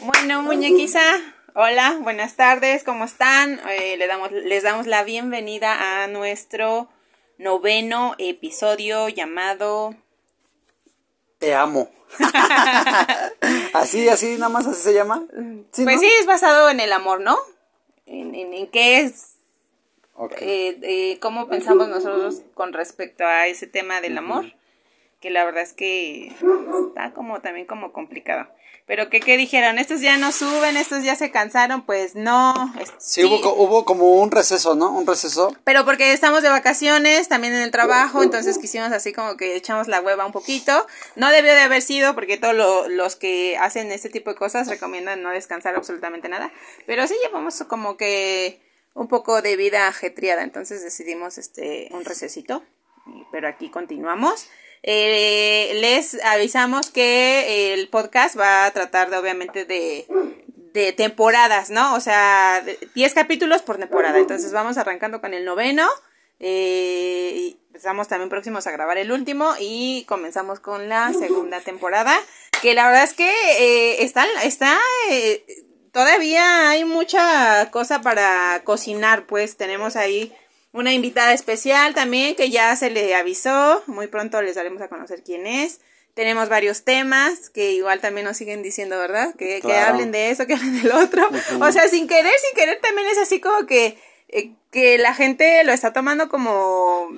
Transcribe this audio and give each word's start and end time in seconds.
Bueno, 0.00 0.42
muñequiza, 0.42 1.00
hola, 1.54 1.98
buenas 2.00 2.36
tardes, 2.36 2.84
¿cómo 2.84 3.04
están? 3.04 3.60
Eh, 3.70 3.96
le 3.96 4.06
damos, 4.06 4.30
les 4.30 4.62
damos 4.62 4.86
la 4.86 5.02
bienvenida 5.04 6.02
a 6.02 6.06
nuestro 6.06 6.88
noveno 7.38 8.14
episodio 8.18 9.08
llamado 9.08 9.94
Te 11.38 11.54
amo. 11.54 11.90
así, 13.72 14.08
así, 14.08 14.34
nada 14.34 14.48
más 14.48 14.66
así 14.66 14.80
se 14.80 14.94
llama. 14.94 15.24
pues 15.28 15.78
¿no? 15.78 15.98
sí, 15.98 16.10
es 16.20 16.26
basado 16.26 16.70
en 16.70 16.80
el 16.80 16.92
amor, 16.92 17.20
¿no? 17.20 17.36
En, 18.06 18.34
en, 18.34 18.54
en 18.54 18.66
qué 18.68 19.00
es, 19.00 19.36
eh, 20.40 20.78
eh, 20.82 21.18
cómo 21.20 21.48
pensamos 21.48 21.88
nosotros 21.88 22.42
con 22.54 22.72
respecto 22.72 23.24
a 23.26 23.48
ese 23.48 23.66
tema 23.66 24.00
del 24.00 24.18
amor, 24.18 24.52
que 25.20 25.30
la 25.30 25.44
verdad 25.44 25.62
es 25.62 25.72
que 25.72 26.28
está 26.86 27.12
como 27.12 27.40
también 27.40 27.66
como 27.66 27.92
complicado. 27.92 28.48
Pero 28.86 29.08
que, 29.08 29.20
¿qué 29.20 29.38
dijeron? 29.38 29.78
Estos 29.78 30.02
ya 30.02 30.18
no 30.18 30.30
suben, 30.30 30.76
estos 30.76 31.02
ya 31.02 31.16
se 31.16 31.30
cansaron, 31.30 31.86
pues 31.86 32.14
no. 32.14 32.52
Sí, 32.98 33.24
Hubo, 33.24 33.54
hubo 33.54 33.84
como 33.86 34.20
un 34.20 34.30
receso, 34.30 34.74
¿no? 34.74 34.90
Un 34.90 35.06
receso. 35.06 35.56
Pero 35.64 35.86
porque 35.86 36.12
estamos 36.12 36.42
de 36.42 36.50
vacaciones, 36.50 37.28
también 37.28 37.54
en 37.54 37.62
el 37.62 37.70
trabajo, 37.70 38.22
entonces 38.22 38.58
quisimos 38.58 38.92
así 38.92 39.14
como 39.14 39.38
que 39.38 39.56
echamos 39.56 39.88
la 39.88 40.02
hueva 40.02 40.26
un 40.26 40.32
poquito. 40.32 40.86
No 41.16 41.30
debió 41.30 41.54
de 41.54 41.60
haber 41.62 41.80
sido 41.80 42.14
porque 42.14 42.36
todos 42.36 42.54
lo- 42.54 42.88
los 42.88 43.16
que 43.16 43.56
hacen 43.56 43.90
este 43.90 44.10
tipo 44.10 44.28
de 44.30 44.36
cosas 44.36 44.68
recomiendan 44.68 45.22
no 45.22 45.30
descansar 45.30 45.74
absolutamente 45.76 46.28
nada. 46.28 46.52
Pero 46.86 47.06
sí 47.06 47.14
llevamos 47.24 47.64
como 47.66 47.96
que 47.96 48.60
un 48.92 49.08
poco 49.08 49.40
de 49.40 49.56
vida 49.56 49.88
ajetreada, 49.88 50.42
entonces 50.42 50.82
decidimos 50.84 51.38
este 51.38 51.88
un 51.92 52.04
recesito. 52.04 52.62
Pero 53.32 53.48
aquí 53.48 53.70
continuamos. 53.70 54.46
Eh, 54.86 55.78
les 55.80 56.22
avisamos 56.24 56.90
que 56.90 57.72
el 57.72 57.88
podcast 57.88 58.38
va 58.38 58.66
a 58.66 58.70
tratar 58.70 59.08
de 59.10 59.16
obviamente 59.16 59.64
de 59.64 60.06
de 60.74 60.92
temporadas, 60.92 61.70
¿no? 61.70 61.94
O 61.94 62.00
sea, 62.00 62.60
de- 62.64 62.76
10 62.96 63.14
capítulos 63.14 63.62
por 63.62 63.78
temporada. 63.78 64.18
Entonces 64.18 64.52
vamos 64.52 64.76
arrancando 64.76 65.20
con 65.20 65.32
el 65.32 65.44
noveno. 65.44 65.88
eh, 66.40 67.54
estamos 67.72 68.08
también 68.08 68.28
próximos 68.28 68.66
a 68.66 68.72
grabar 68.72 68.98
el 68.98 69.10
último 69.12 69.54
y 69.60 70.04
comenzamos 70.08 70.58
con 70.60 70.88
la 70.88 71.12
segunda 71.12 71.60
temporada. 71.60 72.14
Que 72.60 72.74
la 72.74 72.86
verdad 72.88 73.04
es 73.04 73.14
que 73.14 73.30
eh, 73.30 74.02
está, 74.04 74.26
está 74.42 74.78
eh, 75.10 75.44
todavía 75.92 76.70
hay 76.70 76.84
mucha 76.84 77.70
cosa 77.70 78.00
para 78.02 78.60
cocinar, 78.64 79.26
pues 79.26 79.56
tenemos 79.56 79.94
ahí 79.96 80.32
una 80.74 80.92
invitada 80.92 81.32
especial 81.32 81.94
también 81.94 82.34
que 82.36 82.50
ya 82.50 82.76
se 82.76 82.90
le 82.90 83.14
avisó. 83.14 83.82
Muy 83.86 84.08
pronto 84.08 84.42
les 84.42 84.56
daremos 84.56 84.82
a 84.82 84.88
conocer 84.88 85.22
quién 85.22 85.46
es. 85.46 85.80
Tenemos 86.14 86.48
varios 86.48 86.84
temas 86.84 87.48
que 87.50 87.72
igual 87.72 88.00
también 88.00 88.26
nos 88.26 88.36
siguen 88.36 88.62
diciendo, 88.62 88.98
¿verdad? 88.98 89.34
Que, 89.36 89.60
que 89.62 89.76
hablen 89.78 90.12
de 90.12 90.30
eso, 90.30 90.46
que 90.46 90.54
hablen 90.54 90.82
del 90.82 90.92
otro. 90.92 91.26
O 91.60 91.72
sea, 91.72 91.88
sin 91.88 92.06
querer, 92.06 92.34
sin 92.46 92.54
querer 92.54 92.80
también 92.80 93.08
es 93.08 93.18
así 93.18 93.40
como 93.40 93.66
que, 93.66 93.98
eh, 94.28 94.52
que 94.70 94.98
la 94.98 95.14
gente 95.14 95.64
lo 95.64 95.72
está 95.72 95.92
tomando 95.92 96.28
como 96.28 97.08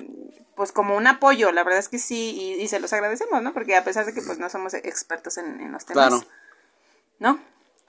pues 0.55 0.73
como 0.73 0.97
un 0.97 1.07
apoyo, 1.07 1.53
la 1.53 1.65
verdad 1.65 1.81
es 1.81 1.91
que 1.91 1.99
sí, 1.99 2.35
y, 2.59 2.63
y 2.63 2.69
se 2.69 2.81
los 2.81 2.91
agradecemos, 2.95 3.43
¿no? 3.43 3.53
Porque 3.53 3.77
a 3.77 3.85
pesar 3.85 4.07
de 4.07 4.15
que 4.15 4.23
pues 4.23 4.39
no 4.39 4.49
somos 4.49 4.73
expertos 4.73 5.37
en, 5.37 5.61
en 5.61 5.71
los 5.71 5.85
temas, 5.85 6.09
Claro. 6.09 6.27
¿no? 7.19 7.39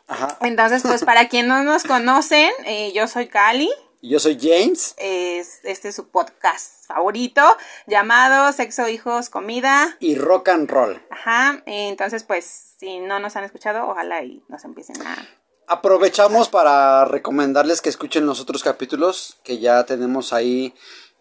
Ajá. 0.07 0.37
Entonces, 0.41 0.81
pues 0.83 1.05
para 1.05 1.29
quien 1.29 1.47
no 1.47 1.63
nos 1.63 1.83
conocen, 1.85 2.51
eh, 2.65 2.91
yo 2.93 3.07
soy 3.07 3.27
Cali, 3.27 3.69
Y 4.01 4.09
Yo 4.09 4.19
soy 4.19 4.37
James. 4.39 4.93
es, 4.97 5.59
este 5.63 5.89
es 5.89 5.95
su 5.95 6.09
podcast 6.09 6.85
favorito, 6.85 7.41
llamado 7.87 8.51
Sexo, 8.53 8.87
Hijos, 8.87 9.29
Comida, 9.29 9.97
Y 9.99 10.15
rock 10.15 10.49
and 10.49 10.69
roll. 10.69 11.01
Ajá, 11.09 11.63
entonces 11.65 12.23
pues 12.23 12.75
si 12.79 12.99
no 12.99 13.19
nos 13.19 13.35
han 13.35 13.43
escuchado, 13.43 13.87
ojalá 13.87 14.23
y 14.23 14.43
nos 14.49 14.63
empiecen 14.65 15.01
a... 15.01 15.27
Aprovechamos 15.67 16.47
para 16.47 17.05
recomendarles 17.05 17.81
que 17.81 17.89
escuchen 17.89 18.25
los 18.25 18.39
otros 18.39 18.63
capítulos 18.63 19.37
que 19.43 19.57
ya 19.57 19.83
tenemos 19.85 20.31
ahí, 20.31 20.73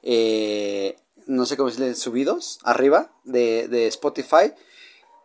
eh, 0.03 0.97
no 1.27 1.47
sé 1.47 1.57
cómo 1.57 1.71
decirle, 1.71 1.95
subidos 1.95 2.59
arriba 2.63 3.11
de, 3.25 3.69
de 3.69 3.87
Spotify. 3.89 4.53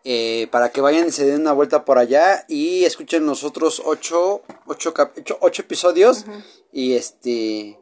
Eh, 0.04 0.48
para 0.52 0.70
que 0.70 0.82
vayan 0.82 1.08
y 1.08 1.12
se 1.12 1.26
den 1.26 1.42
una 1.42 1.52
vuelta 1.54 1.86
por 1.86 1.98
allá 2.00 2.46
y 2.48 2.86
escuchen 2.86 3.26
los 3.26 3.44
otros 3.44 3.82
ocho, 3.86 4.42
ocho, 4.66 4.94
ocho- 5.18 5.38
ocho 5.42 5.62
episodios. 5.62 6.26
Y 6.72 6.94
este, 6.96 7.78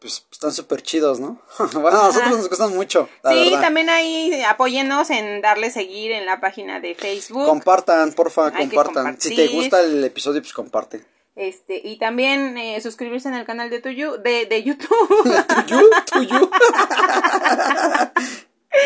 pues 0.00 0.26
están 0.32 0.52
súper 0.52 0.82
chidos, 0.82 1.20
¿no? 1.20 1.40
bueno, 1.74 2.00
a 2.00 2.06
nosotros 2.08 2.30
nos 2.38 2.48
gustan 2.48 2.74
mucho. 2.74 3.08
La 3.22 3.32
sí, 3.32 3.44
verdad. 3.50 3.60
también 3.60 3.90
ahí 3.90 4.42
apóyennos 4.42 5.10
en 5.10 5.40
darle 5.42 5.70
seguir 5.70 6.12
en 6.12 6.26
la 6.26 6.40
página 6.40 6.80
de 6.80 6.94
Facebook. 6.94 7.46
Compartan, 7.46 8.12
porfa, 8.12 8.48
Hay 8.54 8.68
compartan. 8.68 9.20
Si 9.20 9.34
te 9.36 9.48
gusta 9.48 9.80
el 9.82 10.02
episodio, 10.04 10.40
pues 10.40 10.52
comparte. 10.52 11.04
este, 11.34 11.80
y 11.84 11.98
también 11.98 12.56
eh, 12.56 12.80
suscribirse 12.80 13.28
en 13.28 13.34
el 13.34 13.44
canal 13.44 13.68
de 13.70 13.80
Tuyu, 13.80 14.16
de, 14.22 14.46
de 14.46 14.62
YouTube. 14.62 14.88
¿Tuyo? 16.12 16.50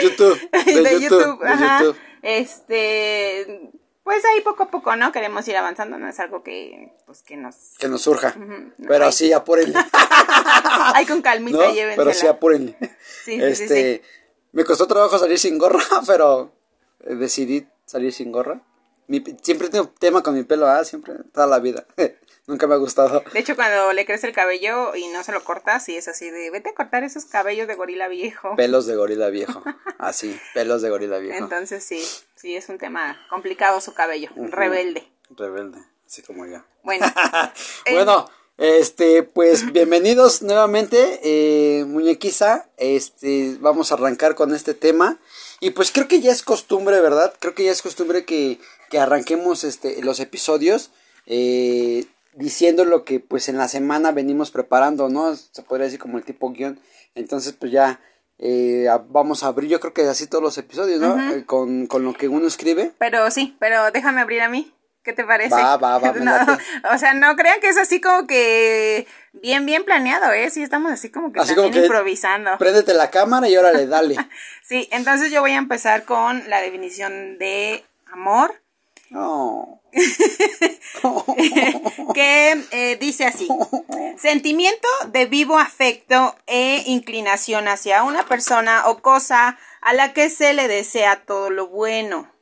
YouTube. 0.02 0.40
De, 0.64 0.82
de 0.82 1.00
YouTube. 1.00 1.00
YouTube, 1.00 1.40
de. 1.44 1.84
YouTube. 1.84 1.96
Este, 2.22 3.70
pues 4.02 4.24
ahí 4.24 4.40
poco 4.40 4.64
a 4.64 4.70
poco, 4.70 4.96
¿no? 4.96 5.12
Queremos 5.12 5.46
ir 5.48 5.56
avanzando, 5.56 5.98
no 5.98 6.08
es 6.08 6.18
algo 6.20 6.42
que, 6.42 6.92
pues 7.06 7.22
que 7.22 7.36
nos... 7.36 7.54
Que 7.78 7.88
nos 7.88 8.02
surja. 8.02 8.34
Ujú. 8.36 8.72
Pero 8.88 9.04
Ay. 9.06 9.12
sí, 9.12 9.32
apúrenle. 9.32 9.78
Hay 10.94 11.06
con 11.06 11.22
calmita, 11.22 11.58
¿No? 11.58 11.72
llévensela. 11.72 12.04
Pero 12.04 12.14
sí, 12.14 12.26
apúrenle. 12.26 12.76
Sí, 13.24 13.40
sí, 13.40 13.54
sí, 13.54 13.62
este, 13.62 14.02
me 14.52 14.64
costó 14.64 14.86
trabajo 14.86 15.18
salir 15.18 15.38
sin 15.38 15.58
gorra, 15.58 15.80
pero 16.06 16.52
eh, 17.04 17.14
decidí 17.14 17.66
salir 17.84 18.12
sin 18.12 18.32
gorra. 18.32 18.60
Mi, 19.06 19.22
siempre 19.42 19.68
tengo 19.68 19.88
tema 19.98 20.22
con 20.22 20.34
mi 20.34 20.44
pelo, 20.44 20.66
ah, 20.66 20.84
siempre, 20.84 21.14
toda 21.32 21.46
la 21.46 21.58
vida. 21.58 21.84
Nunca 22.50 22.66
me 22.66 22.74
ha 22.74 22.78
gustado. 22.78 23.22
De 23.32 23.38
hecho, 23.38 23.54
cuando 23.54 23.92
le 23.92 24.04
crece 24.04 24.26
el 24.26 24.32
cabello 24.32 24.96
y 24.96 25.06
no 25.06 25.22
se 25.22 25.30
lo 25.30 25.44
cortas, 25.44 25.88
y 25.88 25.96
es 25.96 26.08
así 26.08 26.30
de, 26.30 26.50
vete 26.50 26.70
a 26.70 26.74
cortar 26.74 27.04
esos 27.04 27.24
cabellos 27.24 27.68
de 27.68 27.76
gorila 27.76 28.08
viejo. 28.08 28.56
Pelos 28.56 28.86
de 28.86 28.96
gorila 28.96 29.30
viejo. 29.30 29.62
Así, 29.98 30.36
pelos 30.52 30.82
de 30.82 30.90
gorila 30.90 31.18
viejo. 31.18 31.38
Entonces 31.38 31.84
sí, 31.84 32.04
sí 32.34 32.56
es 32.56 32.68
un 32.68 32.78
tema 32.78 33.24
complicado 33.30 33.80
su 33.80 33.94
cabello, 33.94 34.30
rebelde. 34.34 35.06
Rebelde, 35.30 35.78
así 36.04 36.22
como 36.22 36.44
yo. 36.44 36.64
Bueno, 36.82 37.06
eh, 37.84 37.94
Bueno, 37.94 38.28
este, 38.58 39.22
pues 39.22 39.72
bienvenidos 39.72 40.42
nuevamente, 40.42 41.20
eh, 41.22 41.84
muñequiza. 41.84 42.68
Este, 42.78 43.58
vamos 43.60 43.92
a 43.92 43.94
arrancar 43.94 44.34
con 44.34 44.52
este 44.56 44.74
tema. 44.74 45.20
Y 45.60 45.70
pues 45.70 45.92
creo 45.92 46.08
que 46.08 46.20
ya 46.20 46.32
es 46.32 46.42
costumbre, 46.42 47.00
¿verdad? 47.00 47.32
Creo 47.38 47.54
que 47.54 47.62
ya 47.62 47.70
es 47.70 47.80
costumbre 47.80 48.24
que, 48.24 48.58
que 48.90 48.98
arranquemos 48.98 49.62
este, 49.62 50.02
los 50.02 50.18
episodios 50.18 50.90
eh, 51.26 52.06
diciendo 52.34 52.84
lo 52.84 53.04
que 53.04 53.20
pues 53.20 53.48
en 53.48 53.58
la 53.58 53.68
semana 53.68 54.12
venimos 54.12 54.50
preparando, 54.50 55.08
¿no? 55.08 55.34
Se 55.36 55.62
podría 55.62 55.86
decir 55.86 55.98
como 55.98 56.18
el 56.18 56.24
tipo 56.24 56.50
guion. 56.52 56.80
Entonces, 57.14 57.52
pues 57.52 57.72
ya 57.72 58.00
eh, 58.38 58.86
vamos 59.08 59.42
a 59.42 59.48
abrir, 59.48 59.68
yo 59.68 59.80
creo 59.80 59.92
que 59.92 60.02
así 60.02 60.26
todos 60.26 60.42
los 60.42 60.56
episodios, 60.58 61.00
¿no? 61.00 61.32
Eh, 61.32 61.44
con, 61.44 61.86
con 61.86 62.04
lo 62.04 62.14
que 62.14 62.28
uno 62.28 62.46
escribe. 62.46 62.92
pero 62.98 63.30
sí, 63.30 63.56
pero 63.58 63.90
déjame 63.90 64.20
abrir 64.20 64.42
a 64.42 64.48
mí. 64.48 64.72
¿Qué 65.02 65.14
te 65.14 65.24
parece? 65.24 65.54
Va, 65.54 65.76
va, 65.78 65.98
va, 65.98 66.12
No, 66.20 66.58
o 66.92 66.98
sea, 66.98 67.14
no 67.14 67.34
crean 67.34 67.58
que 67.60 67.68
es 67.68 67.78
así 67.78 68.00
como 68.02 68.26
que 68.26 69.06
bien, 69.32 69.64
bien 69.64 69.84
planeado, 69.84 70.32
¿eh? 70.32 70.50
Sí, 70.50 70.62
estamos 70.62 70.92
así 70.92 71.10
como 71.10 71.32
que 71.32 71.40
Así 71.40 71.54
también 71.54 71.72
como 71.72 71.80
que 71.80 71.86
improvisando. 71.86 72.58
Préndete 72.58 72.92
la 72.92 73.10
cámara 73.10 73.48
y 73.48 73.56
órale, 73.56 73.86
dale. 73.86 74.16
Sí, 74.62 74.88
entonces 74.92 75.32
yo 75.32 75.40
voy 75.40 75.52
a 75.52 75.56
empezar 75.56 76.04
con 76.04 76.48
la 76.48 76.60
definición 76.60 77.38
de 77.38 77.84
amor. 78.12 78.59
No. 79.10 79.82
que 82.14 82.64
eh, 82.70 82.96
dice 83.00 83.26
así, 83.26 83.48
sentimiento 84.16 84.86
de 85.08 85.26
vivo 85.26 85.58
afecto 85.58 86.36
e 86.46 86.84
inclinación 86.86 87.66
hacia 87.66 88.04
una 88.04 88.24
persona 88.26 88.84
o 88.86 89.02
cosa 89.02 89.58
a 89.80 89.94
la 89.94 90.12
que 90.12 90.30
se 90.30 90.52
le 90.52 90.68
desea 90.68 91.24
todo 91.24 91.50
lo 91.50 91.66
bueno. 91.66 92.32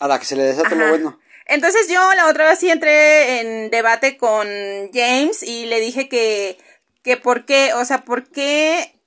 A 0.00 0.08
la 0.08 0.18
que 0.18 0.24
se 0.24 0.34
le 0.34 0.42
desea 0.42 0.64
todo 0.64 0.74
lo 0.74 0.88
bueno. 0.88 1.20
Entonces 1.46 1.86
yo 1.88 2.14
la 2.14 2.26
otra 2.26 2.46
vez 2.46 2.58
sí 2.58 2.68
entré 2.68 3.40
en 3.40 3.70
debate 3.70 4.16
con 4.16 4.48
James 4.92 5.44
y 5.44 5.66
le 5.66 5.78
dije 5.80 6.08
que, 6.08 6.58
que 7.02 7.16
por 7.16 7.46
qué, 7.46 7.72
o 7.74 7.84
sea, 7.84 8.02
por 8.02 8.28
qué, 8.28 9.00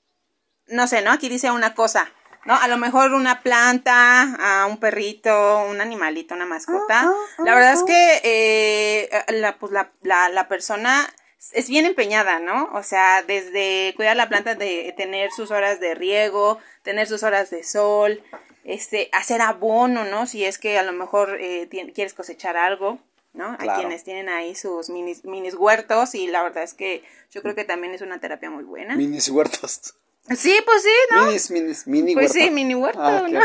no 0.68 0.88
sé, 0.88 1.02
¿no? 1.02 1.12
Aquí 1.12 1.28
dice 1.28 1.52
una 1.52 1.76
cosa, 1.76 2.10
¿no? 2.46 2.56
A 2.56 2.68
lo 2.68 2.78
mejor 2.78 3.14
una 3.14 3.42
planta, 3.42 4.36
a 4.40 4.66
un 4.66 4.80
perrito, 4.80 5.66
un 5.70 5.82
animalito, 5.82 6.36
una 6.36 6.46
mascota. 6.46 7.12
La 7.40 7.56
verdad 7.56 7.74
es 7.74 7.84
que 7.84 8.22
eh, 8.24 9.10
la, 9.30 9.58
pues 9.58 9.72
la, 9.72 9.92
la, 10.02 10.30
la 10.30 10.48
persona 10.48 11.08
es 11.54 11.70
bien 11.70 11.86
empeñada, 11.86 12.40
¿no? 12.40 12.70
O 12.74 12.84
sea, 12.84 13.24
desde 13.24 13.94
cuidar 13.96 14.16
la 14.16 14.30
planta, 14.30 14.56
de 14.56 14.94
tener 14.96 15.32
sus 15.32 15.52
horas 15.52 15.80
de 15.80 15.96
riego, 15.96 16.60
tener 16.84 17.08
sus 17.08 17.24
horas 17.24 17.50
de 17.50 17.64
sol, 17.64 18.24
este, 18.64 19.10
hacer 19.12 19.42
abono, 19.42 20.06
¿no? 20.06 20.28
Si 20.28 20.46
es 20.46 20.60
que 20.60 20.78
a 20.78 20.84
lo 20.84 20.94
mejor 20.94 21.38
eh, 21.40 21.68
quieres 21.94 22.14
cosechar 22.14 22.58
algo, 22.58 23.00
¿no? 23.34 23.56
Hay 23.60 23.70
quienes 23.70 24.04
tienen 24.04 24.30
ahí 24.30 24.56
sus 24.56 24.90
minis, 24.90 25.26
minis 25.26 25.56
huertos 25.56 26.16
y 26.16 26.28
la 26.28 26.44
verdad 26.44 26.64
es 26.64 26.74
que 26.74 27.04
yo 27.32 27.42
creo 27.42 27.56
que 27.56 27.64
también 27.64 27.94
es 27.94 28.02
una 28.02 28.20
terapia 28.20 28.50
muy 28.50 28.64
buena. 28.64 28.96
Minis 28.96 29.30
huertos. 29.30 29.96
Sí, 30.30 30.56
pues 30.66 30.84
sí, 30.84 30.90
¿no? 31.16 31.26
Minis, 31.26 31.52
minis, 31.52 31.88
mini 31.88 32.14
Pues 32.14 32.32
huerto. 32.32 32.46
sí, 32.46 32.52
mini 32.52 32.76
huerto, 32.76 33.02
Ah. 33.02 33.26
¿no? 33.30 33.42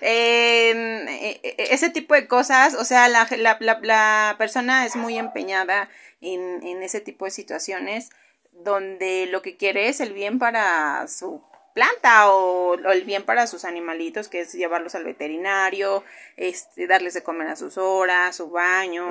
Eh, 0.00 0.70
eh, 0.70 1.40
eh, 1.42 1.54
ese 1.70 1.88
tipo 1.90 2.14
de 2.14 2.26
cosas, 2.26 2.74
o 2.74 2.84
sea, 2.84 3.08
la, 3.08 3.26
la, 3.38 3.58
la, 3.82 4.34
persona 4.38 4.84
es 4.84 4.96
muy 4.96 5.16
empeñada 5.16 5.88
en, 6.20 6.62
en 6.66 6.82
ese 6.82 7.00
tipo 7.00 7.24
de 7.24 7.30
situaciones 7.30 8.10
donde 8.52 9.26
lo 9.26 9.40
que 9.42 9.56
quiere 9.56 9.88
es 9.88 10.00
el 10.00 10.12
bien 10.12 10.38
para 10.38 11.06
su 11.08 11.42
planta 11.74 12.30
o, 12.32 12.74
el 12.74 13.04
bien 13.04 13.24
para 13.24 13.46
sus 13.46 13.64
animalitos, 13.64 14.28
que 14.28 14.40
es 14.40 14.52
llevarlos 14.52 14.94
al 14.94 15.04
veterinario, 15.04 16.04
este, 16.36 16.86
darles 16.86 17.14
de 17.14 17.22
comer 17.22 17.48
a 17.48 17.56
sus 17.56 17.78
horas, 17.78 18.36
su 18.36 18.50
baño, 18.50 19.08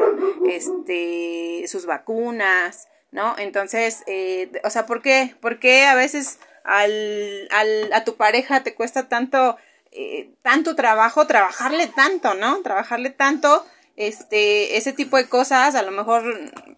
este, 0.49 1.65
sus 1.67 1.85
vacunas, 1.85 2.87
¿no? 3.13 3.35
Entonces, 3.37 4.03
eh, 4.07 4.51
o 4.63 4.69
sea, 4.69 4.85
¿por 4.85 5.01
qué? 5.01 5.35
¿Por 5.39 5.59
qué 5.59 5.85
a 5.85 5.95
veces 5.95 6.39
al, 6.65 7.47
al, 7.51 7.93
a 7.93 8.03
tu 8.03 8.15
pareja 8.15 8.63
te 8.63 8.73
cuesta 8.73 9.07
tanto, 9.07 9.57
eh, 9.91 10.31
tanto 10.41 10.75
trabajo, 10.75 11.27
trabajarle 11.27 11.87
tanto, 11.87 12.33
¿no? 12.33 12.61
Trabajarle 12.61 13.11
tanto, 13.11 13.65
este, 13.95 14.77
ese 14.77 14.93
tipo 14.93 15.17
de 15.17 15.29
cosas, 15.29 15.75
a 15.75 15.83
lo 15.83 15.91
mejor, 15.91 16.23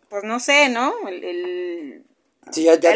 pues 0.09 0.23
no 0.25 0.39
sé, 0.39 0.69
¿no? 0.69 0.93
el 1.07 1.23
el 1.23 2.05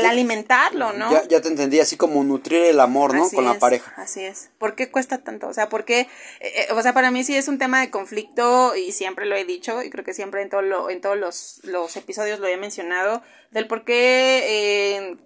alimentarlo, 0.06 0.94
¿no? 0.94 1.12
Ya, 1.28 1.42
te 1.42 1.48
entendí, 1.48 1.80
así 1.80 1.98
como 1.98 2.24
nutrir 2.24 2.66
el 2.66 2.80
amor, 2.80 3.16
¿no? 3.16 3.30
Con 3.30 3.46
la 3.46 3.56
pareja. 3.56 3.94
Así 3.98 4.24
es. 4.24 4.50
¿Por 4.58 4.76
qué 4.76 4.90
cuesta 4.90 5.20
tanto? 5.20 5.48
O 5.48 5.54
sea, 5.54 5.70
porque, 5.70 6.08
eh, 6.40 6.68
o 6.72 6.82
sea, 6.82 6.94
para 6.94 7.12
mí 7.12 7.24
sí 7.24 7.36
es 7.36 7.48
un 7.48 7.58
tema 7.58 7.82
de 7.82 7.90
conflicto 7.90 8.76
y 8.76 8.92
siempre 8.92 9.26
lo 9.26 9.36
he 9.36 9.46
dicho 9.46 9.82
y 9.82 9.90
creo 9.90 10.04
que 10.06 10.14
siempre 10.14 10.42
en, 10.42 10.50
todo 10.50 10.62
lo, 10.62 10.90
en 10.90 11.02
todos 11.02 11.18
los, 11.18 11.62
los 11.64 11.96
episodios 11.98 12.40
lo 12.40 12.48
he 12.48 12.58
mencionado, 12.58 13.22
del 13.52 13.68
por 13.68 13.84
qué 13.84 14.44
eh, 14.46 15.18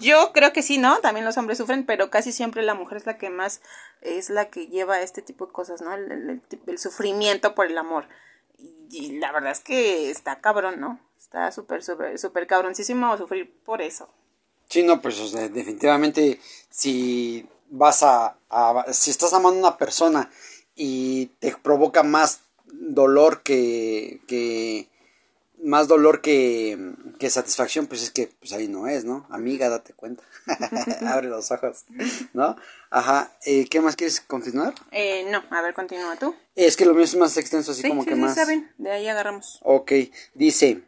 yo 0.00 0.32
creo 0.32 0.52
que 0.52 0.62
sí, 0.62 0.78
¿no? 0.78 0.98
También 0.98 1.24
los 1.24 1.38
hombres 1.38 1.58
sufren, 1.58 1.84
pero 1.84 2.10
casi 2.10 2.32
siempre 2.32 2.62
la 2.62 2.74
mujer 2.74 2.98
es 2.98 3.06
la 3.06 3.18
que 3.18 3.30
más 3.30 3.60
es 4.00 4.30
la 4.30 4.50
que 4.50 4.66
lleva 4.66 5.00
este 5.00 5.22
tipo 5.22 5.46
de 5.46 5.52
cosas, 5.52 5.80
¿no? 5.80 5.94
El, 5.94 6.42
el 6.66 6.78
sufrimiento 6.78 7.54
por 7.54 7.66
el 7.66 7.78
amor. 7.78 8.06
Y 8.90 9.18
la 9.18 9.32
verdad 9.32 9.52
es 9.52 9.60
que 9.60 10.10
está 10.10 10.40
cabrón, 10.40 10.80
¿no? 10.80 11.00
Está 11.22 11.52
súper, 11.52 11.84
súper, 11.84 12.18
súper 12.18 12.48
cabroncísimo 12.48 13.16
sufrir 13.16 13.48
por 13.64 13.80
eso. 13.80 14.08
Sí, 14.68 14.82
no, 14.82 15.00
pues 15.00 15.32
definitivamente 15.32 16.40
si 16.68 17.46
vas 17.70 18.02
a, 18.02 18.36
Si 18.92 19.12
estás 19.12 19.32
amando 19.32 19.58
a 19.58 19.70
una 19.70 19.78
persona 19.78 20.28
y 20.74 21.26
te 21.38 21.54
provoca 21.56 22.02
más 22.02 22.40
dolor 22.66 23.42
que... 23.42 24.20
que 24.26 24.88
más 25.62 25.88
dolor 25.88 26.20
que, 26.20 26.94
que 27.18 27.30
satisfacción, 27.30 27.86
pues 27.86 28.02
es 28.02 28.10
que 28.10 28.30
pues 28.40 28.52
ahí 28.52 28.68
no 28.68 28.86
es, 28.86 29.04
¿no? 29.04 29.26
Amiga, 29.30 29.68
date 29.68 29.92
cuenta. 29.92 30.24
Abre 31.06 31.28
los 31.28 31.50
ojos, 31.50 31.84
¿no? 32.32 32.56
Ajá. 32.90 33.32
Eh, 33.44 33.66
¿Qué 33.68 33.80
más 33.80 33.96
quieres 33.96 34.20
continuar? 34.20 34.74
Eh, 34.90 35.24
no, 35.30 35.42
a 35.50 35.62
ver, 35.62 35.74
continúa 35.74 36.16
tú. 36.16 36.34
Es 36.54 36.76
que 36.76 36.84
lo 36.84 36.94
mío 36.94 37.04
es 37.04 37.14
más 37.16 37.36
extenso, 37.36 37.72
así 37.72 37.86
como 37.88 38.04
que 38.04 38.14
más. 38.14 38.34
Sí, 38.34 38.66
de 38.78 38.90
ahí 38.90 39.08
agarramos. 39.08 39.60
Ok, 39.62 39.92
dice. 40.34 40.82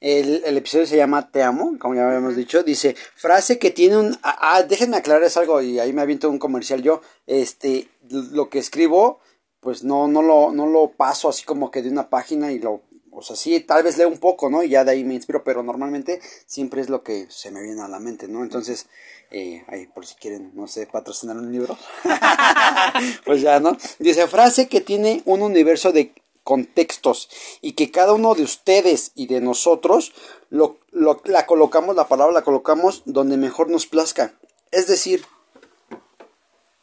El, 0.00 0.42
el, 0.46 0.56
episodio 0.56 0.86
se 0.86 0.96
llama 0.96 1.30
Te 1.30 1.42
amo, 1.42 1.76
como 1.78 1.94
ya 1.94 2.06
habíamos 2.06 2.34
dicho. 2.34 2.62
Dice, 2.62 2.96
frase 3.16 3.58
que 3.58 3.70
tiene 3.70 3.98
un... 3.98 4.18
Ah, 4.22 4.54
ah 4.56 4.62
déjenme 4.62 4.96
aclararles 4.96 5.36
algo 5.36 5.60
y 5.60 5.78
ahí 5.78 5.92
me 5.92 6.00
aviento 6.00 6.30
un 6.30 6.38
comercial 6.38 6.82
yo. 6.82 7.02
Este, 7.26 7.88
lo 8.08 8.48
que 8.48 8.58
escribo, 8.58 9.20
pues 9.60 9.84
no, 9.84 10.08
no, 10.08 10.22
lo, 10.22 10.52
no 10.52 10.66
lo 10.66 10.92
paso 10.92 11.28
así 11.28 11.44
como 11.44 11.70
que 11.70 11.82
de 11.82 11.90
una 11.90 12.08
página 12.08 12.50
y 12.50 12.58
lo 12.58 12.80
o 13.20 13.22
sea, 13.22 13.36
sí, 13.36 13.60
tal 13.60 13.82
vez 13.82 13.98
leo 13.98 14.08
un 14.08 14.16
poco, 14.16 14.48
¿no? 14.48 14.62
Y 14.62 14.70
ya 14.70 14.82
de 14.82 14.92
ahí 14.92 15.04
me 15.04 15.12
inspiro, 15.12 15.44
pero 15.44 15.62
normalmente 15.62 16.22
siempre 16.46 16.80
es 16.80 16.88
lo 16.88 17.02
que 17.02 17.26
se 17.28 17.50
me 17.50 17.60
viene 17.60 17.82
a 17.82 17.88
la 17.88 18.00
mente, 18.00 18.28
¿no? 18.28 18.42
Entonces, 18.42 18.86
eh, 19.30 19.62
ahí 19.68 19.86
por 19.86 20.06
si 20.06 20.14
quieren, 20.14 20.52
no 20.54 20.66
sé, 20.66 20.86
patrocinar 20.86 21.36
un 21.36 21.52
libro. 21.52 21.76
pues 23.26 23.42
ya, 23.42 23.60
¿no? 23.60 23.76
Dice, 23.98 24.26
frase 24.26 24.68
que 24.68 24.80
tiene 24.80 25.20
un 25.26 25.42
universo 25.42 25.92
de 25.92 26.14
contextos 26.44 27.28
y 27.60 27.72
que 27.72 27.90
cada 27.90 28.14
uno 28.14 28.34
de 28.34 28.42
ustedes 28.42 29.12
y 29.14 29.26
de 29.26 29.42
nosotros 29.42 30.14
lo, 30.48 30.78
lo, 30.90 31.20
la 31.26 31.44
colocamos, 31.44 31.94
la 31.94 32.08
palabra 32.08 32.32
la 32.32 32.42
colocamos 32.42 33.02
donde 33.04 33.36
mejor 33.36 33.68
nos 33.68 33.84
plazca. 33.86 34.32
Es 34.70 34.86
decir, 34.86 35.26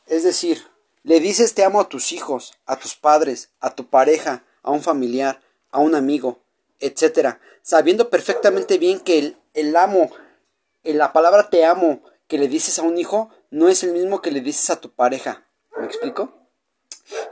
es 0.06 0.24
decir, 0.24 0.62
le 1.01 1.19
dices 1.19 1.56
te 1.56 1.63
amo 1.63 1.81
a 1.81 1.89
tus 1.89 2.12
hijos, 2.12 2.54
a 2.68 2.78
tus 2.78 2.95
padres, 2.95 3.50
a 3.60 3.74
tu 3.74 3.88
pareja, 3.88 4.44
a 4.62 4.69
un 4.69 4.84
familiar, 4.84 5.42
a 5.77 5.81
un 5.81 5.95
amigo, 5.95 6.39
etcétera, 6.79 7.39
sabiendo 7.62 8.09
perfectamente 8.09 8.77
bien 8.77 9.00
que 9.00 9.19
el, 9.19 9.38
el 9.53 9.75
amo, 9.75 10.12
en 10.83 10.97
la 10.97 11.13
palabra 11.13 11.50
te 11.50 11.65
amo 11.65 12.01
que 12.27 12.38
le 12.38 12.47
dices 12.47 12.79
a 12.79 12.83
un 12.83 12.97
hijo 12.97 13.29
no 13.51 13.69
es 13.69 13.83
el 13.83 13.94
mismo 13.94 14.21
que 14.21 14.31
le 14.31 14.41
dices 14.41 14.69
a 14.69 14.81
tu 14.81 14.91
pareja. 14.91 15.45
¿Me 15.77 15.85
explico? 15.85 16.33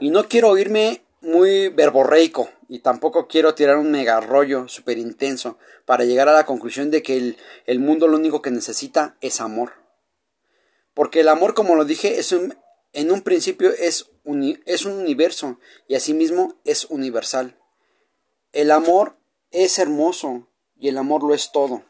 Y 0.00 0.10
no 0.10 0.28
quiero 0.28 0.50
oírme 0.50 1.02
muy 1.20 1.68
verborreico 1.68 2.48
y 2.68 2.78
tampoco 2.78 3.26
quiero 3.26 3.54
tirar 3.54 3.78
un 3.78 3.90
mega 3.90 4.20
rollo 4.20 4.68
súper 4.68 4.98
intenso 4.98 5.58
para 5.84 6.04
llegar 6.04 6.28
a 6.28 6.32
la 6.32 6.46
conclusión 6.46 6.90
de 6.90 7.02
que 7.02 7.16
el, 7.16 7.36
el, 7.66 7.80
mundo 7.80 8.06
lo 8.06 8.16
único 8.16 8.42
que 8.42 8.50
necesita 8.50 9.16
es 9.20 9.40
amor. 9.40 9.72
Porque 10.94 11.20
el 11.20 11.28
amor, 11.28 11.54
como 11.54 11.74
lo 11.74 11.84
dije, 11.84 12.18
es 12.18 12.32
un, 12.32 12.56
en 12.92 13.10
un 13.10 13.22
principio 13.22 13.70
es, 13.70 14.10
es 14.64 14.84
un 14.86 14.92
universo 14.92 15.58
y 15.88 15.94
asimismo 15.96 16.54
es 16.64 16.86
universal. 16.86 17.56
El 18.56 18.70
amor 18.70 19.18
es 19.50 19.78
hermoso 19.78 20.48
y 20.78 20.88
el 20.88 20.96
amor 20.96 21.22
lo 21.22 21.34
es 21.34 21.52
todo. 21.52 21.82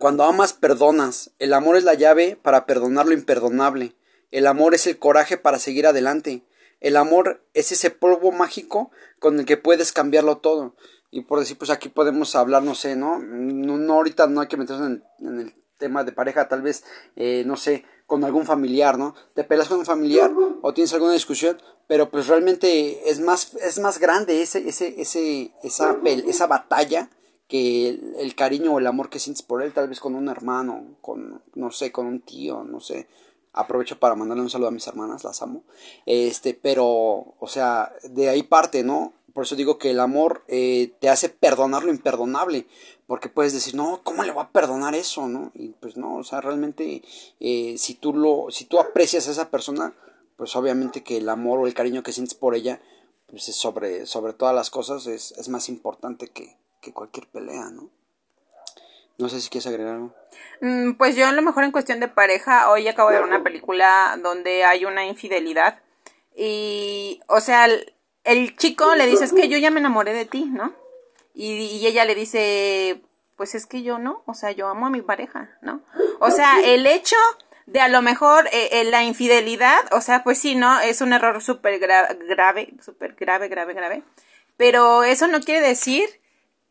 Cuando 0.00 0.24
amas, 0.24 0.52
perdonas. 0.52 1.30
El 1.38 1.52
amor 1.52 1.76
es 1.76 1.84
la 1.84 1.94
llave 1.94 2.36
para 2.42 2.66
perdonar 2.66 3.06
lo 3.06 3.12
imperdonable. 3.12 3.94
El 4.32 4.48
amor 4.48 4.74
es 4.74 4.88
el 4.88 4.98
coraje 4.98 5.36
para 5.36 5.60
seguir 5.60 5.86
adelante. 5.86 6.42
El 6.80 6.96
amor 6.96 7.46
es 7.54 7.70
ese 7.70 7.92
polvo 7.92 8.32
mágico 8.32 8.90
con 9.20 9.38
el 9.38 9.46
que 9.46 9.56
puedes 9.56 9.92
cambiarlo 9.92 10.38
todo. 10.38 10.74
Y 11.12 11.20
por 11.20 11.38
decir, 11.38 11.56
pues 11.56 11.70
aquí 11.70 11.88
podemos 11.88 12.34
hablar, 12.34 12.64
no 12.64 12.74
sé, 12.74 12.96
¿no? 12.96 13.20
No, 13.20 13.94
ahorita 13.94 14.26
no 14.26 14.40
hay 14.40 14.48
que 14.48 14.56
meterse 14.56 14.82
en, 14.82 15.04
el 15.20 15.54
tema 15.78 16.02
de 16.02 16.10
pareja, 16.10 16.48
tal 16.48 16.62
vez, 16.62 16.82
eh, 17.14 17.44
no 17.46 17.56
sé, 17.56 17.84
con 18.06 18.24
algún 18.24 18.44
familiar, 18.44 18.98
¿no? 18.98 19.14
Te 19.34 19.44
pelas 19.44 19.68
con 19.68 19.78
un 19.78 19.86
familiar 19.86 20.32
o 20.62 20.74
tienes 20.74 20.92
alguna 20.92 21.12
discusión, 21.12 21.60
pero 21.86 22.10
pues 22.10 22.26
realmente 22.26 23.08
es 23.08 23.20
más, 23.20 23.54
es 23.54 23.78
más 23.78 23.98
grande 23.98 24.42
ese, 24.42 24.68
ese, 24.68 25.00
ese, 25.00 25.52
esa, 25.62 25.96
esa 26.04 26.46
batalla 26.46 27.10
que 27.48 27.88
el, 28.18 28.34
cariño 28.34 28.72
o 28.72 28.78
el 28.78 28.86
amor 28.86 29.10
que 29.10 29.18
sientes 29.18 29.42
por 29.42 29.62
él, 29.62 29.72
tal 29.72 29.88
vez 29.88 30.00
con 30.00 30.14
un 30.14 30.28
hermano, 30.28 30.96
con, 31.00 31.42
no 31.54 31.70
sé, 31.70 31.92
con 31.92 32.06
un 32.06 32.20
tío, 32.20 32.64
no 32.64 32.80
sé. 32.80 33.06
Aprovecho 33.52 33.98
para 33.98 34.16
mandarle 34.16 34.42
un 34.42 34.50
saludo 34.50 34.68
a 34.68 34.72
mis 34.72 34.86
hermanas, 34.86 35.24
las 35.24 35.40
amo. 35.42 35.62
Este, 36.06 36.54
pero, 36.54 36.86
o 37.38 37.46
sea, 37.46 37.92
de 38.02 38.28
ahí 38.28 38.42
parte, 38.42 38.82
¿no? 38.82 39.12
Por 39.32 39.44
eso 39.44 39.56
digo 39.56 39.78
que 39.78 39.90
el 39.90 40.00
amor 40.00 40.44
eh, 40.48 40.94
te 41.00 41.08
hace 41.08 41.28
perdonar 41.28 41.84
lo 41.84 41.90
imperdonable. 41.90 42.66
Porque 43.06 43.28
puedes 43.28 43.52
decir, 43.52 43.74
no, 43.74 44.00
¿cómo 44.02 44.24
le 44.24 44.32
voy 44.32 44.42
a 44.42 44.48
perdonar 44.50 44.94
eso? 44.94 45.28
¿no? 45.28 45.52
Y 45.54 45.68
pues 45.80 45.96
no, 45.96 46.16
o 46.16 46.24
sea, 46.24 46.40
realmente, 46.40 47.02
eh, 47.40 47.74
si 47.76 47.94
tú 47.94 48.14
lo, 48.14 48.50
si 48.50 48.64
tú 48.64 48.78
aprecias 48.78 49.28
a 49.28 49.32
esa 49.32 49.50
persona, 49.50 49.92
pues 50.36 50.56
obviamente 50.56 51.02
que 51.02 51.18
el 51.18 51.28
amor 51.28 51.58
o 51.58 51.66
el 51.66 51.74
cariño 51.74 52.02
que 52.02 52.12
sientes 52.12 52.34
por 52.34 52.54
ella, 52.54 52.80
pues 53.28 53.48
es 53.48 53.56
sobre, 53.56 54.06
sobre 54.06 54.32
todas 54.32 54.54
las 54.54 54.70
cosas, 54.70 55.06
es, 55.06 55.32
es 55.32 55.48
más 55.48 55.68
importante 55.68 56.28
que, 56.28 56.56
que 56.80 56.92
cualquier 56.92 57.26
pelea, 57.26 57.70
¿no? 57.70 57.90
No 59.16 59.28
sé 59.28 59.40
si 59.40 59.48
quieres 59.48 59.66
agregar 59.66 59.94
algo. 59.94 60.14
Mm, 60.60 60.92
pues 60.94 61.14
yo 61.14 61.26
a 61.26 61.32
lo 61.32 61.42
mejor 61.42 61.64
en 61.64 61.72
cuestión 61.72 62.00
de 62.00 62.08
pareja, 62.08 62.70
hoy 62.70 62.88
acabo 62.88 63.10
de 63.10 63.16
ver 63.16 63.24
una 63.24 63.44
película 63.44 64.18
donde 64.22 64.64
hay 64.64 64.84
una 64.84 65.06
infidelidad 65.06 65.80
y, 66.36 67.20
o 67.28 67.40
sea, 67.40 67.66
el, 68.24 68.56
chico 68.56 68.94
le 68.96 69.06
dice, 69.06 69.24
es 69.24 69.32
que 69.32 69.48
yo 69.48 69.58
ya 69.58 69.70
me 69.70 69.80
enamoré 69.80 70.12
de 70.12 70.24
ti, 70.24 70.46
¿no? 70.46 70.74
Y, 71.34 71.52
y, 71.52 71.86
ella 71.86 72.04
le 72.04 72.14
dice, 72.14 73.02
pues 73.36 73.54
es 73.54 73.66
que 73.66 73.82
yo 73.82 73.98
no, 73.98 74.22
o 74.26 74.34
sea, 74.34 74.52
yo 74.52 74.68
amo 74.68 74.86
a 74.86 74.90
mi 74.90 75.02
pareja, 75.02 75.50
¿no? 75.62 75.82
O 76.20 76.30
sea, 76.30 76.60
el 76.62 76.86
hecho 76.86 77.16
de 77.66 77.80
a 77.80 77.88
lo 77.88 78.02
mejor 78.02 78.46
eh, 78.52 78.68
eh, 78.72 78.84
la 78.84 79.04
infidelidad, 79.04 79.80
o 79.92 80.00
sea, 80.00 80.22
pues 80.22 80.38
sí, 80.38 80.54
¿no? 80.54 80.80
Es 80.80 81.00
un 81.00 81.12
error 81.12 81.42
súper 81.42 81.78
grave, 81.78 82.74
súper 82.84 83.14
grave, 83.14 83.48
grave, 83.48 83.74
grave. 83.74 84.02
Pero 84.56 85.02
eso 85.02 85.26
no 85.26 85.40
quiere 85.40 85.66
decir 85.66 86.04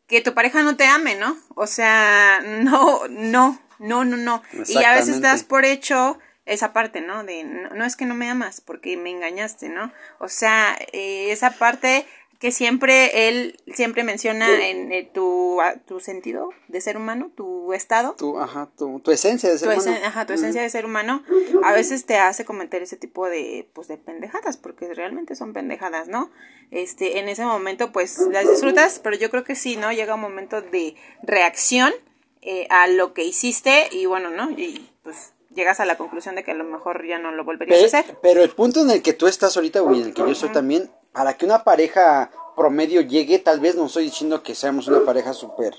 que 0.08 0.22
tu 0.22 0.34
pareja 0.34 0.64
no 0.64 0.78
te 0.78 0.86
ame, 0.86 1.16
¿no? 1.16 1.38
O 1.56 1.68
sea, 1.68 2.42
no, 2.46 3.08
no, 3.10 3.60
no, 3.80 4.06
no, 4.06 4.18
no. 4.18 4.44
Y 4.68 4.84
a 4.84 4.94
veces 4.94 5.22
das 5.22 5.44
por 5.44 5.66
hecho 5.66 6.20
esa 6.46 6.74
parte, 6.74 7.02
¿no? 7.02 7.24
De 7.24 7.44
no, 7.44 7.86
es 7.86 7.96
que 7.96 8.06
no 8.06 8.14
me 8.14 8.30
amas 8.30 8.62
porque 8.62 8.96
me 8.98 9.10
engañaste, 9.10 9.70
¿no? 9.70 9.92
O 10.20 10.30
sea, 10.30 10.78
eh, 10.92 11.32
esa 11.32 11.52
parte 11.52 12.06
que 12.44 12.52
siempre 12.52 13.30
él 13.30 13.56
siempre 13.74 14.04
menciona 14.04 14.68
en 14.68 14.92
eh, 14.92 15.10
tu, 15.14 15.60
tu 15.88 16.02
sentido 16.02 16.50
de 16.68 16.82
ser 16.82 16.98
humano, 16.98 17.32
tu 17.34 17.72
estado. 17.72 18.16
Tu, 18.18 18.38
ajá, 18.38 18.70
tu, 18.78 19.00
tu 19.00 19.12
esencia 19.12 19.50
de 19.50 19.58
ser 19.58 19.70
humano. 19.70 19.98
ajá, 20.04 20.26
tu 20.26 20.34
esencia 20.34 20.62
de 20.62 20.70
ser 20.70 20.86
humano, 20.86 21.24
a 21.64 21.72
veces 21.72 22.06
te 22.06 22.18
hace 22.18 22.44
cometer 22.44 22.82
ese 22.82 22.98
tipo 22.98 23.30
de, 23.30 23.70
pues, 23.72 23.88
de 23.88 23.96
pendejadas, 23.96 24.58
porque 24.58 24.94
realmente 24.94 25.38
son 25.38 25.54
pendejadas, 25.54 26.10
¿no? 26.10 26.32
Este, 26.70 27.20
en 27.20 27.30
ese 27.30 27.46
momento, 27.46 27.94
pues, 27.94 28.20
las 28.30 28.50
disfrutas, 28.50 29.00
pero 29.02 29.16
yo 29.16 29.30
creo 29.30 29.46
que 29.46 29.56
sí, 29.56 29.78
¿no? 29.78 29.94
Llega 29.94 30.16
un 30.16 30.20
momento 30.20 30.62
de 30.62 30.96
reacción 31.22 31.94
eh, 32.42 32.68
a 32.70 32.90
lo 32.90 33.14
que 33.14 33.24
hiciste 33.24 33.88
y 33.90 34.06
bueno, 34.06 34.32
¿no? 34.32 34.52
Y 34.52 34.90
pues 35.02 35.32
llegas 35.56 35.80
a 35.80 35.86
la 35.86 35.96
conclusión 35.96 36.36
de 36.36 36.44
que 36.44 36.52
a 36.52 36.56
lo 36.56 36.66
mejor 36.66 37.08
ya 37.08 37.20
no 37.20 37.32
lo 37.32 37.46
volverías 37.46 37.94
a 37.94 38.00
hacer. 38.00 38.18
Pero 38.22 38.44
el 38.44 38.50
punto 38.50 38.82
en 38.82 38.90
el 38.90 39.02
que 39.02 39.14
tú 39.14 39.28
estás 39.28 39.56
ahorita, 39.56 39.80
güey, 39.80 40.02
en 40.02 40.08
el 40.08 40.14
que 40.14 40.24
yo 40.24 40.32
estoy 40.32 40.50
también, 40.50 40.92
para 41.14 41.38
que 41.38 41.46
una 41.46 41.64
pareja 41.64 42.32
promedio 42.56 43.02
llegue, 43.02 43.40
tal 43.40 43.60
vez 43.60 43.76
no 43.76 43.86
estoy 43.86 44.06
diciendo 44.06 44.44
que 44.44 44.56
seamos 44.56 44.88
una 44.88 45.06
pareja 45.06 45.34
súper 45.34 45.74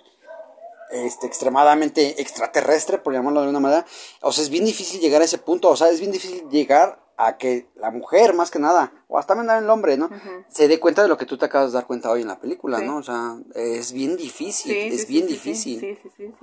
este, 0.91 1.27
extremadamente 1.27 2.21
extraterrestre, 2.21 2.99
por 2.99 3.13
llamarlo 3.13 3.43
de 3.43 3.49
una 3.49 3.61
manera. 3.61 3.87
O 4.21 4.33
sea, 4.33 4.43
es 4.45 4.51
bien 4.51 4.65
difícil 4.65 5.01
llegar 5.01 5.23
a 5.23 5.25
ese 5.25 5.39
punto. 5.39 5.69
O 5.69 5.77
sea, 5.77 5.89
es 5.89 6.01
bien 6.01 6.13
difícil 6.13 6.49
llegar 6.51 7.01
a 7.17 7.37
que 7.37 7.69
la 7.77 7.91
mujer, 7.91 8.35
más 8.35 8.51
que 8.51 8.59
nada, 8.59 8.93
o 9.09 9.19
hasta 9.19 9.35
también 9.35 9.57
el 9.57 9.71
hombre, 9.71 9.97
¿no? 9.97 10.11
Se 10.49 10.67
dé 10.67 10.81
cuenta 10.81 11.03
de 11.03 11.09
lo 11.09 11.17
que 11.17 11.27
tú 11.27 11.39
te 11.39 11.45
acabas 11.47 11.71
de 11.71 11.75
dar 11.79 11.87
cuenta 11.87 12.11
hoy 12.11 12.23
en 12.23 12.29
la 12.29 12.41
película, 12.41 12.81
¿no? 12.81 12.97
O 12.97 13.03
sea, 13.03 13.37
es 13.55 13.93
bien 13.93 14.17
difícil, 14.17 14.73
es 14.73 15.07
bien 15.07 15.27
difícil. 15.27 15.99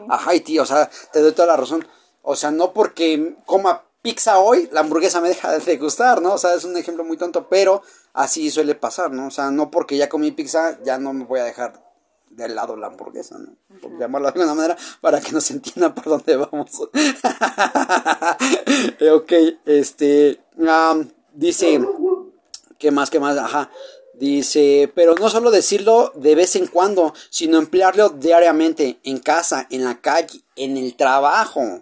Ajá, 0.10 0.34
y 0.36 0.42
tío, 0.42 0.64
o 0.64 0.66
sea, 0.66 0.90
te 1.12 1.20
doy 1.20 1.34
toda 1.34 1.48
la 1.48 1.58
razón. 1.58 1.86
O 2.22 2.36
sea, 2.36 2.52
no 2.52 2.72
porque 2.72 3.36
coma 3.46 3.84
pizza 4.02 4.40
hoy, 4.40 4.70
la 4.72 4.82
hamburguesa 4.82 5.22
me 5.22 5.30
deja 5.30 5.58
de 5.58 5.78
gustar, 5.78 6.22
¿no? 6.22 6.34
O 6.34 6.38
sea, 6.38 6.54
es 6.54 6.64
un 6.64 6.76
ejemplo 6.78 7.04
muy 7.04 7.18
tonto, 7.18 7.48
pero 7.50 7.82
así 8.14 8.50
suele 8.50 8.76
pasar, 8.76 9.12
¿no? 9.12 9.28
O 9.28 9.32
sea, 9.32 9.52
no 9.52 9.72
porque 9.72 9.98
ya 9.98 10.10
comí 10.10 10.32
pizza, 10.32 10.80
ya 10.84 10.98
no 10.98 11.14
me 11.14 11.26
voy 11.26 11.40
a 11.40 11.44
dejar 11.44 11.92
del 12.30 12.56
lado 12.56 12.76
la 12.76 12.88
hamburguesa, 12.88 13.38
¿no? 13.38 13.56
Por 13.82 13.98
llamarlo 14.00 14.32
de 14.32 14.40
alguna 14.40 14.56
manera, 14.56 14.78
para 15.02 15.22
que 15.22 15.32
nos 15.32 15.52
entiendan 15.52 15.94
por 15.94 16.06
dónde 16.06 16.36
vamos. 16.36 16.80
ok, 19.14 19.32
este, 19.66 20.42
dice, 21.34 21.82
¿qué 22.78 22.92
más, 22.92 23.10
qué 23.10 23.20
más? 23.20 23.38
Ajá. 23.38 23.70
Dice, 24.14 24.92
pero 24.94 25.16
no 25.16 25.30
solo 25.32 25.50
decirlo 25.50 26.12
de 26.16 26.36
vez 26.36 26.56
en 26.56 26.68
cuando, 26.68 27.14
sino 27.32 27.58
emplearlo 27.58 28.10
diariamente, 28.10 29.00
en 29.04 29.18
casa, 29.18 29.66
en 29.72 29.84
la 29.84 30.00
calle, 30.00 30.44
en 30.56 30.78
el 30.78 30.96
trabajo, 30.96 31.82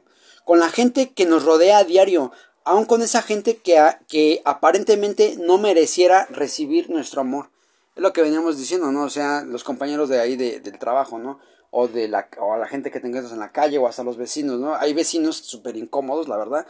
con 0.50 0.60
la 0.60 0.72
gente 0.72 1.12
que 1.12 1.28
nos 1.28 1.46
rodea 1.46 1.78
a 1.78 1.84
diario, 1.84 2.32
aun 2.64 2.86
con 2.86 3.04
esa 3.04 3.22
gente 3.22 3.58
que, 3.58 3.78
que 4.08 4.42
aparentemente 4.46 5.36
no 5.38 5.60
mereciera 5.60 6.26
recibir 6.32 6.90
nuestro 6.90 7.22
amor 7.22 7.52
es 8.00 8.02
lo 8.02 8.14
que 8.14 8.22
veníamos 8.22 8.58
diciendo, 8.58 8.92
¿no? 8.92 9.04
O 9.04 9.10
sea, 9.10 9.44
los 9.44 9.64
compañeros 9.66 10.08
de 10.08 10.22
ahí 10.22 10.38
de, 10.38 10.62
del 10.62 10.80
trabajo, 10.80 11.20
¿no? 11.20 11.40
O 11.72 11.88
de 11.88 12.08
la, 12.08 12.28
o 12.40 12.54
a 12.54 12.58
la 12.58 12.68
gente 12.68 12.90
que 12.90 13.00
tengas 13.00 13.32
en 13.32 13.40
la 13.40 13.52
calle 13.52 13.78
o 13.78 13.88
hasta 13.88 14.04
los 14.04 14.18
vecinos, 14.18 14.60
¿no? 14.60 14.76
Hay 14.76 14.94
vecinos 14.94 15.38
súper 15.38 15.78
incómodos, 15.78 16.28
la 16.28 16.38
verdad. 16.38 16.66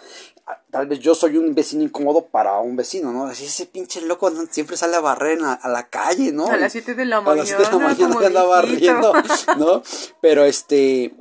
Ah, 0.46 0.62
tal 0.72 0.88
vez 0.88 1.00
yo 1.00 1.15
soy 1.15 1.38
un 1.38 1.56
vecino 1.56 1.84
incómodo 1.84 2.25
para 2.25 2.60
un 2.60 2.75
vecino, 2.75 3.13
¿no? 3.13 3.25
Así 3.25 3.46
ese 3.46 3.65
pinche 3.65 4.01
loco 4.01 4.32
siempre 4.51 4.75
sale 4.75 4.98
a 4.98 5.00
barrer 5.00 5.39
a 5.41 5.70
la 5.70 5.88
calle, 5.89 6.32
¿no? 6.32 6.48
A 6.48 6.58
las 6.58 6.74
7 6.74 6.96
de 6.96 7.06
la 7.06 7.22
mañana. 7.22 7.34
A 7.34 7.36
las 7.38 7.48
7 7.48 7.63
de 7.63 7.72
la 7.72 7.88
mañana 7.88 8.27
anda 8.27 8.44
barriendo, 8.44 9.13
¿no? 9.58 9.84
Pero 10.22 10.44
este, 10.44 11.15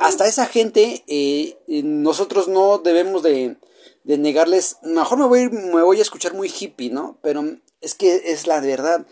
hasta 0.00 0.26
esa 0.26 0.46
gente, 0.46 1.02
eh, 1.06 1.58
nosotros 1.82 2.46
no 2.48 2.78
debemos 2.78 3.22
de, 3.22 3.56
de 4.04 4.18
negarles, 4.18 4.78
mejor 4.82 5.18
me 5.18 5.26
voy, 5.26 5.48
me 5.48 5.82
voy 5.82 5.98
a 5.98 6.02
escuchar 6.02 6.34
muy 6.34 6.48
hippie, 6.48 6.90
¿no? 6.90 7.18
Pero 7.20 7.44
es 7.80 7.94
que 7.94 8.32
es 8.32 8.46
la 8.46 8.60
verdad 8.60 9.04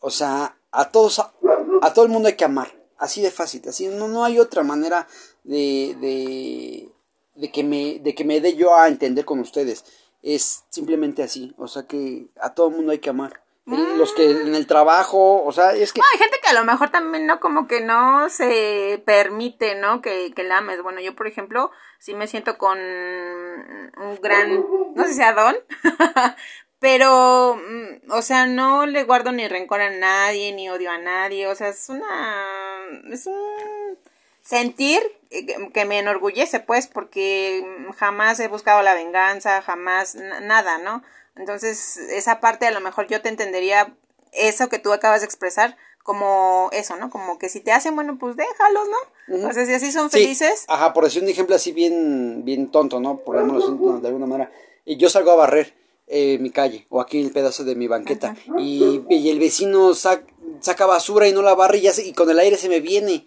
o 0.00 0.10
sea, 0.10 0.56
a 0.70 0.90
todos, 0.90 1.18
a, 1.18 1.92
todo 1.92 2.04
el 2.04 2.10
mundo 2.10 2.28
hay 2.28 2.36
que 2.36 2.44
amar. 2.44 2.77
Así 2.98 3.22
de 3.22 3.30
fácil, 3.30 3.62
así 3.68 3.86
no, 3.86 4.08
no 4.08 4.24
hay 4.24 4.40
otra 4.40 4.62
manera 4.62 5.06
de, 5.44 5.96
de, 6.00 6.88
de, 7.36 7.52
que 7.52 7.62
me, 7.62 8.00
de 8.00 8.14
que 8.14 8.24
me 8.24 8.40
dé 8.40 8.56
yo 8.56 8.76
a 8.76 8.88
entender 8.88 9.24
con 9.24 9.38
ustedes. 9.38 9.84
Es 10.22 10.64
simplemente 10.68 11.22
así, 11.22 11.54
o 11.58 11.68
sea 11.68 11.84
que 11.84 12.26
a 12.40 12.54
todo 12.54 12.68
el 12.68 12.76
mundo 12.76 12.92
hay 12.92 12.98
que 12.98 13.10
amar. 13.10 13.42
Los 13.66 14.14
que 14.14 14.30
en 14.30 14.54
el 14.54 14.66
trabajo, 14.66 15.44
o 15.44 15.52
sea, 15.52 15.74
es 15.74 15.92
que... 15.92 16.00
No, 16.00 16.06
hay 16.10 16.18
gente 16.18 16.38
que 16.42 16.48
a 16.48 16.54
lo 16.54 16.64
mejor 16.64 16.88
también, 16.88 17.26
¿no? 17.26 17.38
Como 17.38 17.68
que 17.68 17.82
no 17.82 18.30
se 18.30 19.02
permite, 19.04 19.74
¿no? 19.74 20.00
Que, 20.00 20.32
que 20.34 20.42
la 20.42 20.58
ames. 20.58 20.82
Bueno, 20.82 21.00
yo, 21.02 21.14
por 21.14 21.26
ejemplo, 21.26 21.70
sí 21.98 22.14
me 22.14 22.26
siento 22.26 22.56
con 22.56 22.78
un 22.78 24.18
gran, 24.22 24.64
no 24.94 25.04
sé 25.04 25.12
si 25.12 25.22
a 25.22 25.34
Don, 25.34 25.54
pero, 26.80 27.56
mm, 27.56 28.10
o 28.12 28.22
sea, 28.22 28.46
no 28.46 28.86
le 28.86 29.04
guardo 29.04 29.32
ni 29.32 29.48
rencor 29.48 29.80
a 29.80 29.90
nadie, 29.90 30.52
ni 30.52 30.68
odio 30.68 30.90
a 30.90 30.98
nadie, 30.98 31.46
o 31.46 31.54
sea, 31.54 31.68
es 31.68 31.88
una, 31.88 32.84
es 33.10 33.26
un 33.26 33.98
sentir 34.42 35.00
que 35.74 35.84
me 35.84 35.98
enorgullece, 35.98 36.60
pues, 36.60 36.86
porque 36.86 37.66
jamás 37.96 38.40
he 38.40 38.48
buscado 38.48 38.82
la 38.82 38.94
venganza, 38.94 39.60
jamás 39.60 40.14
nada, 40.14 40.78
¿no? 40.78 41.02
Entonces, 41.36 41.96
esa 41.96 42.40
parte 42.40 42.66
a 42.66 42.70
lo 42.70 42.80
mejor 42.80 43.06
yo 43.08 43.20
te 43.20 43.28
entendería 43.28 43.94
eso 44.32 44.68
que 44.68 44.78
tú 44.78 44.92
acabas 44.92 45.20
de 45.20 45.26
expresar 45.26 45.76
como 46.02 46.70
eso, 46.72 46.96
¿no? 46.96 47.10
Como 47.10 47.38
que 47.38 47.50
si 47.50 47.60
te 47.60 47.72
hacen, 47.72 47.94
bueno, 47.94 48.16
pues 48.18 48.36
déjalos, 48.36 48.88
¿no? 48.88 49.48
O 49.48 49.52
sea, 49.52 49.66
si 49.66 49.74
así 49.74 49.92
son 49.92 50.10
felices. 50.10 50.64
Ajá, 50.68 50.94
por 50.94 51.04
decir 51.04 51.22
un 51.22 51.28
ejemplo 51.28 51.54
así 51.54 51.72
bien, 51.72 52.44
bien 52.44 52.70
tonto, 52.70 52.98
¿no? 52.98 53.18
Por 53.18 53.36
ejemplo, 53.36 54.00
de 54.00 54.08
alguna 54.08 54.26
manera. 54.26 54.50
Y 54.86 54.96
yo 54.96 55.10
salgo 55.10 55.32
a 55.32 55.36
barrer 55.36 55.74
eh, 56.10 56.38
mi 56.38 56.50
calle 56.50 56.86
o 56.88 57.00
aquí 57.00 57.20
el 57.20 57.32
pedazo 57.32 57.64
de 57.64 57.74
mi 57.74 57.86
banqueta 57.86 58.36
y, 58.58 59.02
y, 59.10 59.28
el 59.28 59.38
vecino 59.38 59.94
saca 59.94 60.86
basura 60.86 61.28
y 61.28 61.32
no 61.32 61.42
la 61.42 61.54
barra 61.54 61.76
y, 61.76 61.82
ya 61.82 61.92
y 62.02 62.12
con 62.12 62.30
el 62.30 62.38
aire 62.38 62.56
se 62.56 62.68
me 62.68 62.80
viene. 62.80 63.26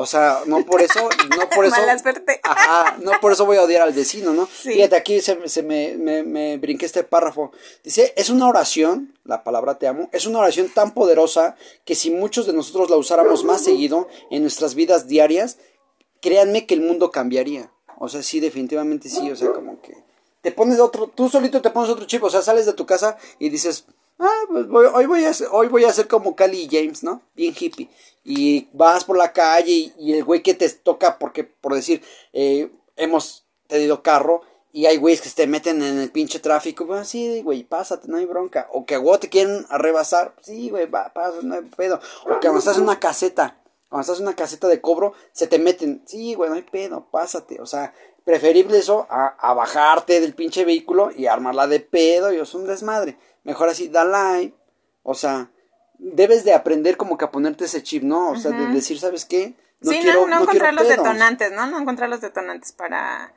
O 0.00 0.06
sea, 0.06 0.42
no 0.46 0.64
por 0.64 0.80
eso, 0.80 1.08
no 1.36 1.50
por 1.50 1.64
eso. 1.64 1.74
Ajá, 2.44 2.98
no 3.02 3.12
por 3.20 3.32
eso 3.32 3.46
voy 3.46 3.56
a 3.56 3.64
odiar 3.64 3.82
al 3.82 3.92
vecino, 3.92 4.32
¿no? 4.32 4.46
Fíjate, 4.46 4.94
aquí 4.94 5.20
se, 5.20 5.48
se 5.48 5.64
me, 5.64 5.96
me, 5.96 6.22
me, 6.22 6.56
brinqué 6.56 6.86
este 6.86 7.02
párrafo. 7.02 7.50
Dice, 7.82 8.12
es 8.16 8.30
una 8.30 8.46
oración, 8.46 9.18
la 9.24 9.42
palabra 9.42 9.76
te 9.78 9.88
amo, 9.88 10.08
es 10.12 10.26
una 10.26 10.38
oración 10.38 10.68
tan 10.68 10.94
poderosa 10.94 11.56
que 11.84 11.96
si 11.96 12.12
muchos 12.12 12.46
de 12.46 12.52
nosotros 12.52 12.90
la 12.90 12.96
usáramos 12.96 13.42
más 13.42 13.64
seguido 13.64 14.06
en 14.30 14.42
nuestras 14.42 14.76
vidas 14.76 15.08
diarias, 15.08 15.58
créanme 16.20 16.64
que 16.64 16.74
el 16.74 16.82
mundo 16.82 17.10
cambiaría. 17.10 17.72
O 17.98 18.08
sea, 18.08 18.22
sí, 18.22 18.38
definitivamente 18.38 19.08
sí, 19.08 19.32
o 19.32 19.34
sea, 19.34 19.50
como 19.50 19.82
que 19.82 19.97
te 20.40 20.52
pones 20.52 20.78
otro, 20.80 21.08
tú 21.08 21.28
solito 21.28 21.60
te 21.60 21.70
pones 21.70 21.90
otro 21.90 22.06
chip, 22.06 22.22
o 22.22 22.30
sea, 22.30 22.42
sales 22.42 22.66
de 22.66 22.72
tu 22.72 22.86
casa 22.86 23.16
y 23.38 23.48
dices, 23.48 23.84
ah, 24.18 24.42
pues 24.48 24.66
hoy, 24.94 25.06
voy 25.06 25.24
a, 25.24 25.32
hoy 25.50 25.68
voy 25.68 25.84
a 25.84 25.92
ser 25.92 26.08
como 26.08 26.36
Cali 26.36 26.68
James, 26.70 27.02
¿no? 27.02 27.22
Bien 27.34 27.54
hippie. 27.58 27.88
Y 28.24 28.68
vas 28.72 29.04
por 29.04 29.16
la 29.16 29.32
calle 29.32 29.92
y, 29.98 30.12
el 30.12 30.24
güey 30.24 30.42
que 30.42 30.54
te 30.54 30.68
toca, 30.68 31.18
porque 31.18 31.44
por 31.44 31.74
decir, 31.74 32.02
eh, 32.32 32.70
hemos 32.96 33.44
tenido 33.66 34.02
carro 34.02 34.42
y 34.72 34.86
hay 34.86 34.96
güeyes 34.98 35.20
que 35.20 35.28
se 35.30 35.34
te 35.34 35.46
meten 35.46 35.82
en 35.82 35.98
el 35.98 36.10
pinche 36.10 36.40
tráfico, 36.40 36.84
bueno, 36.84 37.04
sí, 37.04 37.40
güey, 37.42 37.64
pásate, 37.64 38.06
no 38.08 38.18
hay 38.18 38.26
bronca. 38.26 38.68
O 38.72 38.84
que 38.84 38.96
a 38.96 39.18
te 39.18 39.28
quieren 39.28 39.66
rebasar, 39.70 40.34
sí, 40.42 40.68
güey, 40.70 40.86
va, 40.86 41.12
pasa, 41.12 41.38
no 41.42 41.54
hay 41.54 41.62
pedo. 41.62 42.00
O 42.26 42.38
que 42.38 42.48
en 42.48 42.82
una 42.82 43.00
caseta, 43.00 43.56
cuando 43.88 44.02
estás 44.02 44.18
en 44.18 44.26
una 44.26 44.36
caseta 44.36 44.68
de 44.68 44.80
cobro, 44.80 45.14
se 45.32 45.46
te 45.46 45.58
meten, 45.58 46.02
sí, 46.06 46.34
güey, 46.34 46.50
no 46.50 46.56
hay 46.56 46.62
pedo, 46.62 47.08
pásate. 47.10 47.60
O 47.60 47.66
sea, 47.66 47.94
preferible 48.24 48.76
eso 48.76 49.06
a, 49.08 49.54
bajarte 49.54 50.20
del 50.20 50.34
pinche 50.34 50.64
vehículo 50.64 51.10
y 51.10 51.26
armarla 51.26 51.66
de 51.66 51.80
pedo 51.80 52.32
y 52.32 52.38
es 52.38 52.54
un 52.54 52.66
desmadre. 52.66 53.16
Mejor 53.44 53.70
así, 53.70 53.88
da 53.88 54.04
like. 54.04 54.54
O 55.02 55.14
sea, 55.14 55.50
debes 55.98 56.44
de 56.44 56.52
aprender 56.52 56.98
como 56.98 57.16
que 57.16 57.24
a 57.24 57.30
ponerte 57.30 57.64
ese 57.64 57.82
chip, 57.82 58.02
¿no? 58.02 58.32
O 58.32 58.36
sea, 58.36 58.50
de 58.50 58.66
decir, 58.66 58.98
¿sabes 58.98 59.24
qué? 59.24 59.54
No 59.80 59.92
sí, 59.92 60.00
quiero, 60.00 60.26
no, 60.26 60.36
no, 60.36 60.42
encontrar 60.42 60.74
los 60.74 60.88
detonantes, 60.88 61.52
¿no? 61.52 61.66
No 61.66 61.78
encontrar 61.78 62.10
los 62.10 62.20
detonantes 62.20 62.72
para 62.72 63.32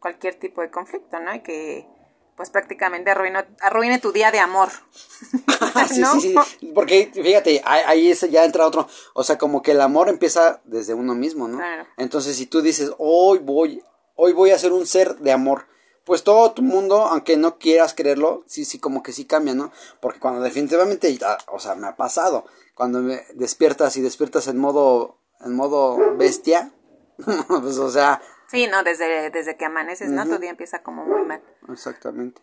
cualquier 0.00 0.34
tipo 0.34 0.60
de 0.60 0.70
conflicto, 0.70 1.18
¿no? 1.20 1.34
Y 1.34 1.40
que 1.40 1.86
pues 2.36 2.50
prácticamente 2.50 3.10
arruine, 3.10 3.44
arruine 3.60 3.98
tu 3.98 4.12
día 4.12 4.30
de 4.30 4.40
amor. 4.40 4.70
sí, 5.88 6.02
sí, 6.04 6.20
sí, 6.20 6.72
porque 6.74 7.10
fíjate, 7.12 7.62
ahí, 7.64 8.10
ese 8.10 8.30
ya 8.30 8.44
entra 8.44 8.66
otro, 8.66 8.88
o 9.14 9.24
sea, 9.24 9.38
como 9.38 9.62
que 9.62 9.72
el 9.72 9.80
amor 9.80 10.08
empieza 10.08 10.60
desde 10.64 10.94
uno 10.94 11.14
mismo, 11.14 11.48
¿no? 11.48 11.58
Claro. 11.58 11.86
Entonces, 11.96 12.36
si 12.36 12.46
tú 12.46 12.62
dices, 12.62 12.92
hoy 12.98 13.38
voy 13.38 13.82
hoy 14.16 14.32
voy 14.32 14.50
a 14.50 14.58
ser 14.58 14.72
un 14.72 14.86
ser 14.86 15.16
de 15.18 15.32
amor. 15.32 15.66
Pues 16.04 16.22
todo 16.22 16.52
tu 16.52 16.62
mundo, 16.62 17.06
aunque 17.06 17.36
no 17.36 17.58
quieras 17.58 17.94
creerlo, 17.94 18.44
sí, 18.46 18.64
sí, 18.64 18.78
como 18.78 19.02
que 19.02 19.12
sí 19.12 19.24
cambia, 19.24 19.54
¿no? 19.54 19.72
Porque 20.00 20.20
cuando 20.20 20.42
definitivamente, 20.42 21.18
o 21.50 21.58
sea, 21.58 21.74
me 21.74 21.86
ha 21.86 21.96
pasado, 21.96 22.44
cuando 22.74 23.00
me 23.00 23.24
despiertas 23.34 23.96
y 23.96 24.02
despiertas 24.02 24.46
en 24.48 24.58
modo, 24.58 25.18
en 25.40 25.54
modo 25.54 26.16
bestia, 26.16 26.72
pues, 27.48 27.78
o 27.78 27.90
sea... 27.90 28.20
Sí, 28.50 28.66
no, 28.66 28.82
desde, 28.82 29.30
desde 29.30 29.56
que 29.56 29.64
amaneces, 29.64 30.10
¿no? 30.10 30.24
Tu 30.26 30.38
día 30.38 30.50
empieza 30.50 30.82
como 30.82 31.04
muy 31.04 31.22
mal. 31.22 31.42
Exactamente. 31.70 32.42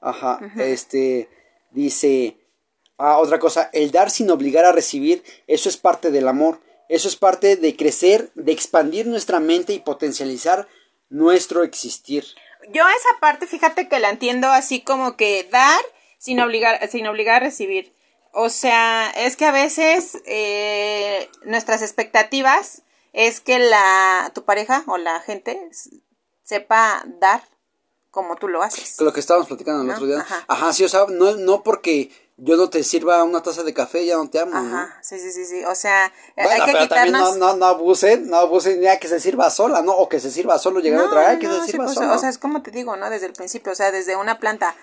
Ajá, 0.00 0.38
este, 0.58 1.28
dice, 1.70 2.36
ah, 2.98 3.18
otra 3.18 3.38
cosa, 3.38 3.70
el 3.72 3.90
dar 3.90 4.10
sin 4.10 4.30
obligar 4.30 4.64
a 4.64 4.72
recibir, 4.72 5.24
eso 5.46 5.68
es 5.68 5.76
parte 5.76 6.10
del 6.10 6.28
amor, 6.28 6.60
eso 6.88 7.08
es 7.08 7.16
parte 7.16 7.56
de 7.56 7.76
crecer, 7.76 8.30
de 8.34 8.52
expandir 8.52 9.06
nuestra 9.06 9.40
mente 9.40 9.72
y 9.72 9.80
potencializar 9.80 10.68
nuestro 11.08 11.64
existir. 11.64 12.24
Yo 12.72 12.82
esa 12.88 13.20
parte, 13.20 13.46
fíjate 13.46 13.88
que 13.88 13.98
la 13.98 14.10
entiendo 14.10 14.48
así 14.48 14.80
como 14.80 15.16
que 15.16 15.48
dar 15.50 15.80
sin 16.18 16.40
obligar, 16.40 16.88
sin 16.88 17.06
obligar 17.06 17.36
a 17.36 17.46
recibir. 17.46 17.94
O 18.32 18.50
sea, 18.50 19.10
es 19.16 19.36
que 19.36 19.46
a 19.46 19.52
veces 19.52 20.18
eh, 20.26 21.28
nuestras 21.44 21.82
expectativas 21.82 22.82
es 23.16 23.40
que 23.40 23.58
la 23.58 24.30
tu 24.34 24.44
pareja 24.44 24.84
o 24.86 24.98
la 24.98 25.20
gente 25.20 25.70
sepa 26.44 27.02
dar 27.18 27.42
como 28.10 28.36
tú 28.36 28.46
lo 28.46 28.62
haces. 28.62 29.00
Lo 29.00 29.12
que 29.12 29.20
estábamos 29.20 29.48
platicando 29.48 29.82
el 29.82 29.90
otro 29.90 30.06
día. 30.06 30.24
Ajá. 30.46 30.72
sí, 30.74 30.84
o 30.84 30.88
sea, 30.88 31.06
no, 31.08 31.34
no 31.36 31.62
porque 31.62 32.10
yo 32.38 32.56
no 32.56 32.68
te 32.68 32.82
sirva 32.84 33.24
una 33.24 33.42
taza 33.42 33.62
de 33.62 33.72
café, 33.72 34.04
ya 34.04 34.16
no 34.16 34.28
te 34.28 34.38
amo, 34.38 34.52
¿no? 34.52 34.76
Ajá, 34.76 34.98
sí, 35.02 35.18
sí, 35.18 35.32
sí, 35.32 35.46
sí. 35.46 35.64
O 35.64 35.74
sea, 35.74 36.12
Bueno, 36.36 36.50
hay 36.50 36.60
que 36.60 36.72
pero 36.72 36.88
también 36.88 37.06
quitarnos. 37.14 37.38
no, 37.38 37.52
no, 37.52 37.56
no 37.56 37.66
abusen, 37.66 38.28
no 38.28 38.36
abusen 38.36 38.80
ya 38.82 38.98
que 38.98 39.08
se 39.08 39.20
sirva 39.20 39.48
sola, 39.48 39.80
¿no? 39.80 39.92
O 39.92 40.08
que 40.08 40.20
se 40.20 40.30
sirva 40.30 40.58
solo, 40.58 40.80
llegar 40.80 41.00
No, 41.00 41.06
otra 41.06 41.20
vez, 41.28 41.34
no, 41.34 41.38
que 41.40 41.46
no, 41.46 41.54
se 41.60 41.64
sí, 41.64 41.70
sirva 41.70 41.84
pues, 41.86 41.94
solo. 41.94 42.14
O 42.14 42.18
sea, 42.18 42.28
es 42.28 42.36
como 42.36 42.62
te 42.62 42.70
digo, 42.70 42.94
¿no? 42.96 43.08
Desde 43.08 43.26
el 43.26 43.32
principio, 43.32 43.72
o 43.72 43.74
sea, 43.74 43.90
desde 43.90 44.16
una 44.16 44.38
planta, 44.38 44.76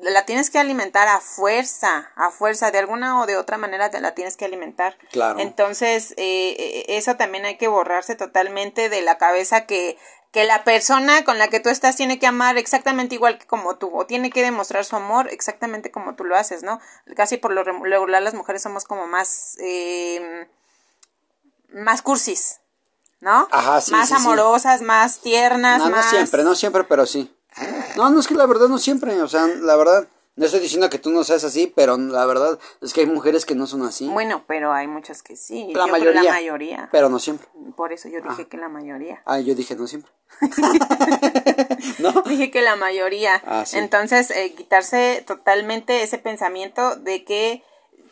la 0.00 0.24
tienes 0.24 0.48
que 0.48 0.58
alimentar 0.58 1.06
a 1.08 1.20
fuerza, 1.20 2.10
a 2.16 2.30
fuerza, 2.30 2.70
de 2.70 2.78
alguna 2.78 3.20
o 3.20 3.26
de 3.26 3.36
otra 3.36 3.58
manera 3.58 3.90
te 3.90 4.00
la 4.00 4.14
tienes 4.14 4.38
que 4.38 4.46
alimentar. 4.46 4.96
Claro. 5.12 5.40
Entonces, 5.40 6.12
eh, 6.16 6.56
eh, 6.58 6.84
eso 6.88 7.16
también 7.16 7.44
hay 7.44 7.58
que 7.58 7.68
borrarse 7.68 8.14
totalmente 8.14 8.88
de 8.88 9.02
la 9.02 9.18
cabeza 9.18 9.66
que, 9.66 9.98
que 10.34 10.44
la 10.44 10.64
persona 10.64 11.24
con 11.24 11.38
la 11.38 11.46
que 11.46 11.60
tú 11.60 11.68
estás 11.68 11.94
tiene 11.94 12.18
que 12.18 12.26
amar 12.26 12.58
exactamente 12.58 13.14
igual 13.14 13.38
que 13.38 13.46
como 13.46 13.76
tú, 13.76 13.88
o 13.94 14.04
tiene 14.04 14.30
que 14.30 14.42
demostrar 14.42 14.84
su 14.84 14.96
amor 14.96 15.28
exactamente 15.30 15.92
como 15.92 16.16
tú 16.16 16.24
lo 16.24 16.34
haces, 16.34 16.64
¿no? 16.64 16.80
Casi 17.14 17.36
por 17.36 17.52
lo 17.52 17.62
regular 17.62 18.20
las 18.20 18.34
mujeres 18.34 18.60
somos 18.60 18.84
como 18.84 19.06
más, 19.06 19.56
eh, 19.60 20.48
más 21.72 22.02
cursis, 22.02 22.58
¿no? 23.20 23.46
Ajá, 23.52 23.80
sí, 23.80 23.92
más 23.92 24.08
sí, 24.08 24.16
sí. 24.16 24.20
amorosas, 24.20 24.82
más 24.82 25.20
tiernas, 25.20 25.78
no, 25.78 25.88
no 25.88 25.96
más... 25.98 26.10
siempre, 26.10 26.42
no 26.42 26.56
siempre, 26.56 26.82
pero 26.82 27.06
sí. 27.06 27.32
No, 27.94 28.10
no 28.10 28.18
es 28.18 28.26
que 28.26 28.34
la 28.34 28.46
verdad 28.46 28.66
no 28.66 28.78
siempre, 28.78 29.22
o 29.22 29.28
sea, 29.28 29.46
la 29.46 29.76
verdad, 29.76 30.08
no 30.36 30.46
estoy 30.46 30.60
diciendo 30.60 30.90
que 30.90 30.98
tú 30.98 31.10
no 31.10 31.22
seas 31.22 31.44
así, 31.44 31.72
pero 31.74 31.96
la 31.96 32.26
verdad 32.26 32.58
es 32.80 32.92
que 32.92 33.00
hay 33.02 33.06
mujeres 33.06 33.46
que 33.46 33.54
no 33.54 33.66
son 33.66 33.82
así. 33.82 34.08
Bueno, 34.08 34.44
pero 34.48 34.72
hay 34.72 34.86
muchas 34.88 35.22
que 35.22 35.36
sí. 35.36 35.68
la 35.74 35.86
Yo 35.86 35.92
mayoría. 35.92 36.22
la 36.22 36.30
mayoría. 36.32 36.88
Pero 36.90 37.08
no 37.08 37.18
siempre. 37.18 37.46
Por 37.76 37.92
eso 37.92 38.08
yo 38.08 38.20
dije 38.20 38.48
que 38.48 38.56
la 38.56 38.68
mayoría. 38.68 39.22
Ah, 39.26 39.38
yo 39.38 39.54
dije 39.54 39.76
no 39.76 39.86
siempre. 39.86 40.10
¿No? 41.98 42.22
Dije 42.22 42.50
que 42.50 42.62
la 42.62 42.76
mayoría. 42.76 43.42
Ah, 43.46 43.64
sí. 43.66 43.78
Entonces, 43.78 44.30
eh, 44.30 44.54
quitarse 44.54 45.22
totalmente 45.26 46.02
ese 46.02 46.18
pensamiento 46.18 46.96
de 46.96 47.24
que 47.24 47.62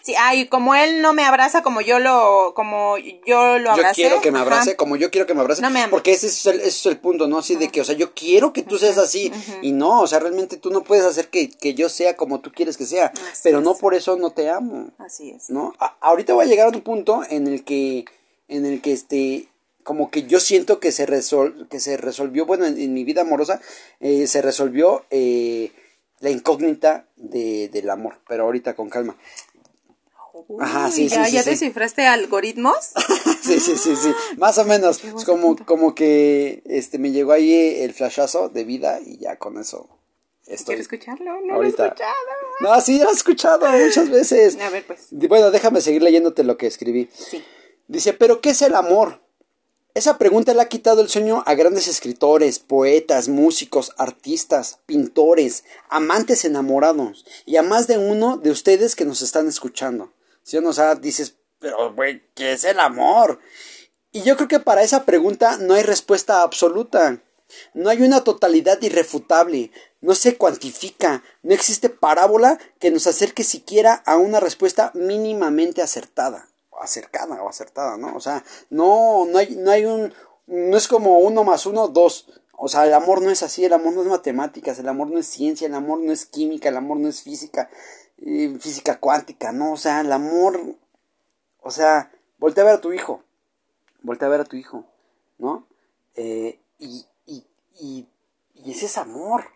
sí, 0.02 0.14
ay, 0.18 0.46
como 0.48 0.74
él 0.74 1.00
no 1.02 1.12
me 1.12 1.24
abraza 1.24 1.62
como 1.62 1.80
yo 1.80 1.98
lo 1.98 2.52
como 2.54 2.96
yo 2.98 3.58
lo 3.58 3.64
Yo 3.66 3.70
abracé. 3.72 3.94
quiero 4.02 4.20
que 4.20 4.30
me 4.30 4.38
ajá. 4.38 4.46
abrace 4.46 4.76
como 4.76 4.96
yo 4.96 5.10
quiero 5.10 5.26
que 5.26 5.34
me 5.34 5.40
abrace. 5.40 5.62
No 5.62 5.70
me 5.70 5.86
porque 5.88 6.12
ese 6.12 6.26
es, 6.26 6.46
el, 6.46 6.60
ese 6.60 6.68
es 6.68 6.86
el 6.86 6.98
punto, 6.98 7.28
¿no? 7.28 7.38
Así 7.38 7.56
de 7.56 7.68
que, 7.68 7.80
o 7.80 7.84
sea, 7.84 7.94
yo 7.94 8.12
quiero 8.14 8.52
que 8.52 8.62
tú 8.62 8.78
seas 8.78 8.98
así. 8.98 9.32
Y 9.62 9.72
no, 9.72 10.00
o 10.02 10.06
sea, 10.06 10.18
realmente 10.18 10.56
tú 10.56 10.70
no 10.70 10.82
puedes 10.82 11.04
hacer 11.04 11.28
que, 11.28 11.48
que 11.48 11.74
yo 11.74 11.88
sea 11.88 12.16
como 12.16 12.40
tú 12.40 12.52
quieres 12.52 12.76
que 12.76 12.86
sea. 12.86 13.06
Así 13.30 13.40
pero 13.44 13.58
es. 13.58 13.64
no 13.64 13.74
por 13.76 13.94
eso 13.94 14.16
no 14.16 14.30
te 14.30 14.50
amo. 14.50 14.90
Así 14.98 15.30
es. 15.30 15.50
¿no? 15.50 15.72
A- 15.78 15.96
ahorita 16.00 16.34
voy 16.34 16.44
a 16.44 16.48
llegar 16.48 16.66
a 16.66 16.70
un 16.70 16.80
punto 16.82 17.22
en 17.28 17.46
el 17.46 17.64
que, 17.64 18.04
en 18.48 18.66
el 18.66 18.80
que 18.80 18.92
este, 18.92 19.48
como 19.84 20.10
que 20.10 20.24
yo 20.24 20.40
siento 20.40 20.78
que 20.80 20.92
se, 20.92 21.06
resol 21.06 21.66
que 21.70 21.80
se 21.80 21.96
resolvió, 21.96 22.46
bueno, 22.46 22.64
en, 22.66 22.80
en 22.80 22.92
mi 22.94 23.04
vida 23.04 23.22
amorosa, 23.22 23.60
eh, 24.00 24.26
se 24.26 24.42
resolvió 24.42 25.04
eh, 25.10 25.72
la 26.20 26.30
incógnita 26.30 27.06
de, 27.16 27.68
del 27.68 27.90
amor, 27.90 28.20
pero 28.28 28.44
ahorita 28.44 28.74
con 28.74 28.88
calma. 28.90 29.16
Ajá, 30.60 30.90
sí, 30.90 31.08
ya, 31.08 31.24
sí, 31.26 31.32
¿Ya 31.32 31.42
sí. 31.42 31.50
descifraste 31.50 32.06
algoritmos? 32.06 32.76
sí, 33.42 33.60
sí, 33.60 33.76
sí, 33.76 33.96
sí, 33.96 34.12
más 34.38 34.58
o 34.58 34.64
menos, 34.64 35.02
es 35.04 35.24
como, 35.24 35.56
como 35.64 35.94
que 35.94 36.62
este, 36.66 36.98
me 36.98 37.10
llegó 37.10 37.32
ahí 37.32 37.80
el 37.80 37.92
flashazo 37.92 38.48
de 38.48 38.64
vida 38.64 39.00
y 39.04 39.18
ya 39.18 39.36
con 39.36 39.58
eso 39.58 39.88
estoy. 40.46 40.76
¿Quieres 40.76 40.92
escucharlo? 40.92 41.40
No 41.42 41.54
Ahorita. 41.54 41.82
lo 41.82 41.88
he 41.88 41.88
escuchado. 41.88 42.14
No, 42.60 42.80
sí, 42.80 42.98
lo 42.98 43.10
he 43.10 43.12
escuchado 43.12 43.66
muchas 43.70 44.10
veces. 44.10 44.58
A 44.60 44.70
ver, 44.70 44.86
pues. 44.86 45.08
Bueno, 45.10 45.50
déjame 45.50 45.80
seguir 45.80 46.02
leyéndote 46.02 46.44
lo 46.44 46.56
que 46.56 46.66
escribí. 46.66 47.08
Sí. 47.12 47.42
Dice, 47.88 48.12
¿pero 48.12 48.40
qué 48.40 48.50
es 48.50 48.62
el 48.62 48.74
amor? 48.74 49.20
Esa 49.94 50.16
pregunta 50.16 50.54
le 50.54 50.62
ha 50.62 50.68
quitado 50.68 51.02
el 51.02 51.10
sueño 51.10 51.42
a 51.44 51.54
grandes 51.54 51.86
escritores, 51.86 52.58
poetas, 52.58 53.28
músicos, 53.28 53.92
artistas, 53.98 54.78
pintores, 54.86 55.64
amantes 55.90 56.46
enamorados 56.46 57.26
y 57.44 57.56
a 57.56 57.62
más 57.62 57.88
de 57.88 57.98
uno 57.98 58.38
de 58.38 58.50
ustedes 58.50 58.96
que 58.96 59.04
nos 59.04 59.20
están 59.20 59.48
escuchando. 59.48 60.10
¿Sí 60.42 60.56
o 60.56 60.60
no? 60.60 60.72
Dices, 60.96 61.36
pero 61.58 61.94
güey, 61.94 62.22
¿qué 62.34 62.52
es 62.52 62.64
el 62.64 62.80
amor? 62.80 63.38
Y 64.10 64.22
yo 64.22 64.36
creo 64.36 64.48
que 64.48 64.60
para 64.60 64.82
esa 64.82 65.04
pregunta 65.04 65.56
no 65.58 65.74
hay 65.74 65.82
respuesta 65.82 66.42
absoluta. 66.42 67.22
No 67.74 67.90
hay 67.90 68.02
una 68.02 68.24
totalidad 68.24 68.80
irrefutable, 68.80 69.70
no 70.00 70.14
se 70.14 70.36
cuantifica, 70.36 71.22
no 71.42 71.52
existe 71.52 71.90
parábola 71.90 72.58
que 72.78 72.90
nos 72.90 73.06
acerque 73.06 73.44
siquiera 73.44 74.02
a 74.06 74.16
una 74.16 74.40
respuesta 74.40 74.90
mínimamente 74.94 75.82
acertada, 75.82 76.48
acercada 76.80 77.42
o 77.42 77.48
acertada, 77.48 77.98
¿no? 77.98 78.16
O 78.16 78.20
sea, 78.20 78.42
no, 78.70 79.26
no 79.26 79.38
hay, 79.38 79.54
no 79.56 79.70
hay 79.70 79.84
un, 79.84 80.14
no 80.46 80.76
es 80.76 80.88
como 80.88 81.18
uno 81.18 81.44
más 81.44 81.66
uno, 81.66 81.88
dos. 81.88 82.26
O 82.52 82.68
sea, 82.68 82.86
el 82.86 82.94
amor 82.94 83.22
no 83.22 83.30
es 83.30 83.42
así, 83.42 83.64
el 83.64 83.72
amor 83.72 83.94
no 83.94 84.02
es 84.02 84.08
matemáticas, 84.08 84.78
el 84.78 84.88
amor 84.88 85.10
no 85.10 85.18
es 85.18 85.26
ciencia, 85.26 85.66
el 85.66 85.74
amor 85.74 86.00
no 86.00 86.12
es 86.12 86.26
química, 86.26 86.68
el 86.68 86.76
amor 86.76 86.98
no 86.98 87.08
es 87.08 87.22
física, 87.22 87.70
eh, 88.18 88.56
física 88.60 89.00
cuántica, 89.00 89.52
¿no? 89.52 89.72
O 89.72 89.76
sea, 89.76 90.00
el 90.00 90.12
amor, 90.12 90.60
o 91.60 91.70
sea, 91.70 92.12
voltea 92.38 92.62
a 92.62 92.66
ver 92.66 92.74
a 92.76 92.80
tu 92.80 92.92
hijo, 92.92 93.22
voltea 94.02 94.28
a 94.28 94.30
ver 94.30 94.40
a 94.42 94.44
tu 94.44 94.56
hijo, 94.56 94.84
¿no? 95.38 95.66
Eh, 96.14 96.60
y, 96.78 97.04
y, 97.26 97.44
y, 97.80 98.06
y 98.54 98.70
ese 98.70 98.86
es 98.86 98.98
amor, 98.98 99.46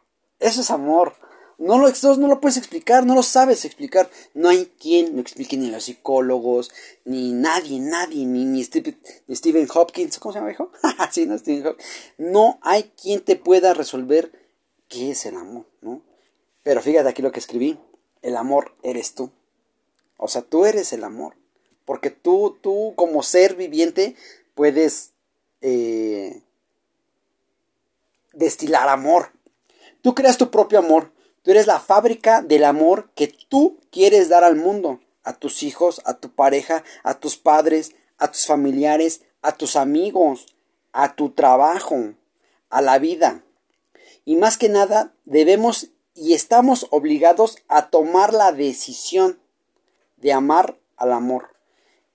eso 0.41 0.61
es 0.61 0.71
amor. 0.71 1.15
No 1.59 1.79
lo, 1.79 1.91
no 2.19 2.29
lo 2.29 2.41
puedes 2.41 2.59
explicar, 2.59 3.07
no 3.07 3.15
lo 3.15 3.23
sabes 3.23 3.65
explicar. 3.65 4.11
No 4.35 4.51
hay 4.51 4.67
quien 4.79 5.15
lo 5.15 5.23
explique, 5.23 5.57
ni 5.57 5.71
los 5.71 5.85
psicólogos, 5.85 6.71
ni 7.05 7.33
nadie, 7.33 7.81
nadie, 7.81 8.27
ni, 8.27 8.45
ni, 8.45 8.63
Stephen 8.63 9.69
Hopkins, 9.73 10.19
¿cómo 10.19 10.33
se 10.33 10.39
llama, 10.39 10.53
hijo? 10.53 10.71
sí, 11.11 11.27
no, 11.27 11.39
Hopkins. 11.39 11.77
No 12.19 12.59
hay 12.63 12.93
quien 13.01 13.21
te 13.21 13.37
pueda 13.37 13.73
resolver 13.73 14.33
qué 14.89 15.13
es 15.13 15.25
el 15.25 15.37
amor, 15.37 15.67
¿no? 15.81 16.03
Pero 16.63 16.83
fíjate 16.83 17.09
aquí 17.09 17.23
lo 17.23 17.33
que 17.33 17.41
escribí. 17.41 17.79
El 18.23 18.37
amor 18.37 18.75
eres 18.83 19.15
tú. 19.15 19.31
O 20.17 20.29
sea, 20.29 20.43
tú 20.43 20.67
eres 20.67 20.93
el 20.93 21.05
amor. 21.05 21.37
Porque 21.85 22.11
tú, 22.11 22.59
tú 22.61 22.93
como 22.97 23.23
ser 23.23 23.55
viviente, 23.55 24.17
puedes 24.55 25.13
eh, 25.61 26.43
destilar 28.33 28.89
amor. 28.89 29.31
Tú 30.03 30.15
creas 30.15 30.37
tu 30.37 30.51
propio 30.51 30.81
amor. 30.81 31.13
Tú 31.47 31.53
eres 31.53 31.69
la 31.69 31.79
fábrica 31.79 32.43
del 32.43 32.65
amor 32.65 33.09
que 33.15 33.29
tú 33.29 33.79
quieres 33.93 34.29
dar 34.29 34.43
al 34.43 34.57
mundo. 34.57 34.99
A 35.23 35.33
tus 35.33 35.63
hijos, 35.63 36.03
a 36.05 36.15
tu 36.15 36.35
pareja, 36.35 36.83
a 37.05 37.21
tus 37.21 37.37
padres, 37.37 37.95
a 38.19 38.33
tus 38.33 38.47
familiares, 38.47 39.23
a 39.43 39.53
tus 39.53 39.77
amigos, 39.77 40.47
a 40.93 41.15
tu 41.15 41.31
trabajo, 41.31 42.15
a 42.69 42.83
la 42.83 42.99
vida. 42.99 43.45
Y 44.25 44.35
más 44.35 44.59
que 44.59 44.69
nada, 44.69 45.15
debemos 45.25 45.91
y 46.17 46.35
estamos 46.35 46.89
obligados 46.91 47.59
a 47.69 47.91
tomar 47.91 48.35
la 48.35 48.51
decisión 48.51 49.39
de 50.17 50.33
amar 50.33 50.81
al 50.97 51.13
amor. 51.13 51.55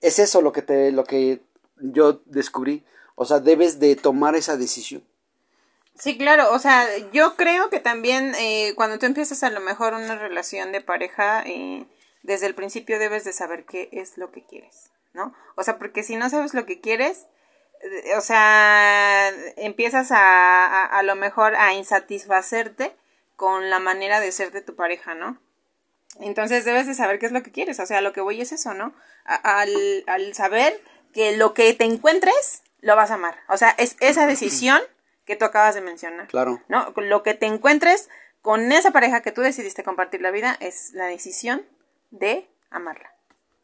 Es 0.02 0.18
eso 0.18 0.42
lo 0.42 0.52
que 0.52 0.60
te, 0.60 0.92
lo 0.92 1.04
que 1.04 1.40
yo 1.76 2.20
descubrí. 2.26 2.84
O 3.14 3.24
sea, 3.24 3.40
debes 3.40 3.78
de 3.78 3.96
tomar 3.96 4.36
esa 4.36 4.58
decisión. 4.58 5.02
Sí, 5.98 6.16
claro, 6.18 6.52
o 6.52 6.58
sea, 6.58 6.86
yo 7.12 7.36
creo 7.36 7.70
que 7.70 7.78
también 7.78 8.34
eh, 8.36 8.72
cuando 8.76 8.98
tú 8.98 9.06
empiezas 9.06 9.42
a 9.42 9.50
lo 9.50 9.60
mejor 9.60 9.94
una 9.94 10.16
relación 10.16 10.72
de 10.72 10.80
pareja, 10.80 11.42
eh, 11.46 11.86
desde 12.22 12.46
el 12.46 12.54
principio 12.54 12.98
debes 12.98 13.24
de 13.24 13.32
saber 13.32 13.64
qué 13.64 13.88
es 13.92 14.16
lo 14.16 14.32
que 14.32 14.44
quieres, 14.44 14.90
¿no? 15.12 15.34
O 15.54 15.62
sea, 15.62 15.78
porque 15.78 16.02
si 16.02 16.16
no 16.16 16.28
sabes 16.30 16.54
lo 16.54 16.64
que 16.66 16.80
quieres, 16.80 17.26
eh, 17.82 18.16
o 18.16 18.20
sea, 18.20 19.28
empiezas 19.56 20.10
a, 20.12 20.66
a, 20.66 20.84
a 20.86 21.02
lo 21.02 21.14
mejor 21.14 21.54
a 21.56 21.74
insatisfacerte 21.74 22.96
con 23.36 23.70
la 23.70 23.78
manera 23.78 24.18
de 24.20 24.32
ser 24.32 24.50
de 24.50 24.62
tu 24.62 24.74
pareja, 24.74 25.14
¿no? 25.14 25.40
Entonces 26.20 26.64
debes 26.64 26.86
de 26.86 26.94
saber 26.94 27.18
qué 27.18 27.26
es 27.26 27.32
lo 27.32 27.42
que 27.42 27.52
quieres, 27.52 27.78
o 27.80 27.86
sea, 27.86 28.00
lo 28.00 28.12
que 28.12 28.20
voy 28.20 28.40
es 28.40 28.52
eso, 28.52 28.74
¿no? 28.74 28.94
A- 29.24 29.60
al, 29.60 30.04
al 30.06 30.34
saber 30.34 30.82
que 31.12 31.36
lo 31.36 31.54
que 31.54 31.72
te 31.74 31.84
encuentres, 31.84 32.62
lo 32.80 32.96
vas 32.96 33.10
a 33.10 33.14
amar. 33.14 33.36
O 33.48 33.56
sea, 33.56 33.70
es 33.78 33.96
esa 34.00 34.26
decisión 34.26 34.80
que 35.24 35.36
tú 35.36 35.44
acabas 35.44 35.74
de 35.74 35.80
mencionar. 35.80 36.28
Claro. 36.28 36.62
¿No? 36.68 36.92
Lo 36.96 37.22
que 37.22 37.34
te 37.34 37.46
encuentres 37.46 38.08
con 38.40 38.72
esa 38.72 38.90
pareja 38.90 39.22
que 39.22 39.32
tú 39.32 39.40
decidiste 39.40 39.84
compartir 39.84 40.20
la 40.20 40.30
vida 40.30 40.56
es 40.60 40.92
la 40.92 41.06
decisión 41.06 41.64
de 42.10 42.48
amarla. 42.70 43.14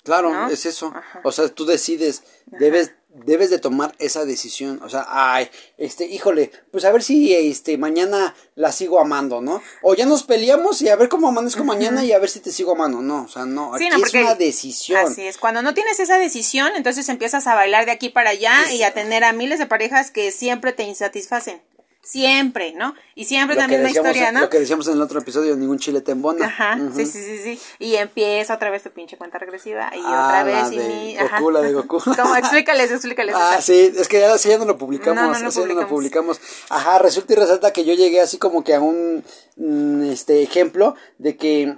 Claro, 0.04 0.30
¿No? 0.30 0.48
es 0.48 0.64
eso. 0.66 0.92
Ajá. 0.94 1.20
O 1.24 1.32
sea, 1.32 1.48
tú 1.48 1.66
decides, 1.66 2.22
debes, 2.46 2.94
debes 3.24 3.50
de 3.50 3.58
tomar 3.58 3.94
esa 3.98 4.24
decisión. 4.24 4.80
O 4.82 4.88
sea, 4.88 5.06
ay, 5.08 5.48
este, 5.76 6.06
híjole, 6.06 6.50
pues 6.70 6.84
a 6.84 6.92
ver 6.92 7.02
si 7.02 7.34
este 7.34 7.78
mañana 7.78 8.34
la 8.54 8.72
sigo 8.72 9.00
amando, 9.00 9.40
¿no? 9.40 9.62
O 9.82 9.94
ya 9.94 10.06
nos 10.06 10.22
peleamos 10.22 10.82
y 10.82 10.88
a 10.88 10.96
ver 10.96 11.08
cómo 11.08 11.28
amanezco 11.28 11.64
mañana 11.64 12.04
y 12.04 12.12
a 12.12 12.18
ver 12.18 12.30
si 12.30 12.40
te 12.40 12.50
sigo 12.50 12.72
amando. 12.72 13.00
No, 13.00 13.24
o 13.24 13.28
sea, 13.28 13.44
no, 13.46 13.76
Sí, 13.78 13.86
aquí 13.86 14.00
no, 14.00 14.06
es 14.06 14.14
una 14.14 14.34
decisión. 14.34 15.06
Así 15.06 15.26
es, 15.26 15.38
cuando 15.38 15.62
no 15.62 15.74
tienes 15.74 16.00
esa 16.00 16.18
decisión, 16.18 16.72
entonces 16.76 17.08
empiezas 17.08 17.46
a 17.46 17.54
bailar 17.54 17.86
de 17.86 17.92
aquí 17.92 18.08
para 18.08 18.30
allá 18.30 18.72
y 18.72 18.82
a 18.82 18.92
tener 18.94 19.24
a 19.24 19.32
miles 19.32 19.58
de 19.58 19.66
parejas 19.66 20.10
que 20.10 20.30
siempre 20.32 20.72
te 20.72 20.84
insatisfacen. 20.84 21.60
Siempre, 22.02 22.72
¿no? 22.74 22.94
Y 23.14 23.24
siempre 23.26 23.54
Lo 23.56 23.62
la 23.62 23.68
misma 23.68 23.84
decíamos, 23.88 24.10
historia, 24.10 24.32
¿no? 24.32 24.40
lo 24.40 24.48
que 24.48 24.58
decíamos 24.60 24.86
en 24.86 24.94
el 24.94 25.02
otro 25.02 25.20
episodio, 25.20 25.56
ningún 25.56 25.78
chile 25.78 26.00
te 26.00 26.12
embona. 26.12 26.46
Ajá, 26.46 26.78
sí, 26.94 27.04
sí, 27.04 27.22
sí, 27.22 27.38
sí. 27.42 27.60
Y 27.80 27.96
empieza 27.96 28.54
otra 28.54 28.70
vez 28.70 28.82
tu 28.82 28.90
pinche 28.90 29.18
cuenta 29.18 29.36
regresiva 29.38 29.90
y 29.94 30.00
Ah, 30.04 30.26
otra 30.28 30.44
vez 30.44 30.72
y 30.72 30.78
mi... 30.78 31.16
Goku, 31.18 31.50
la 31.50 31.60
de 31.60 31.72
Goku. 31.72 31.98
Como, 32.16 32.36
explícales, 32.36 32.90
explícales. 32.92 33.34
Ah, 33.36 33.54
esa. 33.54 33.62
sí, 33.62 33.92
es 33.94 34.08
que 34.08 34.20
ya, 34.20 34.38
sí, 34.38 34.48
ya 34.48 34.56
no 34.58 34.64
lo 34.64 34.78
publicamos, 34.78 35.16
No, 35.16 35.32
no 35.32 35.38
no 35.38 35.44
lo 35.46 35.52
publicamos. 35.52 35.88
publicamos. 35.90 36.40
Ajá, 36.70 36.98
resulta 36.98 37.32
y 37.34 37.36
resalta 37.36 37.72
que 37.72 37.84
yo 37.84 37.92
llegué 37.94 38.20
así 38.22 38.38
como 38.38 38.64
que 38.64 38.74
a 38.74 38.80
un 38.80 39.22
mm, 39.56 40.04
este 40.10 40.42
ejemplo 40.42 40.94
de 41.18 41.36
que 41.36 41.76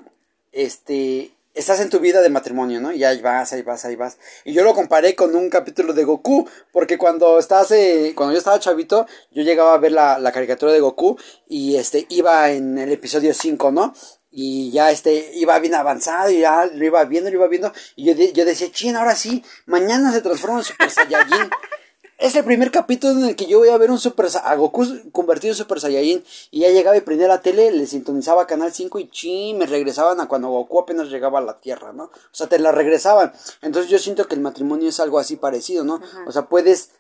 este 0.52 1.32
estás 1.54 1.80
en 1.80 1.90
tu 1.90 1.98
vida 1.98 2.20
de 2.22 2.28
matrimonio, 2.28 2.80
¿no? 2.80 2.92
Y 2.92 3.04
ahí 3.04 3.20
vas, 3.20 3.52
ahí 3.52 3.62
vas, 3.62 3.84
ahí 3.84 3.96
vas. 3.96 4.18
Y 4.44 4.52
yo 4.52 4.62
lo 4.62 4.74
comparé 4.74 5.14
con 5.14 5.34
un 5.34 5.50
capítulo 5.50 5.92
de 5.92 6.04
Goku, 6.04 6.48
porque 6.72 6.98
cuando 6.98 7.38
estás, 7.38 7.70
eh, 7.72 8.12
cuando 8.14 8.32
yo 8.32 8.38
estaba 8.38 8.60
chavito, 8.60 9.06
yo 9.30 9.42
llegaba 9.42 9.74
a 9.74 9.78
ver 9.78 9.92
la, 9.92 10.18
la 10.18 10.32
caricatura 10.32 10.72
de 10.72 10.80
Goku 10.80 11.18
y 11.48 11.76
este 11.76 12.06
iba 12.08 12.50
en 12.50 12.78
el 12.78 12.92
episodio 12.92 13.34
5, 13.34 13.72
¿no? 13.72 13.94
Y 14.30 14.70
ya 14.70 14.92
este 14.92 15.32
iba 15.34 15.58
bien 15.58 15.74
avanzado 15.74 16.30
y 16.30 16.40
ya 16.40 16.66
lo 16.66 16.84
iba 16.84 17.04
viendo, 17.04 17.30
lo 17.30 17.36
iba 17.36 17.48
viendo. 17.48 17.72
Y 17.96 18.04
yo, 18.04 18.12
yo 18.32 18.44
decía, 18.44 18.70
chin, 18.70 18.94
ahora 18.96 19.16
sí, 19.16 19.44
mañana 19.66 20.12
se 20.12 20.20
transforma 20.20 20.58
en 20.58 20.64
Super 20.64 20.90
Saiyajin. 20.90 21.50
Es 22.20 22.34
el 22.36 22.44
primer 22.44 22.70
capítulo 22.70 23.18
en 23.18 23.24
el 23.30 23.34
que 23.34 23.46
yo 23.46 23.60
voy 23.60 23.70
a 23.70 23.78
ver 23.78 23.90
un 23.90 23.98
Super 23.98 24.26
a 24.44 24.54
Goku 24.54 24.84
convertido 25.10 25.52
en 25.52 25.56
Super 25.56 25.80
Saiyajin. 25.80 26.22
Y 26.50 26.60
ya 26.60 26.68
llegaba 26.68 26.94
y 26.94 27.00
prendía 27.00 27.26
la 27.26 27.40
tele, 27.40 27.72
le 27.72 27.86
sintonizaba 27.86 28.46
Canal 28.46 28.74
5 28.74 28.98
y 28.98 29.08
chi, 29.08 29.54
me 29.54 29.64
regresaban 29.64 30.20
a 30.20 30.28
cuando 30.28 30.48
Goku 30.48 30.80
apenas 30.80 31.08
llegaba 31.08 31.38
a 31.38 31.42
la 31.42 31.60
Tierra, 31.60 31.94
¿no? 31.94 32.04
O 32.04 32.32
sea, 32.32 32.46
te 32.46 32.58
la 32.58 32.72
regresaban. 32.72 33.32
Entonces 33.62 33.90
yo 33.90 33.98
siento 33.98 34.28
que 34.28 34.34
el 34.34 34.42
matrimonio 34.42 34.90
es 34.90 35.00
algo 35.00 35.18
así 35.18 35.36
parecido, 35.36 35.82
¿no? 35.82 35.98
O 36.26 36.30
sea, 36.30 36.42
puedes 36.46 36.90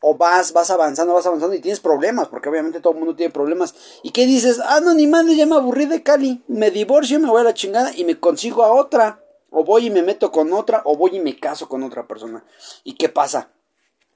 o 0.00 0.16
vas, 0.16 0.52
vas 0.52 0.70
avanzando, 0.70 1.12
vas 1.12 1.26
avanzando 1.26 1.56
y 1.56 1.60
tienes 1.60 1.80
problemas, 1.80 2.28
porque 2.28 2.48
obviamente 2.48 2.78
todo 2.78 2.92
el 2.92 3.00
mundo 3.00 3.16
tiene 3.16 3.32
problemas. 3.32 3.74
¿Y 4.04 4.12
qué 4.12 4.26
dices? 4.26 4.60
Ah, 4.64 4.78
no, 4.78 4.94
ni 4.94 5.08
madre, 5.08 5.34
ya 5.34 5.44
me 5.44 5.56
aburrí 5.56 5.86
de 5.86 6.04
Cali, 6.04 6.44
me 6.46 6.70
divorcio, 6.70 7.18
me 7.18 7.28
voy 7.28 7.40
a 7.40 7.44
la 7.44 7.54
chingada 7.54 7.90
y 7.96 8.04
me 8.04 8.20
consigo 8.20 8.62
a 8.62 8.72
otra. 8.72 9.24
O 9.50 9.64
voy 9.64 9.86
y 9.86 9.90
me 9.90 10.02
meto 10.02 10.30
con 10.30 10.52
otra, 10.52 10.82
o 10.84 10.94
voy 10.94 11.16
y 11.16 11.20
me 11.20 11.36
caso 11.40 11.68
con 11.68 11.82
otra 11.82 12.06
persona. 12.06 12.44
¿Y 12.84 12.94
qué 12.94 13.08
pasa? 13.08 13.50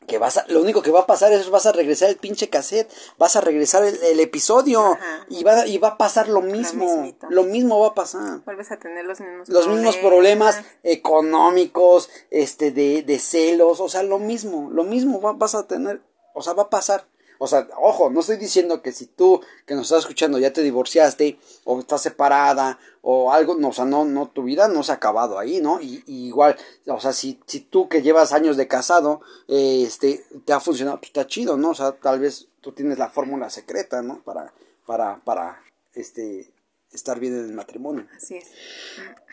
Que 0.06 0.18
vas 0.18 0.38
a, 0.38 0.44
lo 0.48 0.60
único 0.60 0.82
que 0.82 0.90
va 0.90 1.00
a 1.00 1.06
pasar 1.06 1.32
es 1.32 1.50
vas 1.50 1.66
a 1.66 1.72
regresar 1.72 2.10
el 2.10 2.16
pinche 2.16 2.48
cassette, 2.48 2.90
vas 3.18 3.36
a 3.36 3.40
regresar 3.40 3.84
el, 3.84 4.20
episodio 4.20 4.98
y 5.28 5.44
va, 5.44 5.66
y 5.66 5.78
va 5.78 5.88
a 5.88 5.98
pasar 5.98 6.28
lo 6.28 6.42
mismo, 6.42 7.12
lo 7.28 7.44
mismo 7.44 7.80
va 7.80 7.88
a 7.88 7.94
pasar. 7.94 8.40
Vuelves 8.44 8.70
a 8.70 8.78
tener 8.78 9.04
los 9.04 9.20
mismos 9.20 9.48
los 9.48 9.68
mismos 9.68 9.96
problemas 9.96 10.62
económicos, 10.82 12.10
este, 12.30 12.70
de, 12.70 13.02
de 13.02 13.18
celos, 13.18 13.80
o 13.80 13.88
sea, 13.88 14.02
lo 14.02 14.18
mismo, 14.18 14.70
lo 14.70 14.84
mismo 14.84 15.20
vas 15.20 15.54
a 15.54 15.66
tener, 15.66 16.02
o 16.34 16.42
sea, 16.42 16.52
va 16.54 16.64
a 16.64 16.70
pasar. 16.70 17.06
O 17.42 17.48
sea, 17.48 17.66
ojo, 17.76 18.08
no 18.08 18.20
estoy 18.20 18.36
diciendo 18.36 18.82
que 18.82 18.92
si 18.92 19.06
tú 19.06 19.40
que 19.66 19.74
nos 19.74 19.86
estás 19.86 20.02
escuchando 20.02 20.38
ya 20.38 20.52
te 20.52 20.62
divorciaste 20.62 21.40
o 21.64 21.80
estás 21.80 22.00
separada 22.00 22.78
o 23.00 23.32
algo, 23.32 23.56
no, 23.56 23.70
o 23.70 23.72
sea, 23.72 23.84
no, 23.84 24.04
no, 24.04 24.28
tu 24.28 24.44
vida 24.44 24.68
no 24.68 24.84
se 24.84 24.92
ha 24.92 24.94
acabado 24.94 25.40
ahí, 25.40 25.60
¿no? 25.60 25.80
Y, 25.80 26.04
igual, 26.06 26.56
o 26.86 27.00
sea, 27.00 27.12
si, 27.12 27.40
si 27.48 27.58
tú 27.58 27.88
que 27.88 28.00
llevas 28.00 28.32
años 28.32 28.56
de 28.56 28.68
casado, 28.68 29.22
eh, 29.48 29.82
este, 29.84 30.24
te 30.44 30.52
ha 30.52 30.60
funcionado, 30.60 30.98
pues 30.98 31.08
está 31.08 31.26
chido, 31.26 31.56
¿no? 31.56 31.70
O 31.70 31.74
sea, 31.74 31.90
tal 31.90 32.20
vez 32.20 32.46
tú 32.60 32.70
tienes 32.70 32.96
la 32.96 33.10
fórmula 33.10 33.50
secreta, 33.50 34.02
¿no? 34.02 34.22
Para, 34.22 34.54
para, 34.86 35.16
para, 35.24 35.64
este, 35.94 36.48
estar 36.92 37.18
bien 37.18 37.36
en 37.36 37.46
el 37.46 37.54
matrimonio. 37.54 38.06
Así 38.16 38.36
es. 38.36 38.52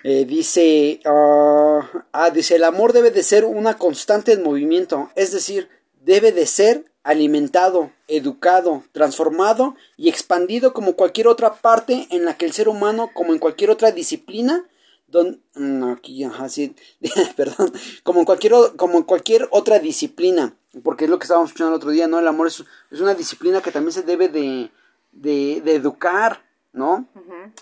Eh, 0.03 0.25
dice, 0.25 0.99
ah, 1.05 1.87
ah, 2.11 2.31
dice, 2.31 2.55
el 2.55 2.63
amor 2.63 2.91
debe 2.91 3.11
de 3.11 3.21
ser 3.21 3.45
una 3.45 3.77
constante 3.77 4.33
en 4.33 4.41
movimiento, 4.41 5.11
es 5.13 5.31
decir, 5.31 5.69
debe 5.99 6.31
de 6.31 6.45
ser 6.45 6.85
alimentado, 7.03 7.91
educado, 8.07 8.83
transformado 8.91 9.75
y 9.97 10.09
expandido 10.09 10.73
como 10.73 10.93
cualquier 10.93 11.27
otra 11.27 11.53
parte 11.53 12.07
en 12.11 12.25
la 12.25 12.37
que 12.37 12.45
el 12.45 12.53
ser 12.53 12.69
humano, 12.69 13.11
como 13.13 13.33
en 13.33 13.39
cualquier 13.39 13.69
otra 13.69 13.91
disciplina, 13.91 14.65
don, 15.07 15.41
no, 15.55 15.91
aquí, 15.91 16.23
ajá, 16.23 16.49
sí, 16.49 16.75
perdón, 17.35 17.73
como 18.03 18.19
en 18.19 18.25
cualquier, 18.25 18.53
como 18.77 18.97
en 18.97 19.03
cualquier 19.03 19.47
otra 19.51 19.79
disciplina, 19.79 20.55
porque 20.83 21.05
es 21.05 21.09
lo 21.09 21.17
que 21.17 21.23
estábamos 21.23 21.49
escuchando 21.49 21.73
el 21.73 21.77
otro 21.77 21.91
día, 21.91 22.07
¿no? 22.07 22.19
El 22.19 22.27
amor 22.27 22.47
es, 22.47 22.63
es 22.91 23.01
una 23.01 23.15
disciplina 23.15 23.61
que 23.61 23.71
también 23.71 23.93
se 23.93 24.03
debe 24.03 24.27
de, 24.27 24.69
de, 25.11 25.61
de 25.63 25.75
educar, 25.75 26.43
¿no? 26.73 27.07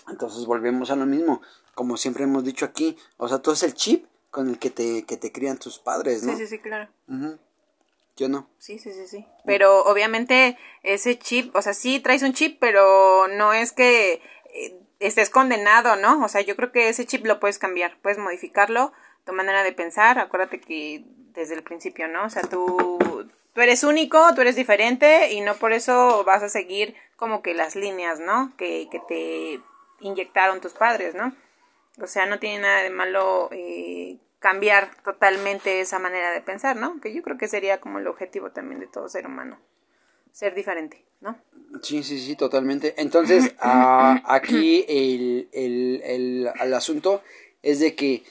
Entonces 0.08 0.44
volvemos 0.44 0.90
a 0.90 0.96
lo 0.96 1.06
mismo, 1.06 1.40
como 1.74 1.96
siempre 1.96 2.24
hemos 2.24 2.44
dicho 2.44 2.64
aquí, 2.64 2.96
o 3.16 3.28
sea, 3.28 3.38
todo 3.38 3.54
es 3.54 3.62
el 3.62 3.74
chip 3.74 4.04
con 4.30 4.48
el 4.50 4.58
que 4.58 4.70
te, 4.70 5.04
que 5.04 5.16
te 5.16 5.32
crían 5.32 5.58
tus 5.58 5.78
padres, 5.78 6.22
¿no? 6.22 6.32
Sí, 6.32 6.38
sí, 6.40 6.46
sí, 6.48 6.58
claro. 6.58 6.90
Yo 8.18 8.28
no. 8.28 8.50
Sí, 8.58 8.80
sí, 8.80 8.92
sí, 8.92 9.06
sí. 9.06 9.26
Pero 9.46 9.84
obviamente 9.84 10.58
ese 10.82 11.16
chip, 11.16 11.54
o 11.54 11.62
sea, 11.62 11.72
sí 11.72 12.00
traes 12.00 12.22
un 12.24 12.32
chip, 12.32 12.58
pero 12.58 13.28
no 13.28 13.52
es 13.52 13.70
que 13.70 14.20
eh, 14.52 14.76
estés 14.98 15.30
condenado, 15.30 15.94
¿no? 15.94 16.24
O 16.24 16.28
sea, 16.28 16.40
yo 16.40 16.56
creo 16.56 16.72
que 16.72 16.88
ese 16.88 17.06
chip 17.06 17.24
lo 17.24 17.38
puedes 17.38 17.60
cambiar, 17.60 17.96
puedes 18.02 18.18
modificarlo, 18.18 18.92
tu 19.24 19.32
manera 19.32 19.62
de 19.62 19.72
pensar, 19.72 20.18
acuérdate 20.18 20.60
que 20.60 21.04
desde 21.32 21.54
el 21.54 21.62
principio, 21.62 22.08
¿no? 22.08 22.24
O 22.24 22.30
sea, 22.30 22.42
tú, 22.42 22.98
tú 23.52 23.60
eres 23.60 23.84
único, 23.84 24.34
tú 24.34 24.40
eres 24.40 24.56
diferente 24.56 25.30
y 25.30 25.40
no 25.40 25.54
por 25.54 25.72
eso 25.72 26.24
vas 26.24 26.42
a 26.42 26.48
seguir 26.48 26.96
como 27.14 27.40
que 27.40 27.54
las 27.54 27.76
líneas, 27.76 28.18
¿no? 28.18 28.52
Que, 28.56 28.88
que 28.90 28.98
te 29.06 29.60
inyectaron 30.00 30.60
tus 30.60 30.72
padres, 30.72 31.14
¿no? 31.14 31.36
O 32.02 32.08
sea, 32.08 32.26
no 32.26 32.40
tiene 32.40 32.62
nada 32.62 32.82
de 32.82 32.90
malo 32.90 33.48
eh, 33.52 34.16
cambiar 34.38 34.90
totalmente 35.02 35.80
esa 35.80 35.98
manera 35.98 36.30
de 36.30 36.40
pensar, 36.40 36.76
¿no? 36.76 37.00
Que 37.00 37.12
yo 37.12 37.22
creo 37.22 37.38
que 37.38 37.48
sería 37.48 37.80
como 37.80 37.98
el 37.98 38.06
objetivo 38.06 38.50
también 38.50 38.80
de 38.80 38.86
todo 38.86 39.08
ser 39.08 39.26
humano, 39.26 39.58
ser 40.32 40.54
diferente, 40.54 41.04
¿no? 41.20 41.38
Sí, 41.82 42.02
sí, 42.02 42.18
sí, 42.18 42.36
totalmente. 42.36 42.94
Entonces, 42.98 43.54
ah, 43.60 44.22
aquí 44.24 44.84
el, 44.88 45.48
el, 45.52 46.02
el, 46.04 46.50
el, 46.60 46.74
asunto 46.74 47.22
es 47.62 47.80
de 47.80 47.94
que 47.94 48.22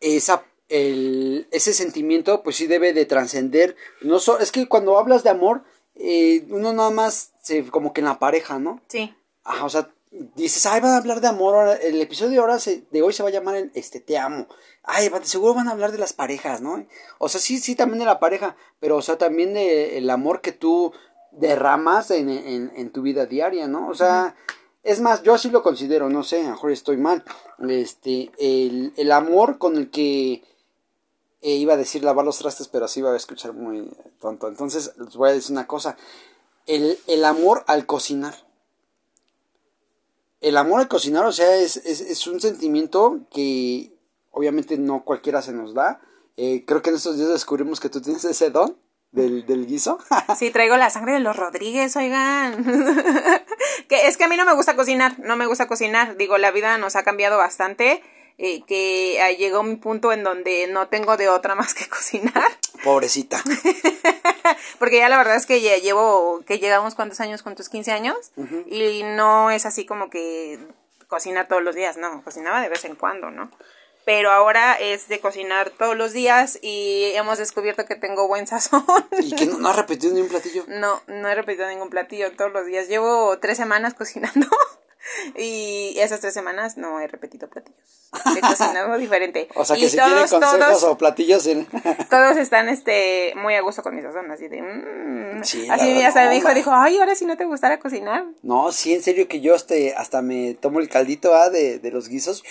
esa, 0.00 0.44
el, 0.68 1.46
ese 1.50 1.72
sentimiento, 1.72 2.42
pues 2.42 2.56
sí 2.56 2.66
debe 2.66 2.92
de 2.92 3.06
trascender. 3.06 3.76
No 4.02 4.18
es 4.38 4.52
que 4.52 4.66
cuando 4.66 4.98
hablas 4.98 5.24
de 5.24 5.30
amor, 5.30 5.64
eh, 5.94 6.44
uno 6.50 6.72
nada 6.72 6.90
más 6.90 7.32
se, 7.42 7.64
como 7.66 7.92
que 7.92 8.00
en 8.00 8.06
la 8.06 8.18
pareja, 8.18 8.58
¿no? 8.58 8.80
Sí. 8.88 9.14
Ajá, 9.44 9.64
o 9.64 9.70
sea, 9.70 9.90
dices, 10.10 10.66
ay, 10.66 10.80
van 10.80 10.92
a 10.92 10.96
hablar 10.96 11.20
de 11.20 11.28
amor, 11.28 11.78
el 11.82 12.00
episodio 12.00 12.30
de 12.32 12.38
ahora 12.38 12.58
de 12.58 13.02
hoy 13.02 13.12
se 13.12 13.22
va 13.22 13.28
a 13.28 13.32
llamar 13.32 13.56
el, 13.56 13.70
este, 13.74 14.00
te 14.00 14.18
amo. 14.18 14.48
Ay, 14.82 15.10
seguro 15.22 15.54
van 15.54 15.68
a 15.68 15.72
hablar 15.72 15.92
de 15.92 15.98
las 15.98 16.12
parejas, 16.12 16.60
¿no? 16.60 16.86
O 17.18 17.28
sea, 17.28 17.40
sí, 17.40 17.58
sí, 17.58 17.76
también 17.76 18.00
de 18.00 18.06
la 18.06 18.18
pareja, 18.18 18.56
pero, 18.80 18.96
o 18.96 19.02
sea, 19.02 19.18
también 19.18 19.54
de 19.54 19.98
el 19.98 20.10
amor 20.10 20.40
que 20.40 20.52
tú 20.52 20.92
derramas 21.30 22.10
en, 22.10 22.90
tu 22.92 23.02
vida 23.02 23.26
diaria, 23.26 23.68
¿no? 23.68 23.88
O 23.88 23.94
sea, 23.94 24.34
es 24.82 25.00
más, 25.00 25.22
yo 25.22 25.34
así 25.34 25.50
lo 25.50 25.62
considero, 25.62 26.08
no 26.08 26.24
sé, 26.24 26.42
mejor 26.42 26.72
estoy 26.72 26.96
mal, 26.96 27.24
este, 27.68 28.32
el, 28.38 28.92
el 28.96 29.12
amor 29.12 29.58
con 29.58 29.76
el 29.76 29.90
que 29.90 30.42
eh, 31.42 31.54
iba 31.54 31.74
a 31.74 31.76
decir 31.76 32.02
lavar 32.02 32.24
los 32.24 32.38
trastes, 32.38 32.66
pero 32.66 32.86
así 32.86 33.00
iba 33.00 33.12
a 33.12 33.16
escuchar 33.16 33.52
muy 33.52 33.88
tonto. 34.20 34.48
Entonces, 34.48 34.92
les 34.98 35.14
voy 35.14 35.30
a 35.30 35.34
decir 35.34 35.52
una 35.52 35.68
cosa, 35.68 35.96
el, 36.66 36.98
el 37.06 37.24
amor 37.24 37.62
al 37.68 37.86
cocinar 37.86 38.49
el 40.40 40.56
amor 40.56 40.80
al 40.80 40.88
cocinar, 40.88 41.24
o 41.24 41.32
sea, 41.32 41.56
es, 41.56 41.76
es, 41.78 42.00
es, 42.00 42.26
un 42.26 42.40
sentimiento 42.40 43.20
que 43.30 43.92
obviamente 44.30 44.78
no 44.78 45.04
cualquiera 45.04 45.42
se 45.42 45.52
nos 45.52 45.74
da. 45.74 46.00
Eh, 46.36 46.64
creo 46.66 46.80
que 46.82 46.90
en 46.90 46.96
estos 46.96 47.16
días 47.16 47.28
descubrimos 47.28 47.80
que 47.80 47.90
tú 47.90 48.00
tienes 48.00 48.24
ese 48.24 48.50
don 48.50 48.76
del, 49.12 49.44
del 49.44 49.66
guiso. 49.66 49.98
sí, 50.38 50.50
traigo 50.50 50.76
la 50.76 50.88
sangre 50.88 51.14
de 51.14 51.20
los 51.20 51.36
Rodríguez, 51.36 51.94
oigan. 51.96 52.64
que 53.88 54.06
es 54.06 54.16
que 54.16 54.24
a 54.24 54.28
mí 54.28 54.36
no 54.36 54.46
me 54.46 54.54
gusta 54.54 54.76
cocinar, 54.76 55.18
no 55.18 55.36
me 55.36 55.46
gusta 55.46 55.68
cocinar. 55.68 56.16
Digo, 56.16 56.38
la 56.38 56.50
vida 56.50 56.78
nos 56.78 56.96
ha 56.96 57.02
cambiado 57.02 57.36
bastante. 57.36 58.02
Eh, 58.42 58.62
que 58.66 59.36
llegó 59.38 59.62
mi 59.62 59.76
punto 59.76 60.14
en 60.14 60.24
donde 60.24 60.66
no 60.66 60.88
tengo 60.88 61.18
de 61.18 61.28
otra 61.28 61.54
más 61.54 61.74
que 61.74 61.86
cocinar. 61.90 62.48
Pobrecita. 62.82 63.44
Porque 64.78 64.96
ya 64.96 65.10
la 65.10 65.18
verdad 65.18 65.36
es 65.36 65.44
que 65.44 65.60
ya 65.60 65.76
llevo, 65.76 66.40
que 66.46 66.58
llegamos 66.58 66.94
cuántos 66.94 67.20
años, 67.20 67.42
con 67.42 67.54
tus 67.54 67.68
15 67.68 67.92
años, 67.92 68.16
y 68.66 69.02
no 69.02 69.50
es 69.50 69.66
así 69.66 69.84
como 69.84 70.08
que 70.08 70.58
cocina 71.06 71.48
todos 71.48 71.62
los 71.62 71.74
días, 71.74 71.98
no, 71.98 72.22
cocinaba 72.24 72.62
de 72.62 72.70
vez 72.70 72.86
en 72.86 72.94
cuando, 72.94 73.30
¿no? 73.30 73.50
Pero 74.06 74.30
ahora 74.30 74.72
es 74.72 75.08
de 75.08 75.20
cocinar 75.20 75.68
todos 75.68 75.94
los 75.94 76.14
días 76.14 76.58
y 76.62 77.12
hemos 77.14 77.36
descubierto 77.36 77.84
que 77.84 77.96
tengo 77.96 78.26
buen 78.26 78.46
sazón. 78.46 78.86
¿Y 79.20 79.34
que 79.34 79.44
no, 79.44 79.58
no 79.58 79.68
has 79.68 79.76
repetido 79.76 80.14
ni 80.14 80.22
un 80.22 80.28
platillo? 80.28 80.64
No, 80.66 81.02
no 81.08 81.28
he 81.28 81.34
repetido 81.34 81.68
ningún 81.68 81.90
platillo 81.90 82.32
todos 82.32 82.52
los 82.52 82.64
días. 82.64 82.88
Llevo 82.88 83.38
tres 83.38 83.58
semanas 83.58 83.92
cocinando. 83.92 84.48
Y 85.36 85.98
esas 85.98 86.20
tres 86.20 86.34
semanas 86.34 86.76
no 86.76 87.00
he 87.00 87.06
repetido 87.06 87.48
platillos. 87.48 88.10
He 88.36 88.40
cocinado 88.40 88.96
diferente. 88.98 89.48
O 89.54 89.64
sea 89.64 89.76
que 89.76 89.88
si 89.88 89.96
todos, 89.96 90.30
consejos 90.30 90.58
todos, 90.58 90.82
o 90.84 90.98
platillos. 90.98 91.48
todos 92.10 92.36
están 92.36 92.68
este 92.68 93.32
muy 93.36 93.54
a 93.54 93.60
gusto 93.60 93.82
con 93.82 93.94
mi 93.94 94.02
sazón, 94.02 94.30
así 94.30 94.48
de. 94.48 94.62
Mmm. 94.62 95.40
así 95.40 95.68
hasta 96.02 96.28
mi 96.30 96.36
hijo 96.36 96.52
dijo, 96.54 96.70
ay, 96.72 96.98
ahora 96.98 97.14
sí 97.14 97.24
no 97.24 97.36
te 97.36 97.44
gustara 97.44 97.78
cocinar. 97.78 98.24
No, 98.42 98.72
sí, 98.72 98.94
en 98.94 99.02
serio 99.02 99.28
que 99.28 99.40
yo 99.40 99.54
este, 99.54 99.94
hasta 99.94 100.22
me 100.22 100.54
tomo 100.54 100.80
el 100.80 100.88
caldito 100.88 101.34
¿ah? 101.34 101.50
de, 101.50 101.78
de 101.78 101.90
los 101.90 102.08
guisos. 102.08 102.42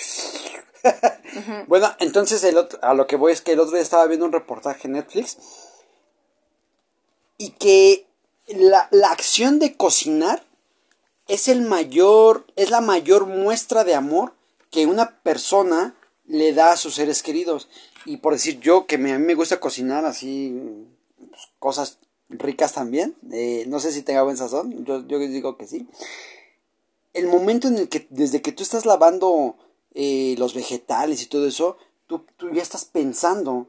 Bueno, 1.67 1.93
entonces 1.99 2.43
el 2.43 2.57
otro, 2.57 2.79
a 2.81 2.93
lo 2.93 3.07
que 3.07 3.15
voy 3.15 3.33
es 3.33 3.41
que 3.41 3.51
el 3.53 3.59
otro 3.59 3.73
día 3.73 3.81
estaba 3.81 4.07
viendo 4.07 4.25
un 4.25 4.31
reportaje 4.31 4.87
en 4.87 4.93
Netflix 4.93 5.37
y 7.37 7.51
que 7.51 8.07
la, 8.47 8.87
la 8.91 9.11
acción 9.11 9.59
de 9.59 9.75
cocinar 9.75 10.43
es 11.29 11.47
el 11.47 11.61
mayor, 11.61 12.45
es 12.57 12.71
la 12.71 12.81
mayor 12.81 13.27
muestra 13.27 13.83
de 13.85 13.95
amor 13.95 14.33
que 14.71 14.87
una 14.87 15.21
persona 15.21 15.95
le 16.25 16.53
da 16.53 16.73
a 16.73 16.77
sus 16.77 16.95
seres 16.95 17.23
queridos. 17.23 17.69
Y 18.05 18.17
por 18.17 18.33
decir 18.33 18.59
yo, 18.59 18.87
que 18.87 18.97
me, 18.97 19.13
a 19.13 19.19
mí 19.19 19.25
me 19.25 19.35
gusta 19.35 19.59
cocinar 19.59 20.05
así 20.05 20.59
pues, 21.17 21.41
cosas 21.59 21.99
ricas 22.29 22.73
también, 22.73 23.15
eh, 23.31 23.65
no 23.67 23.79
sé 23.79 23.91
si 23.91 24.03
tenga 24.03 24.23
buen 24.23 24.37
sazón, 24.37 24.85
yo, 24.85 25.05
yo 25.07 25.19
digo 25.19 25.57
que 25.57 25.67
sí. 25.67 25.87
El 27.13 27.27
momento 27.27 27.67
en 27.67 27.77
el 27.77 27.89
que, 27.89 28.05
desde 28.09 28.41
que 28.41 28.51
tú 28.51 28.61
estás 28.61 28.85
lavando 28.85 29.55
eh, 29.95 30.35
los 30.37 30.53
vegetales 30.53 31.23
y 31.23 31.25
todo 31.25 31.47
eso, 31.47 31.77
tú, 32.07 32.25
tú 32.37 32.51
ya 32.51 32.61
estás 32.61 32.85
pensando 32.85 33.67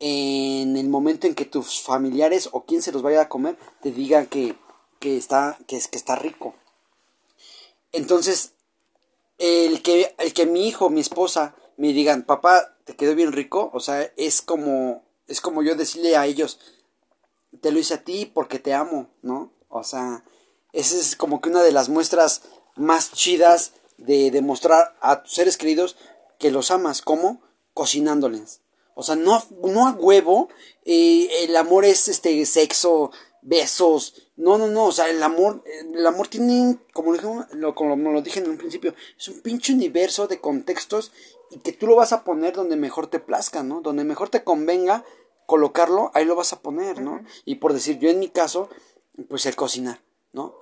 en 0.00 0.76
el 0.76 0.88
momento 0.88 1.26
en 1.26 1.34
que 1.34 1.44
tus 1.44 1.80
familiares 1.80 2.48
o 2.52 2.64
quien 2.64 2.82
se 2.82 2.92
los 2.92 3.02
vaya 3.02 3.22
a 3.22 3.28
comer 3.28 3.56
te 3.80 3.92
digan 3.92 4.26
que, 4.26 4.56
que 4.98 5.16
está, 5.16 5.56
que, 5.68 5.76
es, 5.76 5.86
que 5.86 5.96
está 5.96 6.16
rico. 6.16 6.54
Entonces, 7.94 8.54
el 9.38 9.80
que, 9.82 10.14
el 10.18 10.34
que 10.34 10.46
mi 10.46 10.66
hijo, 10.66 10.90
mi 10.90 11.00
esposa, 11.00 11.54
me 11.76 11.92
digan, 11.92 12.24
papá, 12.24 12.76
te 12.84 12.96
quedó 12.96 13.14
bien 13.14 13.32
rico, 13.32 13.70
o 13.72 13.80
sea, 13.80 14.02
es 14.16 14.42
como, 14.42 15.04
es 15.28 15.40
como 15.40 15.62
yo 15.62 15.76
decirle 15.76 16.16
a 16.16 16.26
ellos, 16.26 16.58
te 17.60 17.70
lo 17.70 17.78
hice 17.78 17.94
a 17.94 18.04
ti 18.04 18.26
porque 18.26 18.58
te 18.58 18.74
amo, 18.74 19.10
¿no? 19.22 19.52
O 19.68 19.84
sea, 19.84 20.24
esa 20.72 20.96
es 20.96 21.14
como 21.14 21.40
que 21.40 21.48
una 21.48 21.62
de 21.62 21.70
las 21.70 21.88
muestras 21.88 22.42
más 22.74 23.12
chidas 23.12 23.72
de 23.96 24.32
demostrar 24.32 24.96
a 25.00 25.22
tus 25.22 25.32
seres 25.32 25.56
queridos 25.56 25.96
que 26.40 26.50
los 26.50 26.72
amas, 26.72 27.00
¿cómo? 27.00 27.42
Cocinándoles. 27.74 28.60
O 28.96 29.04
sea, 29.04 29.14
no, 29.14 29.40
no 29.62 29.86
a 29.86 29.92
huevo, 29.92 30.48
eh, 30.84 31.28
el 31.44 31.56
amor 31.56 31.84
es 31.84 32.08
este 32.08 32.44
sexo, 32.44 33.12
besos. 33.42 34.23
No, 34.36 34.58
no, 34.58 34.66
no, 34.66 34.86
o 34.86 34.92
sea, 34.92 35.08
el 35.08 35.22
amor, 35.22 35.62
el 35.94 36.04
amor 36.06 36.26
tiene, 36.26 36.78
como 36.92 37.12
lo, 37.12 37.74
como 37.74 38.12
lo 38.12 38.22
dije 38.22 38.40
en 38.40 38.50
un 38.50 38.58
principio, 38.58 38.94
es 39.16 39.28
un 39.28 39.40
pinche 39.40 39.72
universo 39.72 40.26
de 40.26 40.40
contextos 40.40 41.12
y 41.50 41.58
que 41.58 41.72
tú 41.72 41.86
lo 41.86 41.94
vas 41.94 42.12
a 42.12 42.24
poner 42.24 42.54
donde 42.54 42.76
mejor 42.76 43.06
te 43.06 43.20
plazca, 43.20 43.62
¿no? 43.62 43.80
Donde 43.80 44.02
mejor 44.02 44.30
te 44.30 44.42
convenga 44.42 45.04
colocarlo, 45.46 46.10
ahí 46.14 46.24
lo 46.24 46.34
vas 46.34 46.52
a 46.52 46.60
poner, 46.60 47.00
¿no? 47.00 47.22
Y 47.44 47.56
por 47.56 47.72
decir, 47.72 47.98
yo 47.98 48.10
en 48.10 48.18
mi 48.18 48.28
caso, 48.28 48.68
pues 49.28 49.46
el 49.46 49.54
cocinar, 49.54 50.00
¿no? 50.32 50.56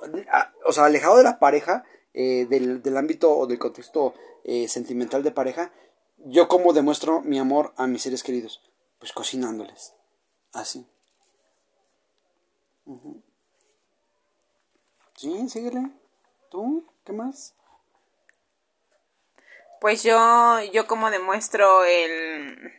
O 0.66 0.72
sea, 0.72 0.84
alejado 0.84 1.16
de 1.16 1.22
la 1.22 1.38
pareja, 1.38 1.84
eh, 2.12 2.46
del, 2.50 2.82
del, 2.82 2.96
ámbito 2.98 3.34
o 3.34 3.46
del 3.46 3.58
contexto 3.58 4.12
eh, 4.44 4.68
sentimental 4.68 5.22
de 5.22 5.30
pareja, 5.30 5.72
yo 6.18 6.46
como 6.46 6.74
demuestro 6.74 7.22
mi 7.22 7.38
amor 7.38 7.72
a 7.76 7.86
mis 7.86 8.02
seres 8.02 8.22
queridos, 8.22 8.60
pues 8.98 9.12
cocinándoles, 9.12 9.94
así. 10.52 10.86
Sí, 15.22 15.48
síguele. 15.48 15.88
¿Tú? 16.50 16.84
¿Qué 17.04 17.12
más? 17.12 17.54
Pues 19.80 20.02
yo, 20.02 20.58
yo 20.72 20.88
como 20.88 21.12
demuestro 21.12 21.84
el... 21.84 22.72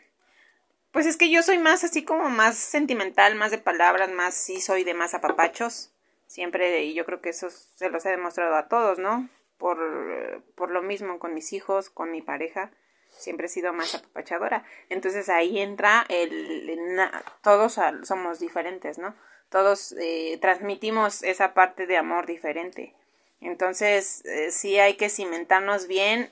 Pues 0.92 1.06
es 1.06 1.16
que 1.16 1.32
yo 1.32 1.42
soy 1.42 1.58
más 1.58 1.86
así 1.86 2.04
como 2.04 2.28
más 2.28 2.58
sentimental, 2.58 3.36
más 3.36 3.52
de 3.52 3.60
palabras, 3.60 4.12
más 4.12 4.34
sí 4.34 4.60
soy 4.60 4.84
de 4.84 4.94
más 4.94 5.14
apapachos. 5.14 5.94
Siempre, 6.28 6.84
y 6.84 6.94
yo 6.94 7.06
creo 7.06 7.22
que 7.22 7.30
eso 7.30 7.50
se 7.50 7.90
los 7.90 8.06
he 8.06 8.10
demostrado 8.10 8.56
a 8.56 8.68
todos, 8.68 9.00
¿no? 9.00 9.30
Por, 9.58 10.44
por 10.56 10.70
lo 10.70 10.82
mismo 10.82 11.20
con 11.20 11.34
mis 11.34 11.54
hijos, 11.54 11.90
con 11.90 12.12
mi 12.12 12.22
pareja 12.22 12.72
siempre 13.08 13.46
he 13.46 13.50
sido 13.50 13.72
más 13.72 13.96
apapachadora. 13.96 14.66
Entonces 14.90 15.30
ahí 15.30 15.60
entra 15.60 16.06
el, 16.10 17.00
todos 17.42 17.80
somos 18.04 18.40
diferentes, 18.40 18.98
¿no? 18.98 19.16
Todos 19.54 19.92
eh, 20.00 20.40
transmitimos 20.42 21.22
esa 21.22 21.54
parte 21.54 21.86
de 21.86 21.96
amor 21.96 22.26
diferente. 22.26 22.96
Entonces 23.40 24.26
eh, 24.26 24.50
sí 24.50 24.80
hay 24.80 24.96
que 24.96 25.10
cimentarnos 25.10 25.86
bien 25.86 26.32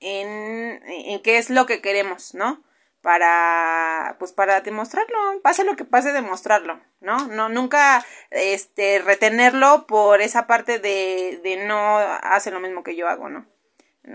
en, 0.00 0.82
en 0.84 1.22
qué 1.22 1.38
es 1.38 1.48
lo 1.48 1.66
que 1.66 1.80
queremos, 1.80 2.34
¿no? 2.34 2.64
Para, 3.02 4.16
pues 4.18 4.32
para 4.32 4.62
demostrarlo, 4.62 5.16
pase 5.44 5.62
lo 5.62 5.76
que 5.76 5.84
pase, 5.84 6.12
demostrarlo, 6.12 6.80
¿no? 6.98 7.28
No, 7.28 7.48
nunca, 7.48 8.04
este, 8.30 8.98
retenerlo 8.98 9.86
por 9.86 10.20
esa 10.20 10.48
parte 10.48 10.80
de, 10.80 11.38
de 11.44 11.64
no 11.66 11.98
hace 11.98 12.50
lo 12.50 12.58
mismo 12.58 12.82
que 12.82 12.96
yo 12.96 13.06
hago, 13.06 13.28
¿no? 13.28 13.46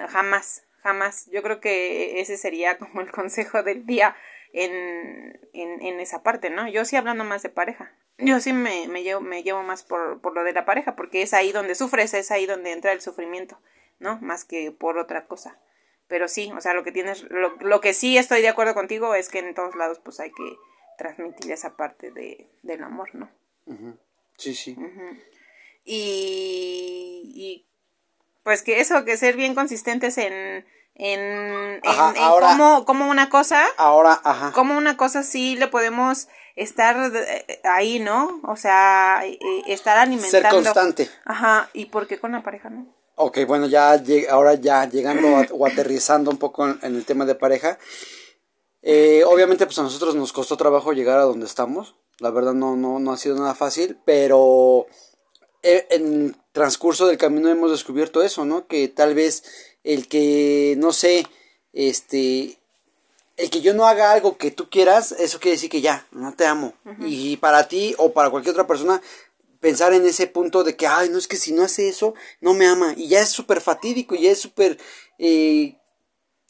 Jamás, 0.09 0.65
jamás. 0.83 1.25
Yo 1.31 1.41
creo 1.41 1.61
que 1.61 2.19
ese 2.19 2.35
sería 2.35 2.77
como 2.79 2.99
el 2.99 3.13
consejo 3.13 3.63
del 3.63 3.85
día 3.85 4.13
en, 4.51 5.39
en, 5.53 5.81
en 5.81 6.01
esa 6.01 6.21
parte, 6.21 6.49
¿no? 6.49 6.67
Yo 6.67 6.83
sí 6.83 6.97
hablando 6.97 7.23
más 7.23 7.43
de 7.43 7.49
pareja. 7.49 7.93
Yo 8.21 8.39
sí 8.39 8.53
me, 8.53 8.87
me, 8.87 9.03
llevo, 9.03 9.21
me 9.21 9.43
llevo 9.43 9.63
más 9.63 9.83
por, 9.83 10.21
por 10.21 10.33
lo 10.33 10.43
de 10.43 10.53
la 10.53 10.65
pareja, 10.65 10.95
porque 10.95 11.21
es 11.21 11.33
ahí 11.33 11.51
donde 11.51 11.75
sufres, 11.75 12.13
es 12.13 12.31
ahí 12.31 12.45
donde 12.45 12.71
entra 12.71 12.91
el 12.91 13.01
sufrimiento, 13.01 13.59
¿no? 13.99 14.19
Más 14.21 14.45
que 14.45 14.71
por 14.71 14.97
otra 14.97 15.25
cosa. 15.27 15.59
Pero 16.07 16.27
sí, 16.27 16.51
o 16.55 16.61
sea, 16.61 16.73
lo 16.73 16.83
que 16.83 16.91
tienes, 16.91 17.23
lo, 17.29 17.55
lo 17.61 17.81
que 17.81 17.93
sí 17.93 18.17
estoy 18.17 18.41
de 18.41 18.49
acuerdo 18.49 18.73
contigo 18.73 19.15
es 19.15 19.29
que 19.29 19.39
en 19.39 19.55
todos 19.55 19.75
lados 19.75 19.99
pues 20.03 20.19
hay 20.19 20.31
que 20.31 20.57
transmitir 20.97 21.51
esa 21.51 21.75
parte 21.75 22.11
de, 22.11 22.49
del 22.63 22.83
amor, 22.83 23.15
¿no? 23.15 23.31
Sí, 24.37 24.53
sí. 24.53 24.75
y, 25.85 27.31
y 27.33 27.67
pues 28.43 28.63
que 28.63 28.81
eso, 28.81 29.05
que 29.05 29.17
ser 29.17 29.35
bien 29.35 29.55
consistentes 29.55 30.17
en, 30.17 30.65
en, 30.95 31.19
en, 31.81 31.81
cómo, 32.85 33.09
una 33.09 33.29
cosa, 33.29 33.63
ahora, 33.77 34.19
ajá. 34.23 34.51
cómo 34.53 34.77
una 34.77 34.97
cosa 34.97 35.23
sí 35.23 35.55
le 35.55 35.67
podemos 35.67 36.27
estar 36.55 37.11
eh, 37.15 37.59
ahí, 37.63 37.99
¿no? 37.99 38.41
O 38.47 38.55
sea, 38.55 39.21
eh, 39.25 39.37
estar 39.67 39.97
alimentando. 39.97 40.49
Ser 40.49 40.49
constante. 40.49 41.09
Ajá, 41.25 41.69
¿y 41.73 41.85
por 41.85 42.07
qué 42.07 42.19
con 42.19 42.31
la 42.31 42.43
pareja, 42.43 42.69
no? 42.69 42.87
Ok, 43.15 43.39
bueno, 43.45 43.67
ya 43.67 44.01
ahora 44.31 44.55
ya 44.55 44.89
llegando 44.89 45.27
o 45.51 45.65
aterrizando 45.67 46.31
un 46.31 46.37
poco 46.37 46.67
en, 46.67 46.79
el 46.95 47.05
tema 47.05 47.25
de 47.25 47.35
pareja. 47.35 47.77
Eh, 48.81 49.23
obviamente, 49.27 49.65
pues 49.65 49.77
a 49.77 49.83
nosotros 49.83 50.15
nos 50.15 50.33
costó 50.33 50.57
trabajo 50.57 50.93
llegar 50.93 51.19
a 51.19 51.23
donde 51.23 51.45
estamos. 51.45 51.95
La 52.19 52.31
verdad 52.31 52.53
no, 52.53 52.75
no, 52.75 52.99
no 52.99 53.11
ha 53.11 53.17
sido 53.17 53.35
nada 53.35 53.53
fácil, 53.53 53.99
pero 54.05 54.87
eh, 55.61 55.85
en 55.91 56.25
el 56.25 56.35
transcurso 56.51 57.07
del 57.07 57.17
camino 57.17 57.49
hemos 57.49 57.71
descubierto 57.71 58.23
eso, 58.23 58.45
¿no? 58.45 58.65
Que 58.67 58.87
tal 58.87 59.13
vez 59.13 59.43
el 59.83 60.07
que, 60.07 60.75
no 60.77 60.91
sé, 60.91 61.27
este, 61.73 62.57
el 63.41 63.49
que 63.49 63.61
yo 63.61 63.73
no 63.73 63.87
haga 63.87 64.11
algo 64.11 64.37
que 64.37 64.51
tú 64.51 64.69
quieras, 64.69 65.13
eso 65.13 65.39
quiere 65.39 65.55
decir 65.55 65.69
que 65.69 65.81
ya, 65.81 66.05
no 66.11 66.33
te 66.33 66.45
amo. 66.45 66.73
Y 66.99 67.37
para 67.37 67.67
ti 67.67 67.95
o 67.97 68.13
para 68.13 68.29
cualquier 68.29 68.53
otra 68.53 68.67
persona, 68.67 69.01
pensar 69.59 69.93
en 69.93 70.05
ese 70.05 70.27
punto 70.27 70.63
de 70.63 70.75
que, 70.75 70.85
ay, 70.85 71.09
no 71.09 71.17
es 71.17 71.27
que 71.27 71.37
si 71.37 71.51
no 71.51 71.63
hace 71.63 71.89
eso, 71.89 72.13
no 72.39 72.53
me 72.53 72.67
ama. 72.67 72.93
Y 72.95 73.07
ya 73.07 73.19
es 73.19 73.29
súper 73.29 73.59
fatídico, 73.59 74.15
ya 74.15 74.31
es 74.31 74.39
súper... 74.39 74.77
Eh, 75.17 75.75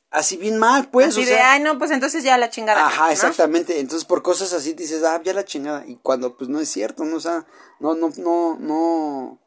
así 0.10 0.36
bien 0.36 0.60
mal, 0.60 0.90
pues. 0.90 1.10
Así 1.10 1.24
de, 1.24 1.40
ay, 1.40 1.62
no, 1.62 1.78
pues 1.78 1.92
entonces 1.92 2.26
ya 2.26 2.38
la 2.38 2.50
chingada. 2.50 2.86
Ajá, 2.86 3.14
exactamente. 3.14 3.80
Entonces 3.80 4.06
por 4.06 4.22
cosas 4.22 4.52
así 4.52 4.74
dices, 4.74 5.02
ah, 5.04 5.22
ya 5.24 5.34
la 5.34 5.46
chingada. 5.46 5.86
Y 5.88 5.96
cuando 5.96 6.36
pues 6.36 6.50
no 6.50 6.60
es 6.60 6.68
cierto, 6.68 7.06
¿no? 7.06 7.16
O 7.16 7.22
sea, 7.22 7.46
no, 7.80 7.96
no, 7.96 8.12
no, 8.18 8.58
no, 8.60 9.40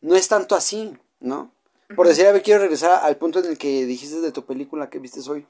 no 0.00 0.16
es 0.16 0.28
tanto 0.28 0.56
así, 0.56 0.96
¿no? 1.20 1.52
Por 1.94 2.08
decir, 2.08 2.26
a 2.26 2.32
ver, 2.32 2.42
quiero 2.42 2.60
regresar 2.60 3.04
al 3.04 3.16
punto 3.16 3.38
en 3.38 3.46
el 3.46 3.58
que 3.58 3.84
dijiste 3.84 4.20
de 4.20 4.32
tu 4.32 4.46
película 4.46 4.88
que 4.88 4.98
viste 4.98 5.20
hoy. 5.30 5.46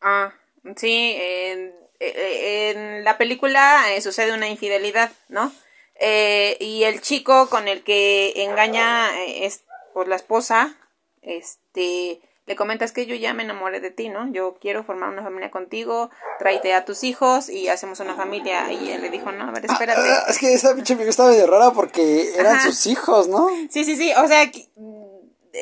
Ah, 0.00 0.32
sí, 0.76 1.16
en, 1.18 1.74
en 2.00 3.04
la 3.04 3.18
película 3.18 3.94
eh, 3.94 4.00
sucede 4.00 4.32
una 4.32 4.48
infidelidad, 4.48 5.10
¿no? 5.28 5.52
Eh, 5.98 6.56
y 6.60 6.84
el 6.84 7.00
chico 7.00 7.48
con 7.48 7.68
el 7.68 7.82
que 7.82 8.44
engaña 8.44 9.18
eh, 9.18 9.46
es 9.46 9.62
pues 9.94 10.08
la 10.08 10.16
esposa, 10.16 10.76
este, 11.22 12.20
le 12.44 12.54
comentas 12.54 12.92
que 12.92 13.06
yo 13.06 13.14
ya 13.14 13.32
me 13.32 13.44
enamoré 13.44 13.80
de 13.80 13.90
ti, 13.90 14.10
¿no? 14.10 14.30
Yo 14.30 14.58
quiero 14.60 14.84
formar 14.84 15.08
una 15.08 15.22
familia 15.22 15.50
contigo, 15.50 16.10
tráete 16.38 16.74
a 16.74 16.84
tus 16.84 17.02
hijos 17.02 17.48
y 17.48 17.68
hacemos 17.68 17.98
una 18.00 18.14
familia. 18.14 18.70
Y 18.72 18.90
él 18.90 19.00
le 19.00 19.08
dijo, 19.08 19.32
no, 19.32 19.48
a 19.48 19.50
ver, 19.52 19.64
espérate. 19.64 20.00
Ah, 20.08 20.26
es 20.28 20.38
que 20.38 20.52
esa 20.52 20.74
pinche 20.74 20.92
amiga 20.94 21.08
estaba 21.08 21.30
medio 21.30 21.46
rara 21.46 21.70
porque 21.70 22.34
eran 22.36 22.60
sus 22.60 22.86
hijos, 22.86 23.28
¿no? 23.28 23.48
Sí, 23.70 23.84
sí, 23.84 23.96
sí, 23.96 24.12
o 24.16 24.28
sea, 24.28 24.50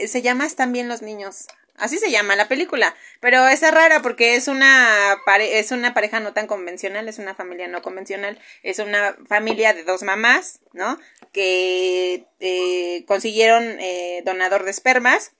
se 0.06 0.22
llama 0.22 0.46
Están 0.46 0.72
bien 0.72 0.88
los 0.88 1.00
niños. 1.00 1.46
Así 1.76 1.98
se 1.98 2.10
llama 2.10 2.36
la 2.36 2.46
película, 2.46 2.94
pero 3.18 3.48
es 3.48 3.60
rara 3.68 4.00
porque 4.00 4.36
es 4.36 4.46
una 4.46 5.16
es 5.40 5.72
una 5.72 5.92
pareja 5.92 6.20
no 6.20 6.32
tan 6.32 6.46
convencional, 6.46 7.08
es 7.08 7.18
una 7.18 7.34
familia 7.34 7.66
no 7.66 7.82
convencional, 7.82 8.38
es 8.62 8.78
una 8.78 9.16
familia 9.26 9.74
de 9.74 9.82
dos 9.82 10.04
mamás, 10.04 10.60
¿no? 10.72 11.00
Que 11.32 12.26
eh, 12.38 13.04
consiguieron 13.08 13.64
eh, 13.80 14.22
donador 14.24 14.62
de 14.62 14.70
espermas 14.70 15.32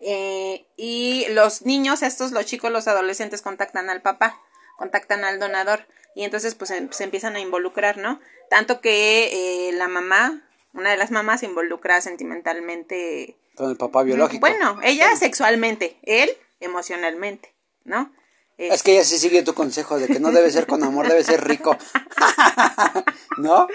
eh, 0.00 0.64
y 0.78 1.26
los 1.28 1.62
niños, 1.62 2.02
estos, 2.02 2.32
los 2.32 2.46
chicos, 2.46 2.72
los 2.72 2.88
adolescentes 2.88 3.42
contactan 3.42 3.90
al 3.90 4.00
papá, 4.00 4.40
contactan 4.78 5.22
al 5.22 5.38
donador 5.38 5.86
y 6.14 6.24
entonces 6.24 6.54
pues 6.54 6.70
em, 6.70 6.90
se 6.92 7.04
empiezan 7.04 7.36
a 7.36 7.40
involucrar, 7.40 7.98
¿no? 7.98 8.20
Tanto 8.48 8.80
que 8.80 9.70
la 9.74 9.88
mamá, 9.88 10.48
una 10.72 10.90
de 10.92 10.96
las 10.96 11.10
mamás 11.10 11.40
se 11.40 11.46
involucra 11.46 12.00
sentimentalmente 12.00 13.36
con 13.56 13.70
el 13.70 13.76
papá 13.76 14.02
biológico. 14.02 14.40
Bueno, 14.40 14.78
ella 14.82 15.16
sexualmente, 15.16 15.98
él 16.02 16.30
emocionalmente, 16.60 17.54
¿no? 17.84 18.12
Es 18.58 18.82
que 18.82 18.92
ella 18.92 19.04
sí 19.04 19.18
sigue 19.18 19.42
tu 19.42 19.52
consejo 19.52 19.98
de 19.98 20.06
que 20.06 20.18
no 20.18 20.32
debe 20.32 20.50
ser 20.50 20.66
con 20.66 20.82
amor, 20.82 21.08
debe 21.08 21.22
ser 21.22 21.46
rico. 21.46 21.76
¿No? 23.36 23.68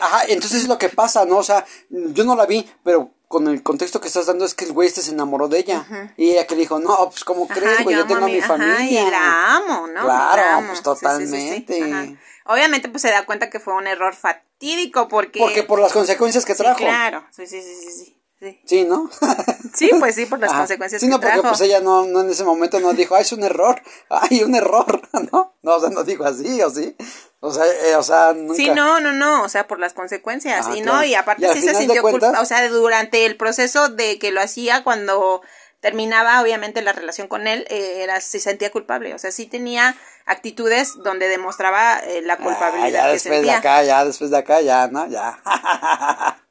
Ajá, 0.00 0.24
entonces 0.28 0.62
es 0.62 0.68
lo 0.68 0.76
que 0.76 0.88
pasa, 0.88 1.24
¿no? 1.24 1.36
O 1.36 1.42
sea, 1.44 1.64
yo 1.88 2.24
no 2.24 2.34
la 2.34 2.46
vi, 2.46 2.68
pero 2.82 3.12
con 3.28 3.46
el 3.46 3.62
contexto 3.62 4.00
que 4.00 4.08
estás 4.08 4.26
dando 4.26 4.44
es 4.44 4.54
que 4.54 4.64
el 4.64 4.72
güey 4.72 4.88
este 4.88 5.02
se 5.02 5.12
enamoró 5.12 5.46
de 5.46 5.60
ella. 5.60 5.86
Y 6.16 6.32
ella 6.32 6.48
que 6.48 6.56
le 6.56 6.62
dijo, 6.62 6.80
no, 6.80 7.10
pues 7.10 7.22
como 7.22 7.46
crees, 7.46 7.84
güey, 7.84 7.96
yo, 7.96 8.04
tengo 8.06 8.24
a 8.24 8.28
mi, 8.28 8.40
familia. 8.40 9.06
y 9.06 9.10
la 9.10 9.56
amo, 9.56 9.86
¿no? 9.86 10.02
Claro, 10.02 10.66
pues 10.66 10.82
totalmente. 10.82 12.18
Obviamente, 12.46 12.88
pues 12.88 13.02
se 13.02 13.10
da 13.10 13.24
cuenta 13.24 13.50
que 13.50 13.60
fue 13.60 13.74
un 13.74 13.86
error 13.86 14.16
fatídico 14.16 15.06
porque... 15.06 15.38
Porque 15.38 15.62
por 15.62 15.80
las 15.80 15.92
consecuencias 15.92 16.44
que 16.44 16.56
trajo. 16.56 16.78
claro, 16.78 17.24
sí, 17.30 17.46
sí, 17.46 17.62
sí, 17.62 17.90
sí. 17.90 18.21
Sí. 18.42 18.60
Sí, 18.66 18.84
¿no? 18.84 19.08
Sí, 19.74 19.90
pues 19.98 20.14
sí, 20.16 20.26
por 20.26 20.38
las 20.38 20.50
Ajá. 20.50 20.58
consecuencias 20.60 21.00
Sí, 21.00 21.06
que 21.06 21.10
no, 21.12 21.18
porque 21.18 21.32
trajo. 21.38 21.48
pues 21.48 21.60
ella 21.62 21.80
no, 21.80 22.04
no 22.04 22.20
en 22.22 22.28
ese 22.30 22.44
momento 22.44 22.78
no 22.80 22.92
dijo, 22.92 23.14
ay, 23.14 23.22
es 23.22 23.32
un 23.32 23.42
error, 23.42 23.80
ay, 24.10 24.42
un 24.42 24.54
error, 24.54 25.00
¿no? 25.32 25.54
No, 25.62 25.76
o 25.76 25.80
sea, 25.80 25.88
no 25.88 26.04
dijo 26.04 26.24
así, 26.24 26.60
¿o 26.60 26.68
sí? 26.68 26.94
O 27.40 27.50
sea, 27.52 27.64
eh, 27.86 27.96
o 27.96 28.02
sea, 28.02 28.32
nunca... 28.34 28.54
Sí, 28.54 28.68
no, 28.68 29.00
no, 29.00 29.12
no, 29.12 29.42
o 29.44 29.48
sea, 29.48 29.66
por 29.68 29.78
las 29.78 29.94
consecuencias. 29.94 30.66
Ah, 30.68 30.76
y 30.76 30.82
claro. 30.82 30.98
no, 30.98 31.04
y 31.04 31.14
aparte 31.14 31.46
Y 31.46 31.48
sí 31.54 31.62
se 31.62 31.74
sintió 31.74 32.02
culpa, 32.02 32.18
cuentas- 32.18 32.42
o 32.42 32.44
sea, 32.44 32.68
durante 32.68 33.24
el 33.24 33.36
proceso 33.36 33.88
de 33.88 34.18
que 34.18 34.30
lo 34.32 34.40
hacía 34.42 34.84
cuando 34.84 35.40
terminaba 35.80 36.42
obviamente 36.42 36.82
la 36.82 36.92
relación 36.92 37.28
con 37.28 37.46
él, 37.46 37.64
eh, 37.70 38.02
era 38.02 38.20
se 38.20 38.40
sentía 38.40 38.70
culpable, 38.70 39.14
o 39.14 39.18
sea, 39.18 39.32
sí 39.32 39.46
tenía 39.46 39.96
actitudes 40.26 40.92
donde 41.02 41.28
demostraba 41.28 41.98
eh, 42.00 42.20
la 42.22 42.34
Ah, 42.34 42.38
culpabilidad 42.38 42.90
ya 42.90 43.06
que 43.06 43.12
después 43.12 43.42
de 43.42 43.50
acá, 43.52 43.82
ya 43.84 44.04
después 44.04 44.30
de 44.30 44.36
acá, 44.36 44.60
ya, 44.60 44.86
¿no? 44.88 45.06
Ya. 45.08 45.40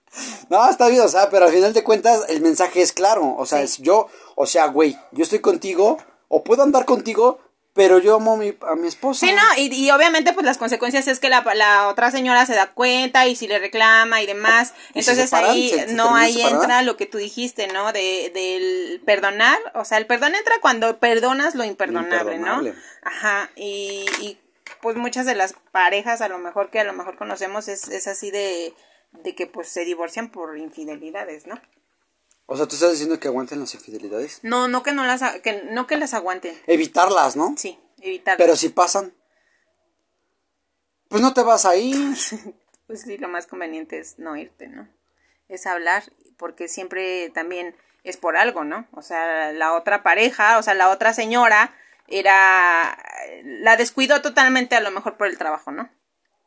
no, 0.50 0.70
está 0.70 0.88
bien, 0.88 1.02
o 1.02 1.08
sea, 1.08 1.30
pero 1.30 1.46
al 1.46 1.52
final 1.54 1.74
de 1.74 1.84
cuentas 1.84 2.24
el 2.30 2.42
mensaje 2.42 2.82
es 2.82 2.92
claro, 2.94 3.36
o 3.38 3.46
sea, 3.46 3.60
Sí. 3.60 3.64
es 3.66 3.78
yo, 3.80 4.08
o 4.36 4.46
sea, 4.46 4.68
güey, 4.68 4.98
yo 5.12 5.24
estoy 5.24 5.40
contigo, 5.40 5.98
o 6.28 6.44
puedo 6.44 6.64
andar 6.64 6.86
contigo, 6.86 7.40
pero 7.74 8.00
yo 8.00 8.16
amo 8.16 8.34
a 8.34 8.36
mi, 8.38 8.54
a 8.70 8.76
mi 8.76 8.90
esposa. 8.90 9.26
Sí, 9.26 9.32
no, 9.32 9.42
y, 9.56 9.74
y 9.74 9.92
obviamente 9.92 10.34
pues 10.34 10.46
las 10.46 10.58
consecuencias 10.58 11.08
es 11.08 11.22
que 11.22 11.30
la, 11.30 11.42
la 11.56 11.88
otra 11.88 12.12
señora 12.12 12.46
se 12.46 12.54
da 12.54 12.74
cuenta 12.74 13.28
y 13.28 13.36
si 13.38 13.48
le 13.48 13.60
reclama 13.60 14.22
y 14.22 14.26
demás, 14.26 14.74
¿Y 14.94 15.04
se 15.04 15.12
entonces 15.12 15.30
separan? 15.30 15.52
ahí 15.52 15.70
¿Se- 15.70 15.88
se 15.88 15.94
no, 15.94 16.14
ahí 16.14 16.42
entra 16.42 16.82
lo 16.82 16.98
que 16.98 17.06
tú 17.06 17.18
dijiste, 17.18 17.68
¿no? 17.70 17.94
De, 17.94 18.30
del 18.34 19.02
perdonar, 19.06 19.58
o 19.76 19.86
sea, 19.86 19.98
el 20.00 20.06
perdón 20.06 20.36
entra 20.36 20.56
cuando 20.62 20.98
perdonas 21.00 21.56
lo 21.56 21.64
imperdonable, 21.64 22.18
imperdonable. 22.36 22.72
¿no? 22.74 22.78
Ajá, 23.10 23.50
y, 23.56 24.06
y 24.20 24.38
pues 24.82 24.98
muchas 24.98 25.26
de 25.26 25.36
las 25.36 25.54
parejas 25.72 26.20
a 26.20 26.28
lo 26.28 26.40
mejor 26.40 26.72
que 26.72 26.82
a 26.82 26.84
lo 26.84 26.92
mejor 26.92 27.16
conocemos 27.18 27.70
es, 27.70 27.88
es 27.88 28.06
así 28.08 28.32
de, 28.32 28.74
de 29.12 29.36
que 29.36 29.48
pues 29.48 29.70
se 29.70 29.86
divorcian 29.86 30.32
por 30.32 30.58
infidelidades, 30.58 31.48
¿no? 31.48 31.60
O 32.46 32.58
sea, 32.58 32.68
tú 32.68 32.76
estás 32.76 32.92
diciendo 32.92 33.20
que 33.20 33.28
aguanten 33.28 33.60
las 33.60 33.74
infidelidades. 33.74 34.40
No, 34.44 34.68
no 34.68 34.84
que 34.84 34.92
no 34.92 35.06
las, 35.06 35.40
que 35.40 35.64
no 35.72 35.88
que 35.88 35.96
las 35.98 36.14
aguanten, 36.14 36.60
Evitarlas, 36.68 37.36
¿no? 37.36 37.54
sí, 37.58 37.80
evitar. 38.02 38.38
Pero 38.38 38.56
si 38.56 38.70
pasan, 38.70 39.14
pues 41.08 41.22
no 41.22 41.34
te 41.34 41.44
vas 41.44 41.66
ahí. 41.66 41.94
Pues 42.88 43.04
sí, 43.04 43.18
lo 43.18 43.30
más 43.30 43.48
conveniente 43.48 44.00
es 44.00 44.20
no 44.20 44.36
irte, 44.36 44.68
¿no? 44.68 44.86
Es 45.48 45.66
hablar, 45.66 46.04
porque 46.36 46.68
siempre 46.68 47.30
también 47.30 47.74
es 48.04 48.18
por 48.18 48.36
algo, 48.36 48.66
¿no? 48.66 48.86
O 48.92 49.02
sea, 49.02 49.54
la 49.54 49.72
otra 49.72 50.04
pareja, 50.04 50.58
o 50.58 50.62
sea, 50.62 50.74
la 50.74 50.90
otra 50.90 51.14
señora 51.14 51.74
era, 52.08 53.02
la 53.44 53.78
descuidó 53.78 54.22
totalmente 54.22 54.76
a 54.76 54.82
lo 54.82 54.92
mejor 54.92 55.16
por 55.16 55.28
el 55.28 55.38
trabajo, 55.38 55.72
¿no? 55.72 55.90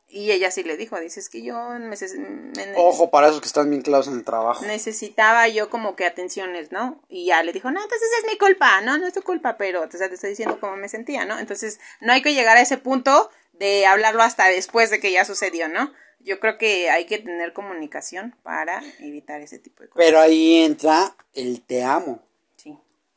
Y 0.08 0.30
ella 0.30 0.50
sí 0.50 0.62
le 0.62 0.76
dijo, 0.76 0.98
dices 1.00 1.28
que 1.28 1.42
yo 1.42 1.56
me, 1.70 1.80
me- 1.80 2.74
Ojo 2.76 3.10
para 3.10 3.28
esos 3.28 3.40
que 3.40 3.46
están 3.46 3.68
bien 3.70 3.82
claros 3.82 4.06
en 4.06 4.14
el 4.14 4.24
trabajo. 4.24 4.64
necesitaba 4.64 5.48
yo 5.48 5.70
como 5.70 5.96
que 5.96 6.04
atenciones, 6.06 6.70
¿no? 6.72 7.02
Y 7.08 7.26
ya 7.26 7.42
le 7.42 7.52
dijo, 7.52 7.70
no, 7.70 7.82
entonces 7.82 8.08
es 8.20 8.30
mi 8.30 8.38
culpa, 8.38 8.80
no, 8.82 8.96
no 8.98 9.06
es 9.06 9.14
tu 9.14 9.22
culpa, 9.22 9.56
pero 9.56 9.82
o 9.82 9.90
sea, 9.90 10.08
te 10.08 10.14
estoy 10.14 10.30
diciendo 10.30 10.58
cómo 10.60 10.76
me 10.76 10.88
sentía, 10.88 11.24
¿no? 11.24 11.38
Entonces, 11.38 11.80
no 12.00 12.12
hay 12.12 12.22
que 12.22 12.34
llegar 12.34 12.56
a 12.56 12.60
ese 12.62 12.76
punto 12.78 13.30
de 13.52 13.86
hablarlo 13.86 14.22
hasta 14.22 14.46
después 14.48 14.90
de 14.90 15.00
que 15.00 15.10
ya 15.12 15.24
sucedió, 15.24 15.68
¿no? 15.68 15.92
Yo 16.20 16.40
creo 16.40 16.58
que 16.58 16.90
hay 16.90 17.06
que 17.06 17.18
tener 17.18 17.52
comunicación 17.52 18.34
para 18.42 18.82
evitar 19.00 19.40
ese 19.40 19.58
tipo 19.58 19.82
de 19.82 19.88
cosas. 19.90 20.04
Pero 20.06 20.20
ahí 20.20 20.62
entra 20.62 21.14
el 21.34 21.60
te 21.62 21.82
amo. 21.82 22.22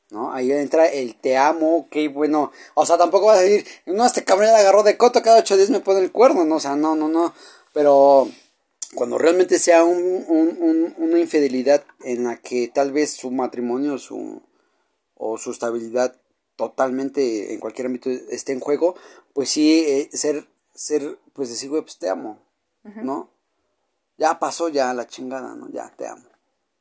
¿No? 0.09 0.31
Ahí 0.33 0.51
entra 0.51 0.87
el 0.87 1.15
te 1.15 1.37
amo, 1.37 1.87
qué 1.91 2.07
bueno. 2.07 2.51
O 2.75 2.85
sea, 2.85 2.97
tampoco 2.97 3.27
vas 3.27 3.39
a 3.39 3.41
decir, 3.41 3.65
no, 3.85 4.05
este 4.05 4.23
cabrón 4.23 4.51
la 4.51 4.57
agarró 4.59 4.83
de 4.83 4.97
coto, 4.97 5.21
cada 5.21 5.39
ocho 5.39 5.57
días 5.57 5.69
me 5.69 5.79
pone 5.79 5.99
el 5.99 6.11
cuerno, 6.11 6.45
¿no? 6.45 6.55
O 6.55 6.59
sea, 6.59 6.75
no, 6.75 6.95
no, 6.95 7.07
no. 7.09 7.33
Pero 7.73 8.29
cuando 8.95 9.17
realmente 9.17 9.59
sea 9.59 9.83
un, 9.83 10.25
un- 10.27 10.57
un- 10.61 10.95
una 10.97 11.19
infidelidad 11.19 11.83
en 12.03 12.23
la 12.23 12.37
que 12.37 12.69
tal 12.73 12.91
vez 12.93 13.11
su 13.11 13.31
matrimonio 13.31 13.97
su, 13.97 14.41
o 15.15 15.37
su 15.37 15.51
estabilidad 15.51 16.15
totalmente 16.55 17.53
en 17.53 17.59
cualquier 17.59 17.87
ámbito 17.87 18.09
esté 18.09 18.53
en 18.53 18.59
juego, 18.61 18.95
pues 19.33 19.49
sí, 19.49 19.83
eh, 19.85 20.09
ser, 20.13 20.47
ser, 20.73 21.19
pues 21.33 21.49
decir, 21.49 21.69
güey, 21.69 21.81
pues 21.83 21.97
te 21.99 22.09
amo, 22.09 22.39
¿no? 23.03 23.29
Ya 24.17 24.39
pasó 24.39 24.69
ya 24.69 24.93
la 24.93 25.05
chingada, 25.05 25.53
¿no? 25.55 25.69
Ya 25.69 25.93
te 25.95 26.07
amo, 26.07 26.23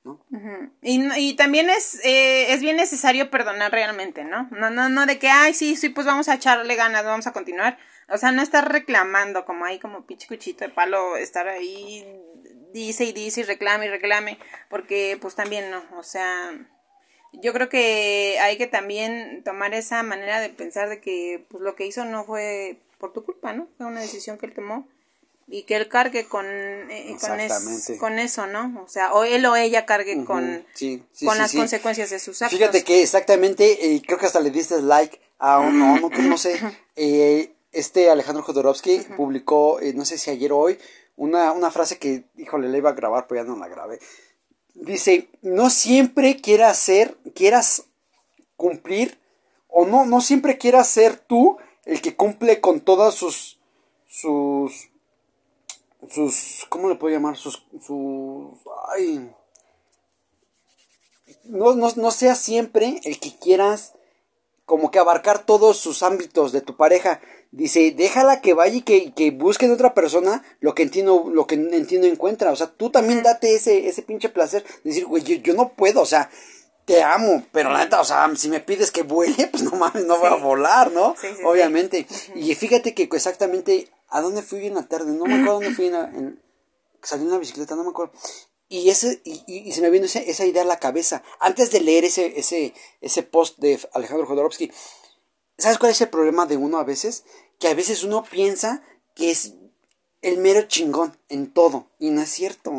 ¿no? 0.07 0.71
Y 0.83 1.35
también 1.35 1.69
es, 1.69 2.01
eh, 2.05 2.53
es 2.53 2.61
bien 2.61 2.77
necesario 2.77 3.31
perdonar 3.31 3.73
realmente, 3.73 4.25
¿no? 4.25 4.49
No, 4.53 4.71
no, 4.71 4.89
no 4.89 5.07
de 5.07 5.19
que, 5.19 5.29
ay, 5.29 5.53
sí, 5.53 5.77
sí, 5.77 5.89
pues 5.89 6.07
vamos 6.07 6.29
a 6.29 6.35
echarle 6.35 6.75
ganas, 6.77 7.05
vamos 7.05 7.27
a 7.27 7.33
continuar. 7.33 7.79
O 8.09 8.19
sea, 8.19 8.31
no 8.31 8.43
estar 8.43 8.71
reclamando 8.71 9.45
como 9.45 9.65
ahí 9.65 9.79
como 9.79 10.07
pinche 10.07 10.29
cuchito 10.29 10.65
de 10.65 10.71
palo, 10.71 11.17
estar 11.17 11.49
ahí, 11.49 12.07
dice 12.73 13.05
y 13.05 13.13
dice 13.13 13.41
y 13.41 13.45
reclame 13.45 13.87
y 13.87 13.89
reclame, 13.89 14.39
porque 14.69 15.19
pues 15.21 15.35
también 15.35 15.71
no, 15.71 15.83
o 15.99 16.03
sea, 16.03 16.53
yo 17.33 17.53
creo 17.53 17.69
que 17.69 18.39
hay 18.41 18.57
que 18.59 18.67
también 18.67 19.43
tomar 19.45 19.75
esa 19.75 20.03
manera 20.03 20.41
de 20.41 20.51
pensar 20.51 20.89
de 20.89 21.01
que 21.01 21.45
pues 21.49 21.63
lo 21.63 21.75
que 21.75 21.87
hizo 21.87 22.05
no 22.05 22.25
fue 22.25 22.79
por 22.99 23.13
tu 23.13 23.25
culpa, 23.25 23.53
¿no? 23.53 23.69
Fue 23.77 23.87
una 23.87 24.01
decisión 24.01 24.39
que 24.39 24.47
él 24.47 24.55
tomó 24.55 24.87
y 25.49 25.63
que 25.63 25.77
él 25.77 25.89
cargue 25.89 26.27
con, 26.27 26.45
eh, 26.47 27.17
con, 27.21 27.39
es- 27.41 27.53
Exactamente. 27.53 27.99
con 27.99 28.19
eso, 28.19 28.47
¿no? 28.47 28.83
O 28.85 28.89
sea, 28.89 29.13
o 29.15 29.25
él 29.25 29.47
o 29.47 29.55
ella 29.57 29.87
cargue 29.87 30.25
con, 30.25 30.65
Sí, 30.75 31.03
sí, 31.13 31.25
con 31.27 31.35
sí, 31.35 31.41
las 31.41 31.53
consecuencias 31.53 32.11
de 32.11 32.19
sus 32.19 32.43
actos. 32.43 32.59
Fíjate 32.59 32.83
que 32.85 33.03
exactamente, 33.03 33.95
eh, 33.95 34.03
creo 34.05 34.19
que 34.19 34.27
hasta 34.27 34.41
le 34.41 34.51
diste 34.51 34.83
like 34.83 35.21
a 35.39 35.61
un, 35.61 35.79
no, 35.79 36.01
no, 36.01 36.09
no 36.09 36.39
sé, 36.39 36.59
eh, 36.97 37.53
este 37.73 38.11
Alejandro 38.11 38.43
Jodorowsky 38.43 38.99
publicó, 39.17 39.81
eh, 39.81 39.93
no 39.95 40.05
sé 40.05 40.19
si 40.19 40.31
ayer 40.31 40.51
o 40.53 40.59
hoy, 40.59 40.79
una, 41.17 41.53
una 41.53 41.71
frase 41.71 41.99
que, 41.99 42.25
híjole, 42.37 42.69
le 42.69 42.79
iba 42.79 42.91
a 42.91 42.95
grabar, 42.95 43.27
pero 43.27 43.43
ya 43.43 43.49
no 43.49 43.57
la 43.57 43.69
grabé. 43.69 44.01
Dice, 44.75 45.29
no 45.43 45.71
siempre 45.71 46.37
quieras 46.41 46.79
ser, 46.79 47.17
quieras 47.35 47.85
cumplir, 48.57 49.19
o 49.69 49.87
no, 49.87 50.05
no 50.07 50.21
siempre 50.21 50.59
quieras 50.59 50.89
ser 50.89 51.17
tú 51.19 51.57
el 51.85 52.01
que 52.03 52.15
cumple 52.17 52.61
con 52.61 52.81
todas 52.81 53.15
sus, 53.15 53.59
sus, 54.09 54.91
sus, 56.11 56.67
¿cómo 56.69 56.89
le 56.89 56.97
puedo 56.97 57.15
llamar? 57.15 57.37
Sus, 57.37 57.65
sus, 57.85 58.59
ay, 58.95 59.31
no, 61.45 61.75
no, 61.75 61.89
no 61.97 62.11
seas 62.11 62.39
siempre 62.39 63.01
el 63.05 63.19
que 63.21 63.37
quieras 63.39 63.95
como 64.65 64.91
que 64.91 64.99
abarcar 64.99 65.47
todos 65.47 65.79
sus 65.79 66.03
ámbitos 66.03 66.53
de 66.53 66.61
tu 66.61 66.77
pareja. 66.77 67.21
Dice, 67.53 67.93
déjala 67.93 68.41
que 68.41 68.53
vaya 68.53 68.77
y 68.77 68.83
que, 68.83 69.15
que 69.15 69.31
busque 69.31 69.69
de 69.69 69.75
otra 69.75 69.95
persona 69.95 70.43
lo 70.61 70.75
que 70.75 70.83
entiendo, 70.83 71.31
lo 71.33 71.47
que 71.47 71.55
entiendo 71.55 72.09
encuentra. 72.09 72.51
O 72.51 72.57
sea, 72.57 72.67
tú 72.67 72.91
también 72.91 73.23
date 73.23 73.55
ese, 73.55 73.87
ese 73.89 74.03
pinche 74.03 74.29
placer. 74.29 74.65
de 74.65 74.91
Decir, 74.91 75.07
güey, 75.07 75.23
yo, 75.23 75.37
yo 75.37 75.55
no 75.55 75.69
puedo, 75.71 76.03
o 76.03 76.07
sea, 76.07 76.29
te 76.85 77.03
amo, 77.03 77.45
pero 77.53 77.71
la 77.71 77.79
neta, 77.79 78.01
o 78.01 78.05
sea, 78.05 78.31
si 78.37 78.49
me 78.49 78.61
pides 78.61 78.91
que 78.91 79.03
vuele, 79.03 79.47
pues 79.51 79.63
no 79.63 79.73
mames, 79.73 80.05
no 80.05 80.19
voy 80.19 80.29
a 80.29 80.35
volar, 80.35 80.91
¿no? 80.91 81.15
Sí, 81.21 81.29
sí. 81.37 81.43
Obviamente. 81.45 82.07
Y 82.35 82.55
fíjate 82.55 82.93
que 82.93 83.05
exactamente, 83.05 83.89
¿a 84.09 84.21
dónde 84.21 84.43
fui 84.43 84.67
en 84.67 84.75
la 84.75 84.87
tarde? 84.89 85.13
No 85.13 85.25
me 85.25 85.35
acuerdo 85.35 85.55
dónde 85.61 85.75
fui 85.75 85.87
en, 85.87 85.95
en- 85.95 86.43
salí 87.03 87.23
en 87.25 87.31
la 87.31 87.39
bicicleta, 87.39 87.77
no 87.77 87.85
me 87.85 87.91
acuerdo. 87.91 88.13
Y, 88.69 88.89
ese, 88.91 89.21
y, 89.25 89.43
y- 89.47 89.73
se 89.73 89.81
me 89.81 89.91
vino 89.91 90.07
ese- 90.07 90.29
esa 90.31 90.45
idea 90.45 90.63
a 90.63 90.67
la 90.67 90.79
cabeza. 90.81 91.23
Antes 91.41 91.71
de 91.71 91.81
leer 91.81 92.05
ese, 92.05 92.39
ese, 92.39 92.75
ese 93.01 93.23
post 93.23 93.59
de 93.59 93.79
Alejandro 93.93 94.27
Jodorowsky, 94.27 94.73
¿sabes 95.59 95.79
cuál 95.79 95.93
es 95.93 96.01
el 96.01 96.09
problema 96.09 96.47
de 96.47 96.57
uno 96.57 96.79
a 96.79 96.85
veces? 96.85 97.25
Que 97.59 97.69
a 97.69 97.75
veces 97.75 98.03
uno 98.05 98.25
piensa 98.25 98.83
que 99.15 99.31
es 99.31 99.55
el 100.23 100.39
mero 100.39 100.63
chingón 100.63 101.17
en 101.29 101.53
todo. 101.53 101.87
Y 101.99 102.11
no 102.11 102.23
es 102.23 102.31
cierto. 102.31 102.71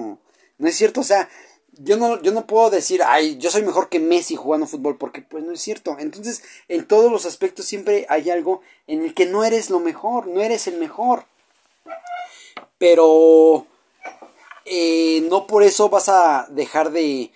No 0.58 0.68
es 0.68 0.76
cierto. 0.76 1.02
O 1.02 1.04
sea, 1.06 1.30
yo 1.74 1.98
no, 1.98 2.22
yo 2.22 2.32
no 2.32 2.48
puedo 2.48 2.70
decir, 2.70 3.02
ay, 3.06 3.38
yo 3.38 3.52
soy 3.52 3.62
mejor 3.62 3.90
que 3.90 4.00
Messi 4.00 4.36
jugando 4.36 4.68
fútbol, 4.68 4.98
porque 4.98 5.22
pues 5.22 5.44
no 5.44 5.52
es 5.52 5.62
cierto. 5.62 5.96
Entonces, 6.00 6.44
en 6.68 6.88
todos 6.88 7.12
los 7.12 7.26
aspectos 7.26 7.66
siempre 7.66 8.06
hay 8.10 8.30
algo 8.30 8.62
en 8.88 9.04
el 9.04 9.14
que 9.14 9.26
no 9.26 9.44
eres 9.44 9.70
lo 9.70 9.80
mejor, 9.80 10.28
no 10.28 10.42
eres 10.42 10.68
el 10.68 10.78
mejor. 10.78 11.26
Pero 12.78 13.66
eh, 14.66 15.26
no 15.30 15.48
por 15.48 15.64
eso 15.64 15.90
vas 15.90 16.10
a 16.10 16.48
dejar 16.50 16.92
de, 16.92 17.32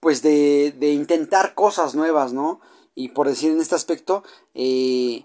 pues 0.00 0.22
de, 0.22 0.72
de 0.76 0.90
intentar 0.90 1.54
cosas 1.54 1.94
nuevas, 1.94 2.32
¿no? 2.32 2.60
Y 2.94 3.08
por 3.08 3.28
decir 3.28 3.50
en 3.50 3.60
este 3.60 3.74
aspecto, 3.74 4.22
eh, 4.54 5.24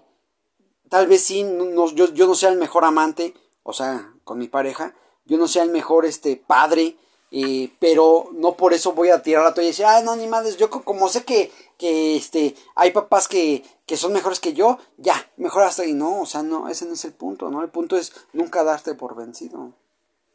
tal 0.88 1.06
vez 1.06 1.22
sí, 1.22 1.44
no, 1.44 1.90
yo, 1.92 2.12
yo 2.12 2.26
no 2.26 2.34
sea 2.34 2.50
el 2.50 2.58
mejor 2.58 2.84
amante, 2.84 3.34
o 3.62 3.72
sea, 3.72 4.12
con 4.24 4.38
mi 4.38 4.48
pareja, 4.48 4.94
yo 5.24 5.36
no 5.36 5.48
sea 5.48 5.62
el 5.62 5.70
mejor 5.70 6.06
este 6.06 6.36
padre, 6.36 6.96
eh, 7.30 7.70
pero 7.78 8.30
no 8.32 8.56
por 8.56 8.72
eso 8.74 8.92
voy 8.92 9.10
a 9.10 9.22
tirar 9.22 9.44
la 9.44 9.54
toalla 9.54 9.68
y 9.68 9.70
decir, 9.72 9.84
ah, 9.86 10.00
no, 10.02 10.16
ni 10.16 10.26
madres, 10.26 10.56
yo 10.56 10.70
co- 10.70 10.82
como 10.82 11.08
sé 11.08 11.24
que, 11.24 11.52
que 11.76 12.16
este, 12.16 12.54
hay 12.74 12.90
papás 12.90 13.28
que, 13.28 13.62
que 13.86 13.96
son 13.96 14.12
mejores 14.12 14.40
que 14.40 14.54
yo, 14.54 14.78
ya, 14.96 15.14
mejor 15.36 15.62
hasta 15.64 15.82
ahí, 15.82 15.92
no, 15.92 16.20
o 16.22 16.26
sea, 16.26 16.42
no, 16.42 16.68
ese 16.68 16.86
no 16.86 16.94
es 16.94 17.04
el 17.04 17.12
punto, 17.12 17.50
¿no? 17.50 17.62
El 17.62 17.70
punto 17.70 17.96
es 17.96 18.12
nunca 18.32 18.64
darte 18.64 18.94
por 18.94 19.14
vencido. 19.14 19.72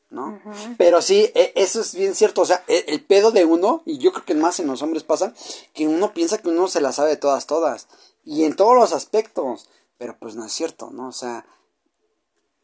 ¿no? 0.09 0.39
Pero 0.77 1.01
sí, 1.01 1.31
e- 1.33 1.53
eso 1.55 1.81
es 1.81 1.95
bien 1.95 2.13
cierto, 2.13 2.41
o 2.41 2.45
sea, 2.45 2.63
e- 2.67 2.85
el, 2.87 3.03
pedo 3.03 3.31
de 3.31 3.45
uno, 3.45 3.81
y 3.83 3.97
yo 3.97 4.11
creo 4.11 4.23
que 4.25 4.35
más 4.35 4.59
en 4.59 4.67
los 4.67 4.83
hombres 4.83 5.03
pasa, 5.03 5.33
que 5.73 5.87
uno 5.87 6.13
piensa 6.13 6.37
que 6.37 6.49
uno 6.49 6.67
se 6.67 6.81
la 6.81 6.91
sabe 6.91 7.09
de 7.09 7.17
todas, 7.17 7.47
todas, 7.47 7.87
y 8.23 8.43
en 8.43 8.55
todos 8.55 8.75
los 8.75 8.93
aspectos, 8.93 9.69
pero 9.97 10.15
pues 10.19 10.35
no 10.35 10.45
es 10.45 10.51
cierto, 10.53 10.91
¿no? 10.91 11.07
O 11.07 11.11
sea, 11.11 11.47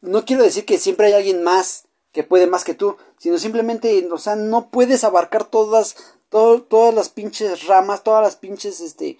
no 0.00 0.24
quiero 0.24 0.44
decir 0.44 0.64
que 0.64 0.78
siempre 0.78 1.08
hay 1.08 1.14
alguien 1.14 1.42
más 1.42 1.86
que 2.12 2.24
puede 2.24 2.46
más 2.46 2.64
que 2.64 2.74
tú, 2.74 2.96
sino 3.18 3.38
simplemente, 3.38 4.08
o 4.10 4.18
sea, 4.18 4.36
no 4.36 4.70
puedes 4.70 5.04
abarcar 5.04 5.44
todas, 5.44 5.96
todo, 6.28 6.62
todas 6.62 6.94
las 6.94 7.08
pinches 7.08 7.66
ramas, 7.66 8.02
todas 8.02 8.22
las 8.22 8.36
pinches 8.36 8.80
este, 8.80 9.18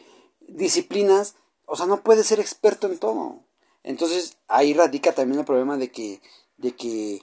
disciplinas, 0.49 1.35
o 1.67 1.77
sea, 1.77 1.87
no 1.87 2.03
puedes 2.03 2.27
ser 2.27 2.41
experto 2.41 2.87
en 2.87 2.99
todo. 2.99 3.37
Entonces 3.83 4.37
ahí 4.49 4.75
radica 4.75 5.13
también 5.13 5.41
el 5.41 5.47
problema 5.47 5.77
de 5.77 5.91
que, 5.91 6.21
de 6.59 6.73
que, 6.73 7.23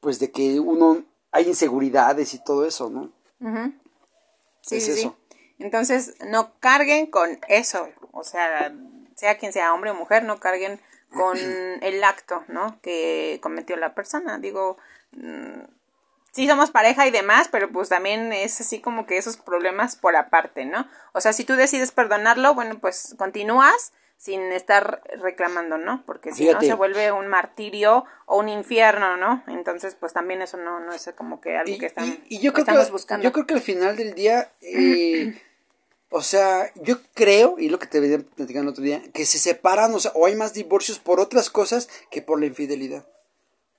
pues 0.00 0.18
de 0.18 0.30
que 0.30 0.60
uno, 0.60 1.04
hay 1.32 1.48
inseguridades 1.48 2.34
y 2.34 2.42
todo 2.42 2.64
eso, 2.66 2.90
¿no? 2.90 3.10
Sí, 4.60 4.80
sí, 4.80 4.92
sí. 4.94 5.12
Entonces, 5.58 6.14
no 6.28 6.52
carguen 6.60 7.06
con 7.06 7.38
eso, 7.48 7.88
o 8.12 8.24
sea, 8.24 8.72
sea 9.16 9.38
quien 9.38 9.52
sea 9.52 9.74
hombre 9.74 9.90
o 9.90 9.94
mujer, 9.94 10.24
no 10.24 10.40
carguen 10.40 10.80
con 11.12 11.38
el 11.38 12.04
acto, 12.04 12.44
¿no? 12.48 12.80
Que 12.82 13.38
cometió 13.42 13.76
la 13.76 13.94
persona. 13.94 14.38
Digo, 14.38 14.78
mm, 15.12 15.62
sí 16.32 16.48
somos 16.48 16.70
pareja 16.70 17.06
y 17.06 17.10
demás, 17.10 17.48
pero 17.50 17.70
pues 17.70 17.88
también 17.88 18.32
es 18.32 18.60
así 18.60 18.80
como 18.80 19.06
que 19.06 19.18
esos 19.18 19.36
problemas 19.36 19.96
por 19.96 20.16
aparte, 20.16 20.64
¿no? 20.64 20.88
O 21.12 21.20
sea, 21.20 21.32
si 21.32 21.44
tú 21.44 21.54
decides 21.54 21.92
perdonarlo, 21.92 22.54
bueno, 22.54 22.78
pues 22.80 23.14
continúas 23.18 23.92
sin 24.22 24.52
estar 24.52 25.02
reclamando, 25.20 25.78
¿no? 25.78 26.04
Porque 26.06 26.32
si 26.32 26.46
no 26.46 26.60
se 26.60 26.74
vuelve 26.74 27.10
un 27.10 27.26
martirio 27.26 28.04
o 28.26 28.38
un 28.38 28.48
infierno, 28.48 29.16
¿no? 29.16 29.42
Entonces, 29.48 29.96
pues 29.98 30.12
también 30.12 30.42
eso 30.42 30.56
no, 30.56 30.78
no 30.78 30.92
es 30.92 31.10
como 31.16 31.40
que 31.40 31.56
algo 31.56 31.76
que, 31.76 31.86
están, 31.86 32.20
y, 32.28 32.38
yo 32.38 32.52
creo 32.52 32.62
estamos 32.62 32.90
buscando. 32.92 33.24
Yo 33.24 33.32
creo 33.32 33.46
que 33.46 33.54
al 33.54 33.60
final 33.60 33.96
del 33.96 34.14
día, 34.14 34.52
eh, 34.60 35.40
o 36.12 36.22
sea, 36.22 36.72
yo 36.82 36.98
creo, 37.14 37.56
y 37.58 37.68
lo 37.68 37.78
que 37.78 37.86
te 37.86 38.00
venía 38.00 38.18
platicando 38.18 38.68
el 38.68 38.72
otro 38.72 38.84
día, 38.84 39.02
que 39.12 39.26
se 39.26 39.38
separan, 39.38 39.94
o 39.94 40.00
sea, 40.00 40.12
o 40.14 40.26
hay 40.26 40.36
más 40.36 40.54
divorcios 40.54 40.98
por 40.98 41.20
otras 41.20 41.50
cosas 41.50 41.88
que 42.10 42.22
por 42.22 42.38
la 42.38 42.46
infidelidad. 42.46 43.06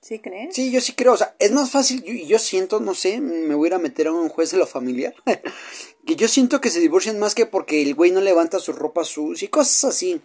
¿Sí 0.01 0.19
crees? 0.19 0.53
Sí, 0.53 0.69
yo 0.71 0.81
sí 0.81 0.93
creo, 0.93 1.13
o 1.13 1.17
sea, 1.17 1.35
es 1.39 1.51
más 1.51 1.71
fácil, 1.71 2.03
y 2.05 2.25
yo, 2.27 2.37
siento, 2.39 2.79
no 2.79 2.93
sé, 2.93 3.21
me 3.21 3.55
voy 3.55 3.67
a 3.67 3.69
ir 3.69 3.73
a 3.75 3.79
meter 3.79 4.07
a 4.07 4.11
un 4.11 4.29
juez 4.29 4.51
de 4.51 4.57
la 4.57 4.67
familia, 4.67 5.13
que 6.05 6.15
yo 6.15 6.27
siento 6.27 6.59
que 6.59 6.69
se 6.69 6.81
divorcian 6.81 7.19
más 7.19 7.35
que 7.35 7.45
porque 7.45 7.81
el 7.81 7.95
güey 7.95 8.11
no 8.11 8.19
levanta 8.19 8.59
su 8.59 8.73
ropa 8.73 9.05
sucia 9.05 9.45
y 9.45 9.49
cosas 9.49 9.85
así 9.85 10.21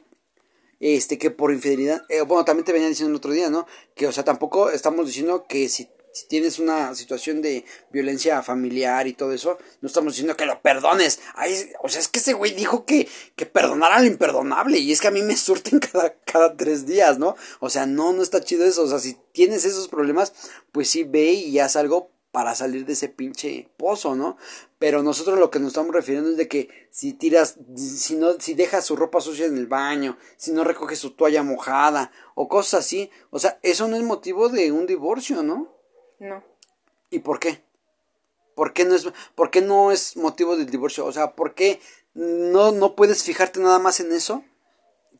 este, 0.80 1.18
que 1.18 1.30
por 1.30 1.52
infidelidad, 1.52 2.04
eh, 2.08 2.22
bueno, 2.22 2.44
también 2.44 2.64
te 2.64 2.72
venía 2.72 2.88
diciendo 2.88 3.10
el 3.10 3.16
otro 3.16 3.32
día, 3.32 3.50
¿no? 3.50 3.66
Que, 3.94 4.06
o 4.06 4.12
sea, 4.12 4.24
tampoco 4.24 4.70
estamos 4.70 5.06
diciendo 5.06 5.46
que 5.48 5.68
si, 5.68 5.88
tienes 6.26 6.58
una 6.58 6.94
situación 6.94 7.42
de 7.42 7.64
violencia 7.90 8.42
familiar 8.42 9.06
y 9.06 9.12
todo 9.12 9.32
eso, 9.32 9.58
no 9.80 9.86
estamos 9.86 10.14
diciendo 10.14 10.36
que 10.36 10.46
lo 10.46 10.60
perdones. 10.62 11.20
Ay, 11.34 11.70
o 11.82 11.88
sea, 11.88 12.00
es 12.00 12.08
que 12.08 12.18
ese 12.18 12.32
güey 12.32 12.52
dijo 12.52 12.84
que, 12.84 13.08
que 13.36 13.46
perdonara 13.46 14.00
lo 14.00 14.06
imperdonable 14.06 14.78
y 14.78 14.92
es 14.92 15.00
que 15.00 15.08
a 15.08 15.12
mí 15.12 15.22
me 15.22 15.36
surten 15.36 15.78
cada, 15.92 16.14
cada 16.24 16.56
tres 16.56 16.86
días, 16.86 17.18
¿no? 17.18 17.36
O 17.60 17.70
sea, 17.70 17.86
no, 17.86 18.12
no 18.12 18.22
está 18.22 18.42
chido 18.42 18.64
eso. 18.64 18.82
O 18.82 18.88
sea, 18.88 18.98
si 18.98 19.16
tienes 19.32 19.64
esos 19.64 19.88
problemas, 19.88 20.32
pues 20.72 20.90
sí 20.90 21.04
ve 21.04 21.32
y 21.32 21.58
haz 21.58 21.76
algo 21.76 22.10
para 22.30 22.54
salir 22.54 22.84
de 22.84 22.92
ese 22.92 23.08
pinche 23.08 23.68
pozo, 23.76 24.14
¿no? 24.14 24.36
Pero 24.78 25.02
nosotros 25.02 25.38
lo 25.38 25.50
que 25.50 25.58
nos 25.58 25.68
estamos 25.68 25.94
refiriendo 25.94 26.30
es 26.30 26.36
de 26.36 26.46
que 26.46 26.68
si 26.90 27.12
tiras, 27.12 27.56
si 27.74 28.16
no, 28.16 28.38
si 28.38 28.54
dejas 28.54 28.84
su 28.84 28.96
ropa 28.96 29.20
sucia 29.20 29.46
en 29.46 29.56
el 29.56 29.66
baño, 29.66 30.18
si 30.36 30.52
no 30.52 30.62
recoges 30.62 30.98
su 30.98 31.10
toalla 31.12 31.42
mojada 31.42 32.12
o 32.34 32.48
cosas 32.48 32.84
así, 32.84 33.10
o 33.30 33.38
sea, 33.38 33.58
eso 33.62 33.88
no 33.88 33.96
es 33.96 34.02
motivo 34.02 34.48
de 34.50 34.70
un 34.72 34.86
divorcio, 34.86 35.42
¿no? 35.42 35.77
No. 36.18 36.42
¿Y 37.10 37.20
por 37.20 37.38
qué? 37.38 37.62
¿Por 38.54 38.72
qué 38.72 38.84
no 38.84 38.94
es, 38.94 39.06
por 39.34 39.50
qué 39.50 39.60
no 39.60 39.92
es 39.92 40.16
motivo 40.16 40.56
del 40.56 40.70
divorcio? 40.70 41.06
O 41.06 41.12
sea, 41.12 41.34
¿por 41.34 41.54
qué 41.54 41.80
no, 42.14 42.72
no 42.72 42.96
puedes 42.96 43.22
fijarte 43.22 43.60
nada 43.60 43.78
más 43.78 44.00
en 44.00 44.12
eso? 44.12 44.44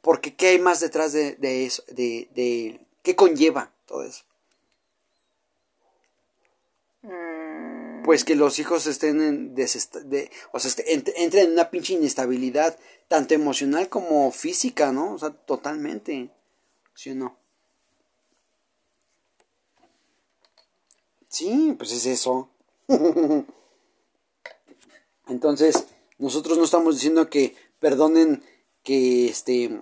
Porque 0.01 0.34
¿qué 0.34 0.49
hay 0.49 0.59
más 0.59 0.80
detrás 0.80 1.12
de, 1.12 1.36
de 1.36 1.66
eso? 1.66 1.82
De, 1.88 2.28
de, 2.34 2.80
¿Qué 3.03 3.14
conlleva 3.14 3.72
todo 3.86 4.03
eso? 4.03 4.24
pues 8.09 8.24
que 8.24 8.36
los 8.36 8.59
hijos 8.59 8.86
estén 8.86 9.20
en 9.20 9.55
de, 9.55 10.30
o 10.53 10.59
sea, 10.59 10.70
este, 10.70 10.94
entren 10.94 11.44
en 11.44 11.53
una 11.53 11.70
pinche 11.70 11.92
inestabilidad, 11.92 12.78
tanto 13.07 13.34
emocional 13.34 13.90
como 13.90 14.32
física, 14.32 14.92
¿no? 14.92 15.12
O 15.12 15.18
sea, 15.18 15.28
totalmente. 15.28 16.30
¿Sí 16.94 17.11
o 17.11 17.14
no? 17.14 17.38
Sí, 21.29 21.74
pues 21.79 21.93
es 21.93 22.07
eso. 22.07 22.49
Entonces, 25.29 25.87
nosotros 26.18 26.59
no 26.59 26.64
estamos 26.64 26.97
diciendo 26.97 27.29
que 27.29 27.55
perdonen 27.79 28.43
que 28.83 29.29
este 29.29 29.81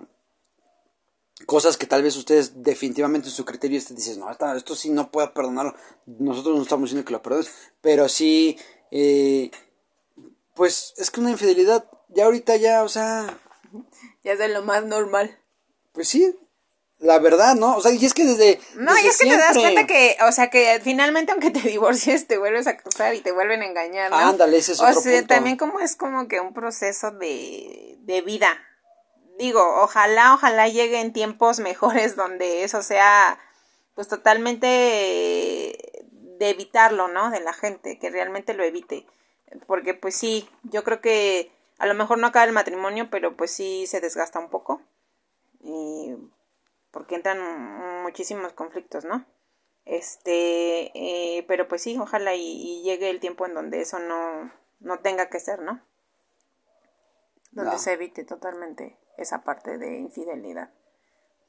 cosas 1.45 1.77
que 1.77 1.85
tal 1.85 2.03
vez 2.03 2.17
ustedes 2.17 2.63
definitivamente 2.63 3.29
en 3.29 3.33
su 3.33 3.45
criterio 3.45 3.77
este 3.77 3.93
dicen, 3.93 4.19
no, 4.19 4.29
esto, 4.31 4.75
sí 4.75 4.89
no 4.89 5.11
puedo 5.11 5.33
perdonarlo. 5.33 5.75
Nosotros 6.05 6.57
no 6.57 6.63
estamos 6.63 6.89
diciendo 6.89 7.05
que 7.05 7.13
lo 7.13 7.21
perdones, 7.21 7.49
pero 7.79 8.09
sí, 8.09 8.57
eh, 8.91 9.51
pues 10.55 10.93
es 10.97 11.11
que 11.11 11.21
una 11.21 11.31
infidelidad 11.31 11.89
ya 12.09 12.25
ahorita 12.25 12.55
ya, 12.57 12.83
o 12.83 12.89
sea... 12.89 13.39
Ya 14.23 14.33
es 14.33 14.39
de 14.39 14.49
lo 14.49 14.63
más 14.63 14.85
normal. 14.85 15.37
Pues 15.93 16.09
sí, 16.09 16.35
la 16.99 17.19
verdad, 17.19 17.55
¿no? 17.55 17.75
O 17.75 17.81
sea, 17.81 17.91
y 17.91 18.03
es 18.03 18.13
que 18.13 18.25
desde. 18.25 18.59
No, 18.75 18.97
y 18.97 19.07
es 19.07 19.17
que 19.19 19.29
te 19.29 19.37
das 19.37 19.57
cuenta 19.57 19.85
que, 19.85 20.17
o 20.27 20.31
sea, 20.31 20.49
que 20.49 20.79
finalmente, 20.83 21.31
aunque 21.31 21.51
te 21.51 21.59
divorcies, 21.67 22.27
te 22.27 22.37
vuelves 22.37 22.67
a 22.67 22.77
casar 22.77 23.13
y 23.13 23.21
te 23.21 23.31
vuelven 23.31 23.61
a 23.61 23.65
engañar. 23.65 24.09
¿no? 24.09 24.17
Ándale, 24.17 24.57
ese 24.57 24.73
es 24.73 24.81
O 24.81 24.93
sea, 24.93 25.27
también 25.27 25.57
como 25.57 25.79
es 25.79 25.95
como 25.95 26.27
que 26.27 26.39
un 26.39 26.53
proceso 26.53 27.11
de, 27.11 27.97
de 27.99 28.21
vida, 28.21 28.49
digo, 29.37 29.61
ojalá, 29.81 30.33
ojalá 30.33 30.67
llegue 30.67 30.99
en 30.99 31.13
tiempos 31.13 31.59
mejores 31.59 32.15
donde 32.15 32.63
eso 32.63 32.81
sea 32.81 33.39
pues 33.93 34.07
totalmente 34.07 34.67
de 36.11 36.49
evitarlo, 36.49 37.07
¿no? 37.07 37.31
De 37.31 37.39
la 37.39 37.53
gente, 37.53 37.97
que 37.99 38.09
realmente 38.09 38.53
lo 38.53 38.63
evite. 38.63 39.05
Porque 39.65 39.93
pues 39.93 40.15
sí, 40.15 40.47
yo 40.63 40.83
creo 40.83 41.01
que 41.01 41.51
a 41.77 41.87
lo 41.87 41.93
mejor 41.93 42.17
no 42.17 42.27
acaba 42.27 42.45
el 42.45 42.51
matrimonio, 42.51 43.09
pero 43.09 43.35
pues 43.35 43.51
sí 43.51 43.85
se 43.87 44.01
desgasta 44.01 44.39
un 44.39 44.49
poco. 44.49 44.81
Y 45.61 46.15
porque 46.97 47.13
entran 47.13 48.01
muchísimos 48.01 48.53
conflictos, 48.53 49.05
¿no? 49.05 49.23
Este, 49.85 50.89
eh, 50.95 51.45
pero 51.47 51.67
pues 51.67 51.83
sí, 51.83 51.95
ojalá 51.95 52.33
y, 52.33 52.81
llegue 52.81 53.11
el 53.11 53.19
tiempo 53.19 53.45
en 53.45 53.53
donde 53.53 53.81
eso 53.81 53.99
no, 53.99 54.51
no 54.79 54.99
tenga 55.01 55.29
que 55.29 55.39
ser, 55.39 55.61
¿no? 55.61 55.79
Donde 57.51 57.77
se 57.77 57.93
evite 57.93 58.23
totalmente 58.23 58.97
esa 59.15 59.43
parte 59.43 59.77
de 59.77 59.99
infidelidad. 59.99 60.71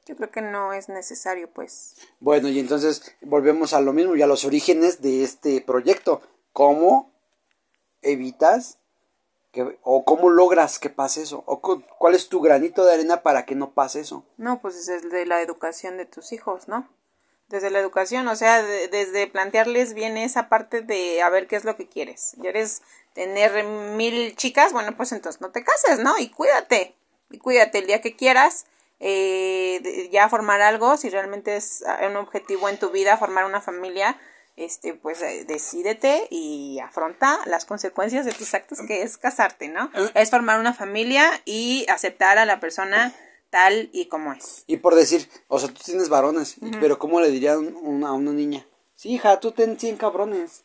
Yo 0.05 0.17
creo 0.17 0.31
que 0.31 0.43
no 0.43 0.75
es 0.75 0.91
necesario, 0.91 1.51
pues. 1.51 1.97
Bueno, 2.21 2.49
y 2.49 2.61
entonces 2.61 3.17
volvemos 3.23 3.73
a 3.73 3.81
lo 3.81 3.95
mismo 3.95 4.17
y 4.17 4.21
a 4.21 4.27
los 4.27 4.45
orígenes 4.45 5.01
de 5.01 5.25
este 5.25 5.63
proyecto. 5.63 6.21
¿Cómo 6.53 7.11
evitas 8.03 8.81
o 9.83 10.05
cómo 10.05 10.31
logras 10.31 10.79
que 10.79 10.91
pase 10.91 11.23
eso? 11.23 11.43
¿O 11.47 11.61
cuál 11.61 12.15
es 12.15 12.29
tu 12.29 12.41
granito 12.41 12.85
de 12.85 12.95
arena 12.95 13.23
para 13.23 13.45
que 13.45 13.55
no 13.55 13.71
pase 13.71 14.01
eso? 14.01 14.25
No, 14.37 14.61
pues 14.61 14.87
desde 14.87 15.27
la 15.27 15.41
educación 15.43 15.97
de 15.97 16.07
tus 16.07 16.33
hijos, 16.33 16.69
¿no? 16.69 16.89
Desde 17.49 17.71
la 17.71 17.79
educación, 17.79 18.29
o 18.29 18.37
sea, 18.37 18.63
desde 18.63 19.27
plantearles 19.27 19.95
bien 19.95 20.19
esa 20.19 20.49
parte 20.49 20.83
de 20.83 21.23
a 21.23 21.31
ver 21.31 21.47
qué 21.47 21.57
es 21.57 21.65
lo 21.65 21.77
que 21.77 21.89
quieres. 21.89 22.37
¿Quieres 22.41 22.83
tener 23.15 23.65
mil 23.65 24.37
chicas? 24.37 24.73
Bueno, 24.73 24.97
pues 24.97 25.13
entonces 25.13 25.41
no 25.41 25.51
te 25.51 25.65
cases, 25.65 25.99
¿no? 26.01 26.19
Y 26.19 26.29
cuídate 26.29 26.95
y 27.31 27.39
cuídate 27.39 27.79
el 27.79 27.87
día 27.87 28.01
que 28.01 28.17
quieras 28.17 28.67
eh, 29.01 30.09
ya 30.13 30.29
formar 30.29 30.61
algo, 30.61 30.97
si 30.97 31.09
realmente 31.09 31.57
es 31.57 31.85
ah, 31.87 32.01
un 32.09 32.17
objetivo 32.17 32.69
en 32.69 32.79
tu 32.79 32.91
vida, 32.91 33.17
formar 33.17 33.45
una 33.45 33.61
familia, 33.61 34.19
este, 34.59 34.95
pues 34.95 35.23
eh, 35.23 35.45
decídete 35.47 36.27
y 36.31 36.79
afronta 36.81 37.39
las 37.47 37.65
consecuencias 37.65 38.27
de 38.27 38.33
tus 38.33 38.55
actos, 38.55 38.81
que 38.87 39.03
es 39.03 39.17
casarte, 39.17 39.69
¿no? 39.69 39.91
Eh. 39.95 40.11
Es 40.15 40.31
formar 40.31 40.61
una 40.61 40.75
familia 40.75 41.29
y 41.45 41.87
aceptar 41.89 42.39
a 42.39 42.45
la 42.45 42.61
persona 42.61 43.15
tal 43.51 43.89
y 43.93 44.07
como 44.07 44.33
es. 44.33 44.65
Y 44.67 44.79
por 44.79 44.95
decir, 44.95 45.29
o 45.49 45.59
sea, 45.59 45.69
tú 45.69 45.81
tienes 45.85 46.09
varones, 46.09 46.57
pero 46.81 46.99
¿cómo 46.99 47.21
le 47.21 47.31
dirían 47.31 47.75
a 48.05 48.13
una 48.13 48.33
niña? 48.33 48.67
Sí, 48.95 49.11
hija, 49.11 49.41
tú 49.41 49.53
ten 49.53 49.79
100 49.79 49.97
cabrones. 49.97 50.63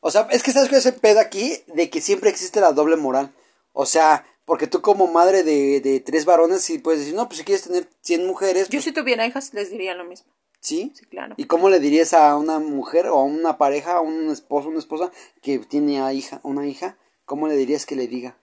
O 0.00 0.10
sea, 0.10 0.28
es 0.30 0.42
que 0.42 0.52
sabes 0.52 0.68
que 0.68 0.76
ese 0.76 0.92
pedo 0.92 1.20
aquí 1.20 1.62
de 1.68 1.90
que 1.90 2.00
siempre 2.00 2.30
existe 2.30 2.60
la 2.60 2.72
doble 2.72 2.96
moral. 2.96 3.32
O 3.72 3.86
sea, 3.86 4.26
porque 4.44 4.66
tú 4.66 4.82
como 4.82 5.06
madre 5.06 5.42
de, 5.42 5.80
de 5.80 6.00
tres 6.00 6.24
varones, 6.24 6.62
si 6.62 6.78
puedes 6.78 7.00
decir, 7.00 7.14
no, 7.14 7.26
pues 7.28 7.38
si 7.38 7.44
quieres 7.44 7.64
tener 7.64 7.88
100 8.02 8.26
mujeres. 8.26 8.68
Yo 8.68 8.78
pues 8.78 8.84
si 8.84 8.92
tuviera 8.92 9.26
hijas 9.26 9.54
les 9.54 9.70
diría 9.70 9.94
lo 9.94 10.04
mismo. 10.04 10.30
¿Sí? 10.66 10.90
Sí, 10.96 11.04
claro. 11.06 11.34
¿Y 11.36 11.44
cómo 11.44 11.70
le 11.70 11.78
dirías 11.78 12.12
a 12.12 12.36
una 12.36 12.58
mujer 12.58 13.06
o 13.06 13.20
a 13.20 13.22
una 13.22 13.56
pareja, 13.56 13.92
a 13.92 14.00
un 14.00 14.30
esposo, 14.32 14.68
una 14.68 14.80
esposa 14.80 15.12
que 15.40 15.60
tiene 15.60 16.00
a 16.00 16.12
hija, 16.12 16.40
una 16.42 16.66
hija? 16.66 16.96
¿Cómo 17.24 17.46
le 17.46 17.54
dirías 17.54 17.86
que 17.86 17.94
le 17.94 18.08
diga? 18.08 18.36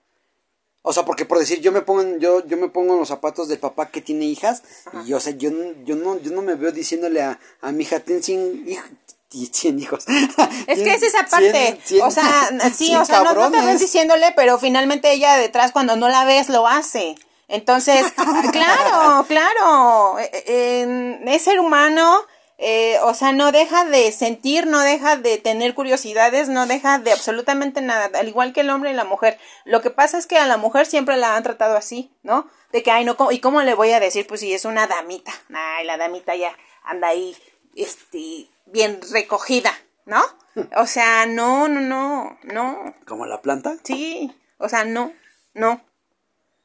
O 0.83 0.93
sea, 0.93 1.03
porque 1.03 1.25
por 1.25 1.37
decir, 1.37 1.59
yo 1.59 1.73
me 1.73 1.81
pongo 1.81 2.01
en, 2.01 2.21
yo, 2.21 2.47
yo 2.47 2.55
me 2.55 2.69
pongo 2.69 2.93
en 2.93 2.99
los 2.99 3.09
zapatos 3.09 3.49
del 3.49 3.59
papá 3.59 3.89
que 3.89 4.01
tiene 4.01 4.23
hijas, 4.23 4.63
y 5.05 5.11
o 5.11 5.19
sea, 5.19 5.33
yo, 5.33 5.49
yo 5.83 5.97
no, 5.97 6.17
yo 6.17 6.31
no 6.31 6.41
me 6.41 6.55
veo 6.55 6.71
diciéndole 6.71 7.21
a, 7.21 7.41
a 7.59 7.73
mi 7.73 7.83
hija, 7.83 7.99
ten 7.99 8.23
100 8.23 8.69
hijos, 8.69 8.89
100 9.29 9.79
hijos. 9.81 10.05
Es 10.67 10.79
que 10.79 10.93
es 10.93 11.03
esa 11.03 11.25
parte. 11.25 11.77
o 12.01 12.09
sea, 12.09 12.71
sí, 12.73 12.95
o 12.95 13.03
sea, 13.03 13.21
no, 13.33 13.51
te 13.51 13.65
ves 13.65 13.81
diciéndole, 13.81 14.31
pero 14.33 14.57
finalmente 14.59 15.11
ella 15.11 15.35
detrás 15.35 15.73
cuando 15.73 15.97
no 15.97 16.07
la 16.07 16.23
ves 16.23 16.47
lo 16.47 16.69
hace. 16.69 17.15
Entonces, 17.47 18.13
claro, 18.51 19.25
claro, 19.27 20.19
e, 20.19 20.43
e, 20.47 21.35
es 21.35 21.41
ser 21.43 21.59
humano, 21.59 22.25
eh, 22.57 22.97
o 23.01 23.13
sea, 23.13 23.31
no 23.31 23.51
deja 23.51 23.83
de 23.85 24.11
sentir, 24.11 24.67
no 24.67 24.79
deja 24.79 25.17
de 25.17 25.37
tener 25.37 25.73
curiosidades, 25.75 26.49
no 26.49 26.65
deja 26.65 26.99
de 26.99 27.11
absolutamente 27.11 27.81
nada, 27.81 28.09
al 28.17 28.27
igual 28.27 28.53
que 28.53 28.61
el 28.61 28.69
hombre 28.69 28.91
y 28.91 28.93
la 28.93 29.03
mujer. 29.03 29.37
Lo 29.65 29.81
que 29.81 29.89
pasa 29.89 30.17
es 30.17 30.27
que 30.27 30.37
a 30.37 30.47
la 30.47 30.57
mujer 30.57 30.85
siempre 30.85 31.17
la 31.17 31.35
han 31.35 31.43
tratado 31.43 31.75
así, 31.75 32.11
¿no? 32.23 32.47
De 32.71 32.81
que, 32.83 32.91
ay, 32.91 33.05
no, 33.05 33.17
¿y 33.31 33.39
cómo 33.39 33.61
le 33.61 33.73
voy 33.73 33.91
a 33.91 33.99
decir? 33.99 34.25
Pues 34.27 34.39
si 34.39 34.53
es 34.53 34.65
una 34.65 34.87
damita, 34.87 35.33
ay, 35.53 35.85
la 35.85 35.97
damita 35.97 36.35
ya 36.35 36.55
anda 36.83 37.09
ahí, 37.09 37.35
este, 37.75 38.47
bien 38.65 38.99
recogida, 39.11 39.73
¿no? 40.05 40.21
O 40.77 40.85
sea, 40.85 41.25
no, 41.25 41.67
no, 41.67 41.81
no, 41.81 42.37
no. 42.43 42.95
¿Como 43.07 43.25
la 43.25 43.41
planta? 43.41 43.75
Sí, 43.83 44.31
o 44.59 44.69
sea, 44.69 44.85
no, 44.85 45.11
no. 45.55 45.81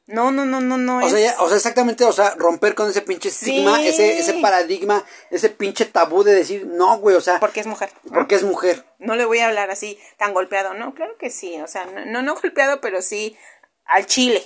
No, 0.09 0.31
no, 0.31 0.43
no, 0.43 0.59
no, 0.59 0.75
no. 0.75 1.05
O, 1.05 1.09
sea, 1.09 1.35
o 1.39 1.47
sea, 1.47 1.57
exactamente, 1.57 2.03
o 2.03 2.11
sea, 2.11 2.33
romper 2.35 2.73
con 2.73 2.89
ese 2.89 3.03
pinche 3.03 3.29
estigma, 3.29 3.83
ese, 3.83 4.17
ese 4.17 4.33
paradigma, 4.41 5.05
ese 5.29 5.51
pinche 5.51 5.85
tabú 5.85 6.23
de 6.23 6.33
decir, 6.33 6.65
no, 6.65 6.97
güey, 6.97 7.15
o 7.15 7.21
sea. 7.21 7.39
Porque 7.39 7.59
es 7.59 7.67
mujer. 7.67 7.91
Porque 8.11 8.33
es 8.33 8.41
mujer. 8.41 8.87
No 8.97 9.15
le 9.15 9.25
voy 9.25 9.37
a 9.37 9.45
hablar 9.45 9.69
así 9.69 9.99
tan 10.17 10.33
golpeado, 10.33 10.73
no, 10.73 10.95
claro 10.95 11.15
que 11.19 11.29
sí, 11.29 11.61
o 11.61 11.67
sea, 11.67 11.85
no, 11.85 12.23
no, 12.23 12.33
golpeado, 12.33 12.81
pero 12.81 13.03
sí 13.03 13.37
al 13.85 14.07
chile, 14.07 14.43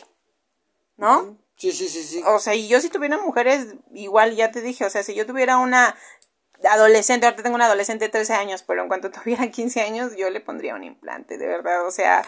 ¿no? 0.98 1.38
Sí, 1.56 1.72
sí, 1.72 1.88
sí, 1.88 2.04
sí. 2.04 2.22
O 2.26 2.40
sea, 2.40 2.56
y 2.56 2.68
yo 2.68 2.82
si 2.82 2.90
tuviera 2.90 3.18
mujeres, 3.18 3.68
igual 3.94 4.36
ya 4.36 4.52
te 4.52 4.62
dije, 4.62 4.84
o 4.84 4.90
sea, 4.90 5.02
si 5.02 5.16
yo 5.16 5.26
tuviera 5.26 5.60
una 5.60 5.96
adolescente, 6.70 7.26
ahorita 7.26 7.42
tengo 7.42 7.56
una 7.56 7.68
adolescente 7.68 8.06
de 8.06 8.12
13 8.12 8.34
años, 8.34 8.64
pero 8.68 8.82
en 8.82 8.90
cuanto 8.90 9.12
tuviera 9.12 9.50
15 9.50 9.80
años, 9.80 10.12
yo 10.18 10.30
le 10.30 10.42
pondría 10.42 10.76
un 10.76 10.84
implante, 10.84 11.38
de 11.38 11.48
verdad, 11.48 11.88
o 11.88 11.92
sea, 11.92 12.26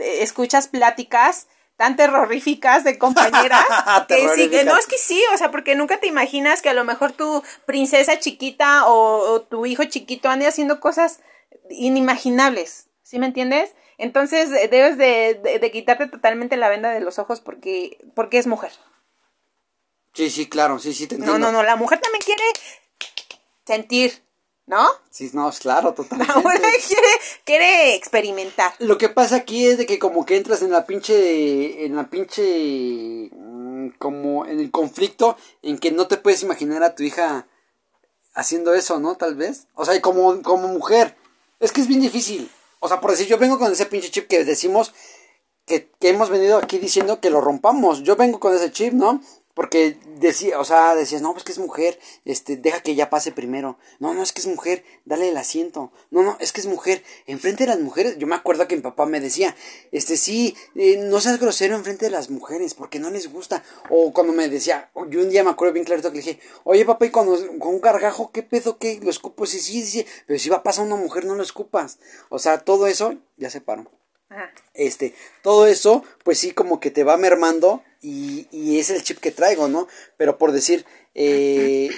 escuchas 0.00 0.66
pláticas 0.66 1.46
tan 1.82 1.96
terroríficas 1.96 2.84
de 2.84 2.96
compañeras 2.96 3.66
que 4.08 4.28
sí, 4.36 4.48
no 4.64 4.78
es 4.78 4.86
que 4.86 4.98
sí, 4.98 5.20
o 5.34 5.36
sea, 5.36 5.50
porque 5.50 5.74
nunca 5.74 5.98
te 5.98 6.06
imaginas 6.06 6.62
que 6.62 6.68
a 6.68 6.74
lo 6.74 6.84
mejor 6.84 7.10
tu 7.10 7.42
princesa 7.66 8.20
chiquita 8.20 8.84
o, 8.86 9.42
tu 9.50 9.66
hijo 9.66 9.82
chiquito 9.86 10.28
ande 10.28 10.46
haciendo 10.46 10.78
cosas 10.78 11.18
inimaginables, 11.70 12.86
¿sí 13.02 13.18
me 13.18 13.26
entiendes? 13.26 13.74
Entonces 13.98 14.48
debes 14.70 14.96
de, 14.96 15.40
de, 15.60 15.70
quitarte 15.72 16.06
totalmente 16.06 16.56
la 16.56 16.68
venda 16.68 16.90
de 16.90 17.00
los 17.00 17.18
ojos 17.18 17.40
porque, 17.40 17.98
porque 18.14 18.38
es 18.38 18.46
mujer. 18.46 18.70
Sí, 20.14 20.30
sí, 20.30 20.48
claro, 20.48 20.78
sí, 20.78 20.94
sí, 20.94 21.08
te 21.08 21.16
entiendo. 21.16 21.36
No, 21.36 21.46
no, 21.46 21.50
no, 21.50 21.64
la 21.64 21.74
mujer 21.74 21.98
también 21.98 22.22
quiere 22.24 22.44
sentir, 23.66 24.21
¿no? 24.66 24.88
Sí, 25.10 25.30
no, 25.32 25.48
es 25.48 25.58
claro, 25.58 25.92
totalmente. 25.94 26.34
La 26.44 26.52
quiere, 26.60 27.08
quiere 27.44 27.94
experimentar. 27.94 28.72
Lo 28.78 28.98
que 28.98 29.08
pasa 29.08 29.36
aquí 29.36 29.66
es 29.66 29.78
de 29.78 29.86
que 29.86 29.98
como 29.98 30.24
que 30.24 30.36
entras 30.36 30.62
en 30.62 30.70
la 30.70 30.86
pinche, 30.86 31.84
en 31.84 31.96
la 31.96 32.08
pinche, 32.08 33.30
mm, 33.32 33.90
como 33.98 34.46
en 34.46 34.60
el 34.60 34.70
conflicto 34.70 35.36
en 35.62 35.78
que 35.78 35.90
no 35.90 36.06
te 36.06 36.16
puedes 36.16 36.42
imaginar 36.42 36.82
a 36.82 36.94
tu 36.94 37.02
hija 37.02 37.46
haciendo 38.34 38.74
eso, 38.74 38.98
¿no? 38.98 39.16
Tal 39.16 39.34
vez. 39.34 39.66
O 39.74 39.84
sea, 39.84 40.00
como, 40.00 40.42
como 40.42 40.68
mujer. 40.68 41.16
Es 41.60 41.72
que 41.72 41.80
es 41.80 41.88
bien 41.88 42.00
difícil. 42.00 42.50
O 42.80 42.88
sea, 42.88 43.00
por 43.00 43.10
decir, 43.10 43.26
yo 43.26 43.38
vengo 43.38 43.58
con 43.58 43.70
ese 43.70 43.86
pinche 43.86 44.10
chip 44.10 44.26
que 44.26 44.44
decimos 44.44 44.92
que, 45.66 45.88
que 46.00 46.08
hemos 46.08 46.30
venido 46.30 46.58
aquí 46.58 46.78
diciendo 46.78 47.20
que 47.20 47.30
lo 47.30 47.40
rompamos. 47.40 48.02
Yo 48.02 48.16
vengo 48.16 48.40
con 48.40 48.54
ese 48.54 48.72
chip, 48.72 48.92
¿no? 48.92 49.20
Porque 49.54 49.98
decía, 50.16 50.58
o 50.58 50.64
sea, 50.64 50.94
decías, 50.94 51.20
no, 51.20 51.32
pues 51.32 51.44
que 51.44 51.52
es 51.52 51.58
mujer, 51.58 51.98
este, 52.24 52.56
deja 52.56 52.80
que 52.80 52.92
ella 52.92 53.10
pase 53.10 53.32
primero. 53.32 53.78
No, 53.98 54.14
no, 54.14 54.22
es 54.22 54.32
que 54.32 54.40
es 54.40 54.46
mujer, 54.46 54.82
dale 55.04 55.28
el 55.28 55.36
asiento. 55.36 55.92
No, 56.10 56.22
no, 56.22 56.38
es 56.40 56.52
que 56.52 56.60
es 56.60 56.66
mujer. 56.66 57.04
Enfrente 57.26 57.64
de 57.64 57.68
las 57.68 57.80
mujeres, 57.80 58.16
yo 58.18 58.26
me 58.26 58.34
acuerdo 58.34 58.66
que 58.66 58.76
mi 58.76 58.82
papá 58.82 59.04
me 59.04 59.20
decía, 59.20 59.54
este, 59.90 60.16
sí, 60.16 60.56
eh, 60.74 60.96
no 60.96 61.20
seas 61.20 61.38
grosero 61.38 61.76
enfrente 61.76 62.06
de 62.06 62.10
las 62.10 62.30
mujeres, 62.30 62.72
porque 62.72 62.98
no 62.98 63.10
les 63.10 63.30
gusta. 63.30 63.62
O 63.90 64.12
cuando 64.12 64.32
me 64.32 64.48
decía, 64.48 64.90
yo 65.10 65.20
un 65.20 65.28
día 65.28 65.44
me 65.44 65.50
acuerdo 65.50 65.74
bien 65.74 65.84
clarito 65.84 66.10
que 66.10 66.18
le 66.18 66.24
dije, 66.24 66.40
oye 66.64 66.84
papá, 66.86 67.06
y 67.06 67.10
cuando 67.10 67.36
con 67.58 67.74
un 67.74 67.80
gargajo, 67.80 68.32
¿qué 68.32 68.42
pedo, 68.42 68.78
qué? 68.78 69.00
¿Lo 69.02 69.10
escupo? 69.10 69.44
Sí, 69.44 69.58
sí, 69.58 69.84
sí, 69.84 70.06
pero 70.26 70.38
si 70.38 70.48
va 70.48 70.58
a 70.58 70.62
pasar 70.62 70.86
una 70.86 70.96
mujer, 70.96 71.26
no 71.26 71.34
lo 71.34 71.42
escupas. 71.42 71.98
O 72.30 72.38
sea, 72.38 72.58
todo 72.58 72.86
eso 72.86 73.16
ya 73.36 73.50
se 73.50 73.60
paró. 73.60 73.90
Este, 74.74 75.14
todo 75.42 75.66
eso, 75.66 76.04
pues 76.24 76.38
sí, 76.38 76.52
como 76.52 76.80
que 76.80 76.90
te 76.90 77.04
va 77.04 77.18
mermando 77.18 77.82
y, 78.02 78.48
y 78.50 78.78
es 78.78 78.90
el 78.90 79.02
chip 79.02 79.18
que 79.18 79.30
traigo, 79.30 79.68
¿no? 79.68 79.88
Pero 80.16 80.36
por 80.36 80.52
decir, 80.52 80.84
eh, 81.14 81.90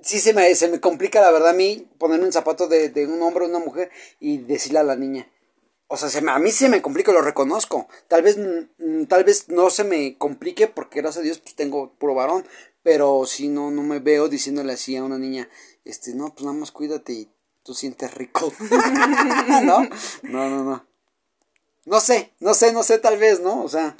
sí 0.00 0.20
se 0.20 0.34
me, 0.34 0.54
se 0.54 0.68
me 0.68 0.80
complica 0.80 1.20
la 1.20 1.30
verdad 1.30 1.50
a 1.50 1.54
mí 1.54 1.88
ponerme 1.98 2.26
un 2.26 2.32
zapato 2.32 2.68
de, 2.68 2.90
de 2.90 3.06
un 3.06 3.22
hombre 3.22 3.44
o 3.44 3.48
una 3.48 3.58
mujer 3.58 3.90
y 4.20 4.38
decirle 4.38 4.78
a 4.78 4.84
la 4.84 4.96
niña. 4.96 5.30
O 5.90 5.96
sea, 5.96 6.10
se 6.10 6.18
a 6.18 6.38
mí 6.38 6.50
se 6.50 6.68
me 6.68 6.82
complica, 6.82 7.12
lo 7.12 7.22
reconozco. 7.22 7.88
Tal 8.08 8.22
vez, 8.22 8.36
mm, 8.36 9.04
tal 9.04 9.24
vez 9.24 9.48
no 9.48 9.70
se 9.70 9.84
me 9.84 10.18
complique 10.18 10.66
porque 10.68 11.00
gracias 11.00 11.22
a 11.22 11.24
Dios 11.24 11.38
pues 11.38 11.54
tengo 11.54 11.94
puro 11.94 12.14
varón. 12.14 12.46
Pero 12.82 13.24
si 13.26 13.48
no, 13.48 13.70
no 13.70 13.82
me 13.82 13.98
veo 13.98 14.28
diciéndole 14.28 14.74
así 14.74 14.96
a 14.96 15.04
una 15.04 15.18
niña, 15.18 15.48
este, 15.84 16.14
no, 16.14 16.32
pues 16.34 16.44
nada 16.44 16.56
más 16.56 16.72
cuídate 16.72 17.12
y 17.12 17.32
tú 17.62 17.74
sientes 17.74 18.14
rico. 18.14 18.52
¿No? 19.64 19.80
No, 20.22 20.50
no, 20.50 20.64
no. 20.64 20.87
No 21.88 22.00
sé, 22.00 22.32
no 22.40 22.54
sé, 22.54 22.72
no 22.72 22.82
sé, 22.82 22.98
tal 22.98 23.18
vez, 23.18 23.40
¿no? 23.40 23.62
O 23.62 23.68
sea, 23.68 23.96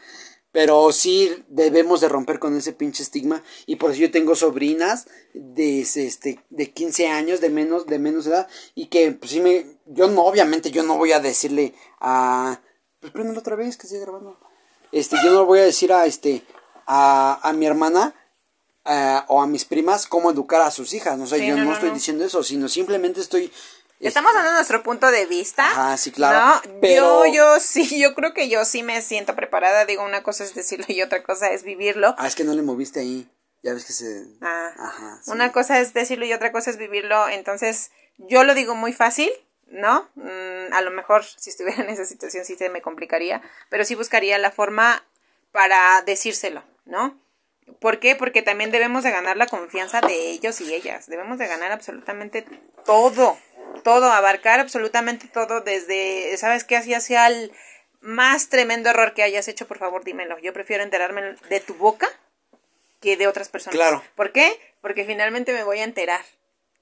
pero 0.53 0.93
sí 0.93 1.45
debemos 1.49 2.01
de 2.01 2.09
romper 2.09 2.39
con 2.39 2.57
ese 2.57 2.73
pinche 2.73 3.03
estigma 3.03 3.43
y 3.67 3.77
por 3.77 3.91
eso 3.91 4.01
yo 4.01 4.11
tengo 4.11 4.35
sobrinas 4.35 5.07
de 5.35 5.81
este 5.81 6.45
de 6.51 6.71
15 6.71 7.09
años 7.09 7.41
de 7.41 7.51
menos 7.51 7.87
de 7.87 7.99
menos 7.99 8.27
edad 8.27 8.49
y 8.75 8.87
que 8.87 9.13
pues 9.13 9.31
sí 9.31 9.41
me 9.41 9.79
yo 9.87 10.09
no 10.09 10.23
obviamente 10.23 10.71
yo 10.71 10.83
no 10.83 10.97
voy 10.97 11.13
a 11.13 11.21
decirle 11.21 11.75
a 12.01 12.61
pues 13.01 13.13
préndelo 13.13 13.41
otra 13.41 13.57
vez 13.57 13.77
que 13.77 13.87
sigue 13.87 14.01
grabando. 14.01 14.39
Este 14.91 15.17
yo 15.23 15.33
no 15.33 15.45
voy 15.45 15.61
a 15.61 15.65
decir 15.65 15.93
a 15.93 16.07
este 16.07 16.43
a, 16.87 17.39
a 17.47 17.53
mi 17.53 17.67
hermana 17.67 18.15
eh, 18.91 19.21
o 19.27 19.43
a 19.43 19.47
mis 19.47 19.67
primas 19.67 20.07
cómo 20.07 20.31
educar 20.31 20.63
a 20.63 20.71
sus 20.71 20.95
hijas. 20.95 21.19
No 21.19 21.27
sé, 21.27 21.47
yo 21.47 21.57
no, 21.57 21.73
estoy 21.75 21.91
diciendo 21.91 22.25
eso, 22.25 22.43
sino 22.43 22.69
simplemente 22.69 23.21
estoy... 23.21 23.53
Estamos 24.01 24.33
dando 24.33 24.53
nuestro 24.53 24.83
punto 24.83 25.11
de 25.11 25.27
vista. 25.27 25.67
Ajá, 25.67 25.97
sí, 25.97 26.13
claro. 26.13 26.61
Pero... 26.81 27.27
Yo, 27.27 27.33
yo 27.33 27.61
sí, 27.61 28.01
yo 28.01 28.15
creo 28.15 28.33
que 28.33 28.49
yo 28.49 28.65
sí 28.65 28.83
me 28.83 29.03
siento 29.03 29.35
preparada. 29.35 29.85
Digo, 29.85 30.05
una 30.05 30.23
cosa 30.23 30.45
es 30.45 30.55
decirlo 30.55 30.87
y 30.89 31.03
otra 31.03 31.23
cosa 31.23 31.51
es 31.51 31.65
vivirlo. 31.65 32.15
Ah, 32.19 32.27
es 32.27 32.35
que 32.35 32.45
no 32.45 32.55
le 32.55 32.63
moviste 32.63 33.01
ahí. 33.01 33.29
Ya 33.63 33.75
ves 33.75 33.85
que 33.85 33.93
se... 33.93 34.25
Ah, 34.41 34.71
Ajá, 34.79 35.21
una 35.27 35.51
cosa 35.51 35.81
es 35.81 35.93
decirlo 35.93 36.25
y 36.25 36.33
otra 36.33 36.53
cosa 36.53 36.71
es 36.71 36.77
vivirlo. 36.77 37.29
Entonces, 37.29 37.91
yo 38.19 38.45
lo 38.45 38.55
digo 38.55 38.77
muy 38.77 38.93
fácil, 38.93 39.31
¿no? 39.67 40.09
Mm, 40.15 40.73
a 40.73 40.81
lo 40.81 40.91
mejor 40.93 41.25
si 41.25 41.51
estuviera 41.51 41.83
en 41.83 41.91
esa 41.91 42.05
situación 42.05 42.45
sí 42.45 42.55
se 42.57 42.69
me 42.69 42.83
complicaría, 42.83 43.43
pero 43.69 43.85
sí 43.85 43.97
buscaría 43.97 44.39
la 44.39 44.53
forma 44.53 45.05
para 45.51 46.03
decírselo, 46.03 46.63
¿no? 46.85 47.19
¿Por 47.81 47.99
qué? 47.99 48.17
Porque 48.17 48.43
también 48.43 48.71
debemos 48.71 49.05
de 49.05 49.11
ganar 49.11 49.37
la 49.37 49.47
confianza 49.47 50.01
de 50.01 50.31
ellos 50.31 50.61
y 50.61 50.73
ellas. 50.73 51.07
Debemos 51.07 51.39
de 51.39 51.47
ganar 51.47 51.73
absolutamente 51.73 52.47
todo, 52.87 53.39
todo, 53.79 54.11
abarcar 54.13 54.61
absolutamente 54.61 55.29
todo 55.29 55.61
desde, 55.61 56.37
¿sabes 56.37 56.65
qué? 56.65 56.77
Así 56.77 56.95
hacia 56.95 57.27
el 57.27 57.53
más 58.01 58.49
tremendo 58.49 58.91
error 58.91 59.15
que 59.15 59.23
hayas 59.23 59.49
hecho, 59.49 59.67
por 59.67 59.79
favor, 59.79 60.05
dímelo. 60.05 60.39
Yo 60.39 60.53
prefiero 60.53 60.83
enterarme 60.83 61.37
de 61.49 61.61
tu 61.61 61.75
boca 61.75 62.09
que 63.01 63.17
de 63.17 63.27
otras 63.27 63.49
personas. 63.49 63.77
Claro. 63.77 64.03
¿Por 64.15 64.33
qué? 64.33 64.59
Porque 64.81 65.05
finalmente 65.05 65.53
me 65.53 65.65
voy 65.65 65.81
a 65.81 65.85
enterar. 65.85 66.21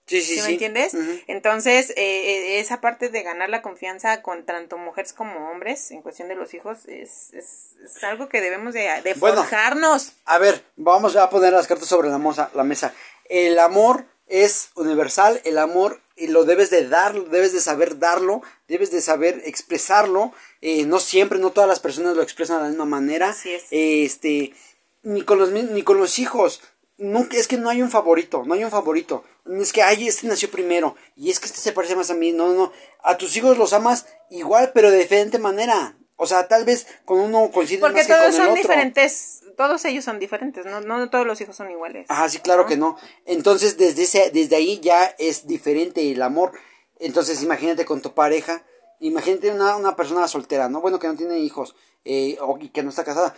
Sí, 0.07 0.23
sí, 0.23 0.37
sí. 0.37 0.43
¿Me 0.43 0.53
entiendes? 0.53 0.95
Entonces, 1.27 1.91
eh, 1.91 1.95
eh, 1.97 2.61
esa 2.61 2.81
parte 2.81 3.09
de 3.09 3.23
ganar 3.25 3.49
la 3.49 3.61
confianza 3.61 4.23
con 4.23 4.45
tanto 4.45 4.79
mujeres 4.79 5.13
como 5.13 5.51
hombres 5.51 5.91
en 5.91 6.01
cuestión 6.01 6.29
de 6.29 6.37
los 6.37 6.55
hijos 6.55 6.87
es, 6.87 7.35
es, 7.35 7.73
es 7.85 8.05
algo 8.05 8.29
que 8.29 8.41
debemos 8.41 8.73
de, 8.73 8.89
de 9.03 9.15
forjarnos. 9.17 10.13
A 10.25 10.39
ver, 10.39 10.63
vamos 10.77 11.17
a 11.17 11.29
poner 11.29 11.53
las 11.53 11.67
cartas 11.67 11.89
sobre 11.89 12.09
la, 12.09 12.51
la 12.55 12.63
mesa. 12.63 12.95
El 13.25 13.59
amor 13.59 14.07
es 14.27 14.71
universal, 14.75 15.41
el 15.45 15.59
amor 15.59 16.01
y 16.17 16.29
lo 16.29 16.45
debes 16.45 16.71
de 16.71 16.89
dar, 16.89 17.15
debes 17.29 17.53
de 17.53 17.61
saber 17.61 17.99
darlo, 17.99 18.43
debes 18.69 18.91
de 18.91 19.01
saber 19.01 19.43
expresarlo. 19.45 20.33
Eh, 20.61 20.85
no 20.85 20.99
siempre, 21.01 21.39
no 21.39 21.51
todas 21.51 21.69
las 21.69 21.81
personas 21.81 22.17
lo 22.17 22.23
expresan 22.23 22.57
de 22.59 22.63
la 22.65 22.69
misma 22.71 22.87
manera. 22.87 23.31
Así 23.31 23.53
es. 23.53 23.65
este, 23.71 24.55
ni 25.03 25.23
con 25.23 25.39
los 25.39 25.51
ni 25.51 25.83
con 25.83 25.99
los 25.99 26.19
hijos 26.19 26.61
nunca, 26.99 27.37
es 27.37 27.49
que 27.49 27.57
no 27.57 27.69
hay 27.69 27.83
un 27.83 27.91
favorito, 27.91 28.43
no 28.45 28.55
hay 28.55 28.65
un 28.65 28.71
favorito. 28.71 29.25
Es 29.61 29.73
que, 29.73 29.83
ay, 29.83 30.09
este 30.09 30.27
nació 30.27 30.51
primero, 30.51 30.97
y 31.15 31.31
es 31.31 31.39
que 31.41 31.47
este 31.47 31.61
se 31.61 31.73
parece 31.73 31.97
más 31.97 32.11
a 32.11 32.15
mí. 32.15 32.33
No, 32.33 32.53
no, 32.53 32.73
a 33.03 33.17
tus 33.17 33.37
hijos 33.37 33.59
los 33.59 33.73
amas 33.73 34.07
igual, 34.31 34.73
pero 34.75 34.91
de 34.91 34.99
diferente 34.99 35.39
manera. 35.39 35.97
O 36.17 36.27
sea, 36.27 36.49
tal 36.49 36.65
vez 36.65 36.87
con 37.05 37.21
uno 37.21 37.51
coincide 37.53 37.81
Porque 37.81 37.99
más 37.99 38.07
que 38.07 38.13
todos 38.13 38.25
con 38.27 38.33
son 38.33 38.43
el 38.43 38.51
otro. 38.51 38.63
diferentes, 38.63 39.41
todos 39.57 39.85
ellos 39.85 40.05
son 40.05 40.19
diferentes, 40.19 40.65
no, 40.67 40.81
no 40.81 41.11
todos 41.11 41.27
los 41.27 41.41
hijos 41.41 41.57
son 41.57 41.71
iguales. 41.71 42.07
Ajá, 42.09 42.29
sí, 42.29 42.39
claro 42.39 42.67
que 42.67 42.77
no. 42.77 42.97
Entonces, 43.27 43.77
desde, 43.77 44.03
ese, 44.05 44.31
desde 44.31 44.57
ahí 44.57 44.81
ya 44.81 45.15
es 45.19 45.47
diferente 45.47 46.11
el 46.11 46.23
amor. 46.23 46.53
Entonces, 46.99 47.43
imagínate 47.43 47.85
con 47.85 48.01
tu 48.01 48.15
pareja, 48.15 48.65
imagínate 49.01 49.51
una, 49.51 49.77
una 49.77 49.95
persona 49.95 50.27
soltera, 50.27 50.69
¿no? 50.69 50.81
Bueno, 50.81 50.99
que 50.99 51.07
no 51.07 51.17
tiene 51.17 51.39
hijos, 51.39 51.77
eh, 52.05 52.39
o 52.41 52.59
y 52.61 52.71
que 52.71 52.83
no 52.83 52.91
está 52.91 53.05
casada 53.05 53.35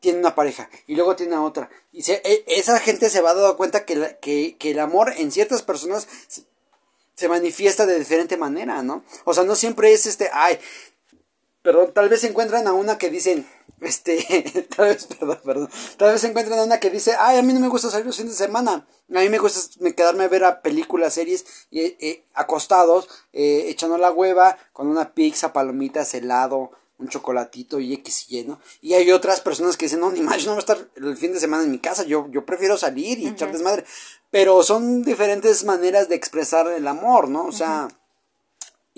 tiene 0.00 0.18
una 0.18 0.34
pareja 0.34 0.70
y 0.86 0.94
luego 0.94 1.16
tiene 1.16 1.34
a 1.34 1.42
otra. 1.42 1.70
Y 1.92 2.02
se, 2.02 2.20
e, 2.24 2.44
esa 2.46 2.78
gente 2.78 3.10
se 3.10 3.20
va 3.20 3.30
a 3.30 3.34
dar 3.34 3.56
cuenta 3.56 3.84
que, 3.84 3.96
la, 3.96 4.14
que, 4.18 4.56
que, 4.58 4.70
el 4.70 4.78
amor 4.78 5.12
en 5.16 5.32
ciertas 5.32 5.62
personas 5.62 6.08
se, 7.14 7.28
manifiesta 7.28 7.84
de 7.84 7.98
diferente 7.98 8.36
manera, 8.36 8.82
¿no? 8.82 9.04
O 9.24 9.34
sea, 9.34 9.42
no 9.42 9.56
siempre 9.56 9.92
es 9.92 10.06
este, 10.06 10.30
ay, 10.32 10.58
perdón, 11.68 11.92
tal 11.92 12.08
vez 12.08 12.22
se 12.22 12.28
encuentran 12.28 12.66
a 12.66 12.72
una 12.72 12.96
que 12.96 13.10
dicen, 13.10 13.46
este, 13.82 14.66
tal 14.76 14.86
vez, 14.86 15.04
perdón, 15.04 15.38
perdón, 15.44 15.70
tal 15.98 16.12
vez 16.14 16.24
encuentran 16.24 16.58
a 16.60 16.62
una 16.62 16.80
que 16.80 16.88
dice, 16.88 17.14
ay, 17.18 17.36
a 17.36 17.42
mí 17.42 17.52
no 17.52 17.60
me 17.60 17.68
gusta 17.68 17.90
salir 17.90 18.06
los 18.06 18.16
fines 18.16 18.38
de 18.38 18.46
semana, 18.46 18.86
a 19.14 19.20
mí 19.20 19.28
me 19.28 19.36
gusta 19.36 19.60
quedarme 19.94 20.24
a 20.24 20.28
ver 20.28 20.44
a 20.44 20.62
películas, 20.62 21.12
series, 21.12 21.44
eh, 21.70 22.24
acostados, 22.32 23.06
eh, 23.34 23.66
echando 23.68 23.98
la 23.98 24.10
hueva, 24.10 24.56
con 24.72 24.86
una 24.86 25.12
pizza, 25.12 25.52
palomitas, 25.52 26.14
helado, 26.14 26.70
un 26.96 27.08
chocolatito 27.08 27.78
y 27.80 27.92
X 27.92 28.26
y 28.30 28.44
¿no? 28.44 28.60
Y 28.80 28.94
hay 28.94 29.12
otras 29.12 29.42
personas 29.42 29.76
que 29.76 29.84
dicen, 29.84 30.00
no, 30.00 30.10
ni 30.10 30.22
más, 30.22 30.38
yo 30.38 30.46
no 30.46 30.52
voy 30.52 30.60
a 30.60 30.60
estar 30.60 30.88
el 30.96 31.18
fin 31.18 31.34
de 31.34 31.40
semana 31.40 31.64
en 31.64 31.70
mi 31.70 31.80
casa, 31.80 32.02
yo, 32.04 32.28
yo 32.30 32.46
prefiero 32.46 32.78
salir 32.78 33.18
y 33.18 33.28
echar 33.28 33.52
desmadre. 33.52 33.84
Pero 34.30 34.62
son 34.62 35.02
diferentes 35.02 35.64
maneras 35.64 36.08
de 36.08 36.14
expresar 36.14 36.66
el 36.72 36.88
amor, 36.88 37.28
¿no? 37.28 37.44
O 37.44 37.52
sea, 37.52 37.88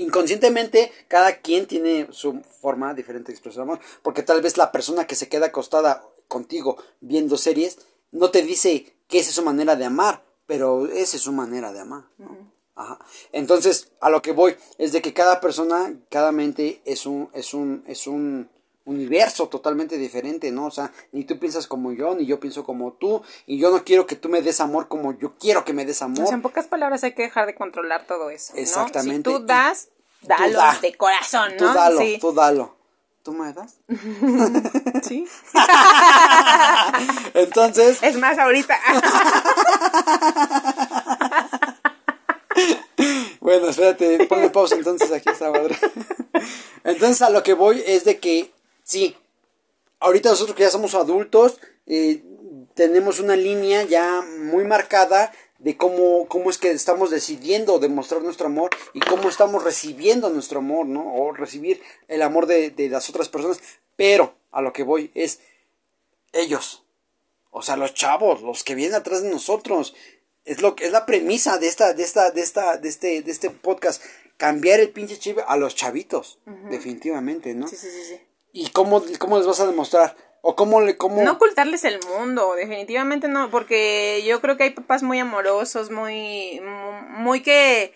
inconscientemente 0.00 0.92
cada 1.08 1.36
quien 1.38 1.66
tiene 1.66 2.08
su 2.10 2.42
forma 2.60 2.94
diferente 2.94 3.28
de 3.28 3.34
expresar 3.34 3.62
amor, 3.62 3.80
porque 4.02 4.22
tal 4.22 4.40
vez 4.42 4.56
la 4.56 4.72
persona 4.72 5.06
que 5.06 5.14
se 5.14 5.28
queda 5.28 5.46
acostada 5.46 6.04
contigo 6.28 6.76
viendo 7.00 7.36
series 7.36 7.78
no 8.12 8.30
te 8.30 8.42
dice 8.42 8.94
que 9.08 9.18
esa 9.18 9.30
es 9.30 9.36
su 9.36 9.42
manera 9.42 9.76
de 9.76 9.84
amar, 9.84 10.22
pero 10.46 10.86
esa 10.86 11.16
es 11.16 11.22
su 11.22 11.32
manera 11.32 11.72
de 11.72 11.80
amar. 11.80 12.04
Ajá. 12.74 12.98
Entonces, 13.32 13.92
a 14.00 14.10
lo 14.10 14.22
que 14.22 14.32
voy 14.32 14.56
es 14.78 14.92
de 14.92 15.02
que 15.02 15.12
cada 15.12 15.40
persona, 15.40 15.94
cada 16.08 16.32
mente 16.32 16.80
es 16.84 17.04
un 17.06 17.28
es 17.34 17.52
un 17.52 17.84
es 17.86 18.06
un 18.06 18.48
universo 18.84 19.48
totalmente 19.48 19.98
diferente, 19.98 20.50
¿no? 20.50 20.66
O 20.66 20.70
sea, 20.70 20.92
ni 21.12 21.24
tú 21.24 21.38
piensas 21.38 21.66
como 21.66 21.92
yo, 21.92 22.14
ni 22.14 22.26
yo 22.26 22.40
pienso 22.40 22.64
como 22.64 22.92
tú, 22.92 23.22
y 23.46 23.58
yo 23.58 23.70
no 23.70 23.84
quiero 23.84 24.06
que 24.06 24.16
tú 24.16 24.28
me 24.28 24.42
des 24.42 24.60
amor 24.60 24.88
como 24.88 25.16
yo 25.18 25.34
quiero 25.38 25.64
que 25.64 25.72
me 25.72 25.84
des 25.84 26.02
amor. 26.02 26.32
en 26.32 26.42
pocas 26.42 26.66
palabras 26.66 27.04
hay 27.04 27.12
que 27.12 27.22
dejar 27.22 27.46
de 27.46 27.54
controlar 27.54 28.06
todo 28.06 28.30
eso. 28.30 28.54
¿no? 28.54 28.60
Exactamente. 28.60 29.30
Si 29.30 29.36
tú 29.36 29.44
das, 29.44 29.88
dalo 30.22 30.60
de 30.80 30.96
corazón, 30.96 31.52
¿no? 31.52 31.68
Tú 31.68 31.74
dalo, 31.74 32.00
tú 32.20 32.32
dalo. 32.32 32.80
¿Tú 33.22 33.32
me 33.32 33.52
das? 33.52 33.76
sí. 35.02 35.28
Entonces. 37.34 38.02
Es 38.02 38.16
más, 38.16 38.38
ahorita. 38.38 38.80
bueno, 43.40 43.68
espérate, 43.68 44.26
ponle 44.26 44.48
pausa 44.48 44.76
entonces 44.76 45.12
aquí 45.12 45.28
esta 45.28 45.50
madre. 45.50 45.76
Entonces 46.82 47.20
a 47.20 47.28
lo 47.28 47.42
que 47.42 47.52
voy 47.52 47.82
es 47.86 48.04
de 48.04 48.18
que 48.18 48.50
sí, 48.90 49.16
ahorita 50.00 50.30
nosotros 50.30 50.56
que 50.56 50.64
ya 50.64 50.70
somos 50.70 50.94
adultos, 50.94 51.60
eh, 51.86 52.22
tenemos 52.74 53.20
una 53.20 53.36
línea 53.36 53.84
ya 53.84 54.22
muy 54.22 54.64
marcada 54.64 55.32
de 55.58 55.76
cómo, 55.76 56.26
cómo 56.28 56.50
es 56.50 56.58
que 56.58 56.70
estamos 56.70 57.10
decidiendo 57.10 57.78
demostrar 57.78 58.22
nuestro 58.22 58.46
amor 58.46 58.70
y 58.94 59.00
cómo 59.00 59.28
estamos 59.28 59.62
recibiendo 59.62 60.30
nuestro 60.30 60.60
amor, 60.60 60.86
¿no? 60.86 61.14
O 61.14 61.32
recibir 61.32 61.82
el 62.08 62.22
amor 62.22 62.46
de, 62.46 62.70
de 62.70 62.88
las 62.88 63.08
otras 63.10 63.28
personas. 63.28 63.60
Pero 63.96 64.34
a 64.50 64.62
lo 64.62 64.72
que 64.72 64.82
voy 64.82 65.10
es 65.14 65.40
ellos, 66.32 66.82
o 67.50 67.62
sea, 67.62 67.76
los 67.76 67.94
chavos, 67.94 68.42
los 68.42 68.64
que 68.64 68.74
vienen 68.74 68.94
atrás 68.94 69.22
de 69.22 69.30
nosotros. 69.30 69.94
Es 70.44 70.62
lo 70.62 70.74
que 70.74 70.86
es 70.86 70.92
la 70.92 71.04
premisa 71.04 71.58
de 71.58 71.68
esta, 71.68 71.92
de 71.92 72.02
esta, 72.02 72.30
de 72.30 72.40
esta, 72.40 72.76
de 72.78 72.88
este, 72.88 73.22
de 73.22 73.30
este 73.30 73.50
podcast. 73.50 74.02
Cambiar 74.38 74.80
el 74.80 74.90
pinche 74.90 75.18
chip 75.18 75.38
a 75.46 75.58
los 75.58 75.74
chavitos, 75.74 76.38
definitivamente, 76.70 77.52
¿no? 77.52 77.68
Sí, 77.68 77.76
sí, 77.76 77.88
sí, 77.90 78.04
sí. 78.08 78.20
¿Y 78.52 78.70
cómo, 78.70 79.02
cómo 79.18 79.38
les 79.38 79.46
vas 79.46 79.60
a 79.60 79.66
demostrar? 79.66 80.16
¿O 80.42 80.56
cómo 80.56 80.80
le, 80.80 80.96
cómo... 80.96 81.22
No 81.22 81.32
ocultarles 81.32 81.84
el 81.84 82.00
mundo, 82.16 82.54
definitivamente 82.54 83.28
no, 83.28 83.50
porque 83.50 84.22
yo 84.26 84.40
creo 84.40 84.56
que 84.56 84.64
hay 84.64 84.70
papás 84.70 85.02
muy 85.02 85.18
amorosos, 85.18 85.90
muy, 85.90 86.60
muy 87.10 87.42
que, 87.42 87.92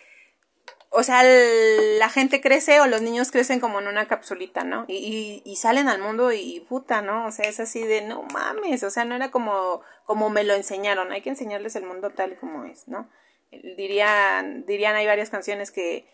o 0.91 1.03
sea, 1.03 1.23
la 1.25 2.09
gente 2.11 2.43
crece 2.43 2.81
o 2.81 2.87
los 2.87 3.01
niños 3.01 3.31
crecen 3.31 3.61
como 3.61 3.81
en 3.81 3.89
una 3.89 4.07
capsulita, 4.07 4.63
¿no? 4.63 4.85
Y, 4.89 5.43
y, 5.45 5.57
salen 5.57 5.89
al 5.89 6.03
mundo 6.03 6.33
y 6.33 6.61
puta, 6.69 7.01
¿no? 7.01 7.27
O 7.27 7.33
sea, 7.33 7.49
es 7.49 7.61
así 7.61 7.83
de, 7.83 8.03
no 8.03 8.23
mames, 8.23 8.83
o 8.83 8.91
sea, 8.91 9.07
no 9.07 9.15
era 9.15 9.31
como, 9.31 9.81
como 10.05 10.29
me 10.29 10.45
lo 10.45 10.53
enseñaron, 10.53 11.13
hay 11.13 11.23
que 11.23 11.31
enseñarles 11.31 11.77
el 11.77 11.87
mundo 11.87 12.11
tal 12.11 12.33
y 12.33 12.37
como 12.37 12.65
es, 12.65 12.87
¿no? 12.89 13.09
Dirían, 13.51 14.67
dirían, 14.67 14.97
hay 14.97 15.07
varias 15.07 15.31
canciones 15.31 15.71
que 15.71 16.07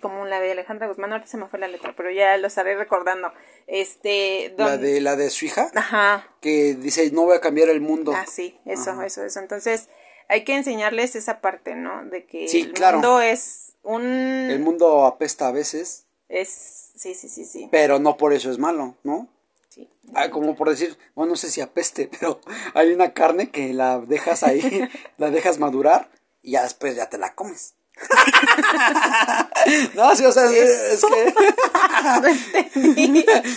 como 0.00 0.24
la 0.24 0.40
de 0.40 0.52
Alejandra 0.52 0.86
Guzmán, 0.86 1.12
ahorita 1.12 1.28
se 1.28 1.36
me 1.36 1.48
fue 1.48 1.58
la 1.58 1.68
letra, 1.68 1.94
pero 1.96 2.10
ya 2.10 2.36
lo 2.36 2.46
estaré 2.46 2.76
recordando. 2.76 3.32
Este, 3.66 4.54
la 4.56 4.76
de 4.76 5.00
la 5.00 5.16
de 5.16 5.30
su 5.30 5.46
hija, 5.46 5.70
Ajá. 5.74 6.28
que 6.40 6.74
dice 6.74 7.10
no 7.12 7.24
voy 7.24 7.36
a 7.36 7.40
cambiar 7.40 7.68
el 7.68 7.80
mundo. 7.80 8.12
Ah, 8.14 8.26
sí, 8.26 8.58
eso, 8.64 9.00
eso, 9.02 9.24
eso. 9.24 9.40
Entonces 9.40 9.88
hay 10.30 10.44
que 10.44 10.54
enseñarles 10.54 11.16
esa 11.16 11.40
parte, 11.40 11.74
¿no? 11.74 12.04
De 12.06 12.24
que 12.24 12.44
el 12.46 12.72
mundo 12.92 13.20
es 13.20 13.74
un. 13.82 14.02
El 14.02 14.60
mundo 14.60 15.04
apesta 15.04 15.48
a 15.48 15.52
veces. 15.52 16.06
Es, 16.28 16.92
sí, 16.94 17.14
sí, 17.14 17.28
sí, 17.28 17.44
sí. 17.44 17.68
Pero 17.72 17.98
no 17.98 18.16
por 18.16 18.32
eso 18.32 18.50
es 18.50 18.58
malo, 18.58 18.94
¿no? 19.02 19.28
Sí. 19.68 19.88
Ah, 20.14 20.30
como 20.30 20.54
por 20.54 20.70
decir, 20.70 20.96
bueno, 21.16 21.30
no 21.30 21.36
sé 21.36 21.50
si 21.50 21.60
apeste, 21.60 22.08
pero 22.20 22.40
hay 22.74 22.92
una 22.92 23.12
carne 23.12 23.50
que 23.50 23.74
la 23.74 23.98
dejas 23.98 24.44
ahí, 24.44 24.88
la 25.18 25.30
dejas 25.30 25.58
madurar 25.58 26.10
y 26.42 26.52
ya 26.52 26.62
después 26.62 26.94
ya 26.94 27.10
te 27.10 27.18
la 27.18 27.34
comes. 27.34 27.74
no, 29.94 30.16
sí, 30.16 30.24
o 30.24 30.32
sea, 30.32 30.50
es, 30.50 31.04
que. 31.04 31.34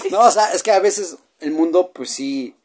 no, 0.11 0.19
o 0.19 0.31
sea, 0.31 0.53
es 0.53 0.63
que 0.63 0.71
a 0.71 0.79
veces 0.79 1.17
el 1.39 1.51
mundo, 1.51 1.91
pues 1.93 2.09
sí, 2.09 2.55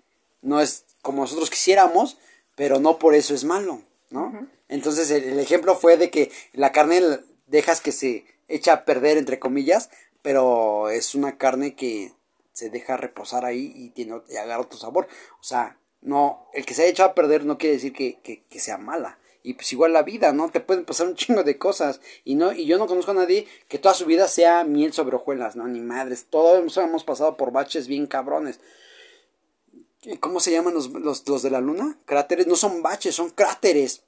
no 0.43 0.61
es 0.61 0.85
como 1.03 1.23
nosotros 1.23 1.51
quisiéramos, 1.51 2.19
pero 2.55 2.81
no 2.81 2.99
por 2.99 3.15
eso 3.15 3.35
es 3.35 3.45
malo, 3.45 3.83
¿no? 4.11 4.49
Entonces, 4.69 5.11
el, 5.11 5.39
ejemplo 5.39 5.77
fue 5.77 5.97
de 5.97 6.11
que 6.11 6.31
la 6.53 6.73
carne 6.73 7.21
dejas 7.47 7.81
que 7.81 7.93
se 7.93 8.25
echa 8.49 8.73
a 8.73 8.85
perder, 8.85 9.17
entre 9.17 9.39
comillas, 9.39 9.91
pero 10.23 10.91
es 10.91 11.15
una 11.15 11.39
carne 11.39 11.75
que 11.75 12.13
se 12.53 12.71
deja 12.71 12.97
reposar 12.97 13.45
ahí 13.45 13.73
y 13.75 13.91
tiene 13.91 14.21
y 14.29 14.37
agarra 14.37 14.63
otro 14.63 14.79
sabor. 14.79 15.07
O 15.41 15.45
sea, 15.45 15.79
no, 16.01 16.49
el 16.53 16.67
que 16.67 16.75
se 16.75 16.83
ha 16.83 16.87
echado 16.87 17.11
a 17.11 17.15
perder 17.15 17.45
no 17.45 17.57
quiere 17.59 17.77
decir 17.77 17.93
que, 17.93 18.19
que, 18.21 18.43
que 18.45 18.61
sea 18.61 18.79
mala 18.79 19.18
y 19.43 19.55
pues 19.55 19.73
igual 19.73 19.93
la 19.93 20.03
vida, 20.03 20.33
¿no? 20.33 20.51
Te 20.51 20.61
pueden 20.61 20.85
pasar 20.85 21.07
un 21.07 21.15
chingo 21.15 21.43
de 21.43 21.59
cosas 21.59 22.01
y 22.25 22.35
no 22.35 22.53
y 22.53 22.67
yo 22.67 22.79
no 22.79 22.87
conozco 22.87 23.13
a 23.13 23.15
nadie 23.15 23.47
que 23.69 23.79
toda 23.79 23.95
su 23.95 24.05
vida 24.05 24.29
sea 24.29 24.65
miel 24.65 24.93
sobre 24.93 25.17
hojuelas, 25.17 25.57
¿no? 25.57 25.67
Ni 25.67 25.81
madres, 25.81 26.27
todos 26.29 26.77
hemos 26.77 27.05
pasado 27.05 27.37
por 27.37 27.53
baches 27.53 27.87
bien 27.87 28.07
cabrones. 28.07 28.61
¿Cómo 30.21 30.41
se 30.41 30.53
llaman 30.53 30.75
los, 30.75 30.91
los, 30.91 31.29
los 31.29 31.43
de 31.43 31.51
la 31.51 31.61
luna? 31.61 31.99
Cráteres, 32.05 32.47
no 32.47 32.57
son 32.57 32.83
baches, 32.83 33.15
son 33.15 33.31
cráteres. 33.31 34.03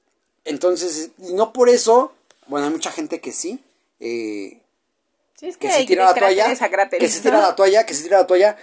Entonces, 0.45 1.11
no 1.19 1.53
por 1.53 1.69
eso, 1.69 2.13
bueno, 2.47 2.67
hay 2.67 2.73
mucha 2.73 2.91
gente 2.91 3.21
que 3.21 3.33
sí, 3.33 3.61
eh, 3.99 4.61
sí 5.35 5.49
es 5.49 5.57
que, 5.57 5.71
se 5.71 5.85
tira 5.85 6.07
la 6.07 6.15
toalla, 6.15 6.49
que 6.91 7.09
se 7.09 7.21
tira 7.21 7.41
la 7.41 7.55
toalla, 7.55 7.85
que 7.85 7.95
se 7.95 8.03
tira 8.05 8.19
la 8.19 8.27
toalla, 8.27 8.57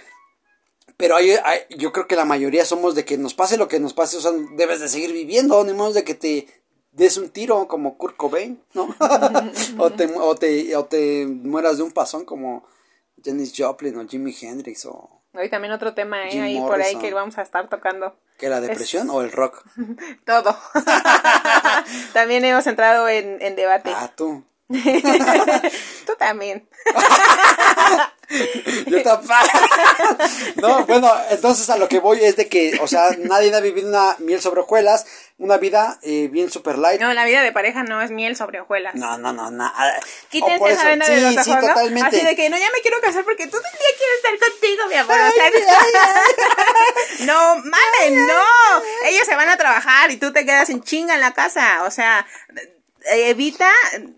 pero 0.96 1.14
hay, 1.14 1.36
yo 1.76 1.92
creo 1.92 2.08
que 2.08 2.16
la 2.16 2.24
mayoría 2.24 2.64
somos 2.64 2.96
de 2.96 3.04
que 3.04 3.18
nos 3.18 3.34
pase 3.34 3.56
lo 3.56 3.68
que 3.68 3.78
nos 3.78 3.94
pase, 3.94 4.16
o 4.16 4.20
sea, 4.20 4.32
debes 4.56 4.80
de 4.80 4.88
seguir 4.88 5.12
viviendo, 5.12 5.62
ni 5.62 5.72
modo 5.72 5.92
de 5.92 6.02
que 6.02 6.14
te 6.14 6.48
des 6.98 7.16
un 7.16 7.30
tiro 7.30 7.66
como 7.68 7.96
Kurt 7.96 8.16
Cobain, 8.16 8.60
¿no? 8.74 8.94
o, 9.78 9.90
te, 9.90 10.06
o, 10.06 10.34
te, 10.34 10.76
o 10.76 10.84
te 10.84 11.26
mueras 11.26 11.78
de 11.78 11.84
un 11.84 11.92
pasón 11.92 12.24
como 12.24 12.64
Janis 13.24 13.54
Joplin 13.56 13.96
o 13.98 14.06
Jimi 14.06 14.34
Hendrix 14.38 14.84
o... 14.84 15.22
Hoy 15.34 15.48
también 15.48 15.72
otro 15.72 15.94
tema 15.94 16.28
¿eh? 16.28 16.40
ahí 16.40 16.58
por 16.58 16.80
ahí 16.80 16.96
que 16.96 17.14
vamos 17.14 17.38
a 17.38 17.42
estar 17.42 17.68
tocando. 17.68 18.16
¿Que 18.38 18.48
la 18.48 18.60
depresión 18.60 19.08
o 19.10 19.22
el 19.22 19.30
rock? 19.30 19.62
Todo. 20.24 20.56
también 22.12 22.44
hemos 22.44 22.66
entrado 22.66 23.08
en, 23.08 23.40
en 23.40 23.54
debate. 23.54 23.90
Ah, 23.94 24.10
tú. 24.14 24.42
tú 26.06 26.14
también. 26.18 26.68
Yo 28.86 28.98
No, 30.56 30.84
bueno, 30.84 31.10
entonces 31.30 31.70
a 31.70 31.78
lo 31.78 31.88
que 31.88 31.98
voy 31.98 32.22
es 32.22 32.36
de 32.36 32.46
que, 32.46 32.78
o 32.82 32.86
sea, 32.86 33.10
nadie 33.18 33.54
ha 33.54 33.60
vivido 33.60 33.88
una 33.88 34.16
miel 34.18 34.42
sobre 34.42 34.60
hojuelas, 34.60 35.06
una 35.38 35.56
vida 35.56 35.98
eh, 36.02 36.28
bien 36.30 36.50
super 36.50 36.76
light. 36.76 37.00
No, 37.00 37.14
la 37.14 37.24
vida 37.24 37.42
de 37.42 37.52
pareja 37.52 37.84
no 37.84 38.02
es 38.02 38.10
miel 38.10 38.36
sobre 38.36 38.60
hojuelas. 38.60 38.94
No, 38.94 39.16
no, 39.16 39.32
no, 39.32 39.50
no. 39.50 39.72
Quítense 40.28 40.68
esa 40.68 40.84
venda 40.84 41.08
de 41.08 41.20
los 41.22 41.32
ojos, 41.32 41.44
sí, 41.44 41.52
totalmente. 41.52 42.16
Así 42.16 42.26
de 42.26 42.36
que, 42.36 42.50
no, 42.50 42.58
ya 42.58 42.70
me 42.74 42.82
quiero 42.82 43.00
casar 43.00 43.24
porque 43.24 43.46
todo 43.46 43.62
el 43.62 43.78
día 43.78 43.88
quiero 43.96 44.14
estar 44.16 44.50
contigo, 44.50 44.86
mi 44.88 44.94
amor. 44.96 45.16
no, 47.20 47.54
mames, 47.56 48.26
no. 48.26 48.42
Ellos 49.06 49.26
se 49.26 49.36
van 49.36 49.48
a 49.48 49.56
trabajar 49.56 50.10
y 50.10 50.18
tú 50.18 50.34
te 50.34 50.44
quedas 50.44 50.68
en 50.68 50.82
chinga 50.82 51.14
en 51.14 51.22
la 51.22 51.32
casa. 51.32 51.84
O 51.84 51.90
sea, 51.90 52.26
evita 53.04 53.70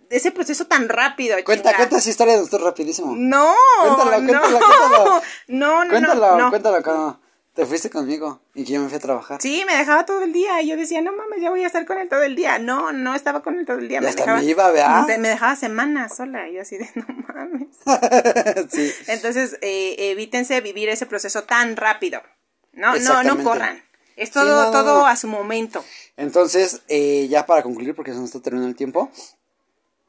ese 0.09 0.31
proceso 0.31 0.67
tan 0.67 0.89
rápido. 0.89 1.37
Cuenta, 1.45 1.75
cuenta 1.77 1.99
esa 1.99 2.11
historia 2.11 2.35
de 2.35 2.43
usted 2.43 2.59
rapidísimo. 2.59 3.15
No, 3.17 3.55
cuéntalo, 3.83 4.11
cuéntalo, 4.11 4.61
no. 5.49 5.85
No, 5.85 5.85
no, 5.85 6.51
cuéntalo, 6.51 6.81
no. 6.81 7.21
Te 7.55 7.67
fuiste 7.67 7.91
conmigo 7.91 8.41
y 8.55 8.65
yo 8.65 8.81
me 8.81 8.89
fui 8.89 8.97
a 8.97 9.01
trabajar. 9.01 9.43
Sí, 9.43 9.65
me 9.67 9.77
dejaba 9.77 10.07
todo 10.07 10.23
el 10.23 10.33
día 10.33 10.63
y 10.63 10.69
yo 10.69 10.77
decía, 10.77 11.03
no 11.03 11.13
mames, 11.13 11.43
ya 11.43 11.51
voy 11.51 11.65
a 11.65 11.67
estar 11.67 11.85
con 11.85 11.99
él 11.99 12.09
todo 12.09 12.23
el 12.23 12.37
día. 12.37 12.61
No, 12.61 12.93
no 12.93 13.15
estaba 13.15 13.43
con 13.43 13.59
él 13.59 13.67
todo 13.67 13.79
el 13.79 13.89
día. 13.89 14.01
me 14.01 14.09
hasta 14.09 14.37
me 14.37 14.45
iba, 14.45 14.71
¿verdad? 14.71 15.07
Me 15.19 15.29
dejaba 15.29 15.57
semanas 15.57 16.17
sola 16.17 16.49
y 16.49 16.55
yo 16.55 16.63
así 16.63 16.79
de, 16.79 16.89
no 16.95 17.07
mames. 17.27 17.69
sí. 18.71 18.93
Entonces, 19.09 19.59
eh, 19.63 19.97
evítense 19.99 20.61
vivir 20.61 20.89
ese 20.91 21.07
proceso 21.07 21.43
tan 21.43 21.77
rápido. 21.77 22.23
No, 22.73 22.97
no, 22.97 23.25
no 23.25 23.43
corran. 23.43 23.83
Es 24.17 24.31
todo, 24.31 24.71
todo 24.71 25.07
a 25.07 25.17
su 25.17 25.27
momento. 25.29 25.85
Entonces, 26.21 26.83
eh, 26.89 27.29
ya 27.29 27.47
para 27.47 27.63
concluir, 27.63 27.95
porque 27.95 28.13
se 28.13 28.19
nos 28.19 28.27
está 28.27 28.41
terminando 28.41 28.69
el 28.69 28.77
tiempo. 28.77 29.11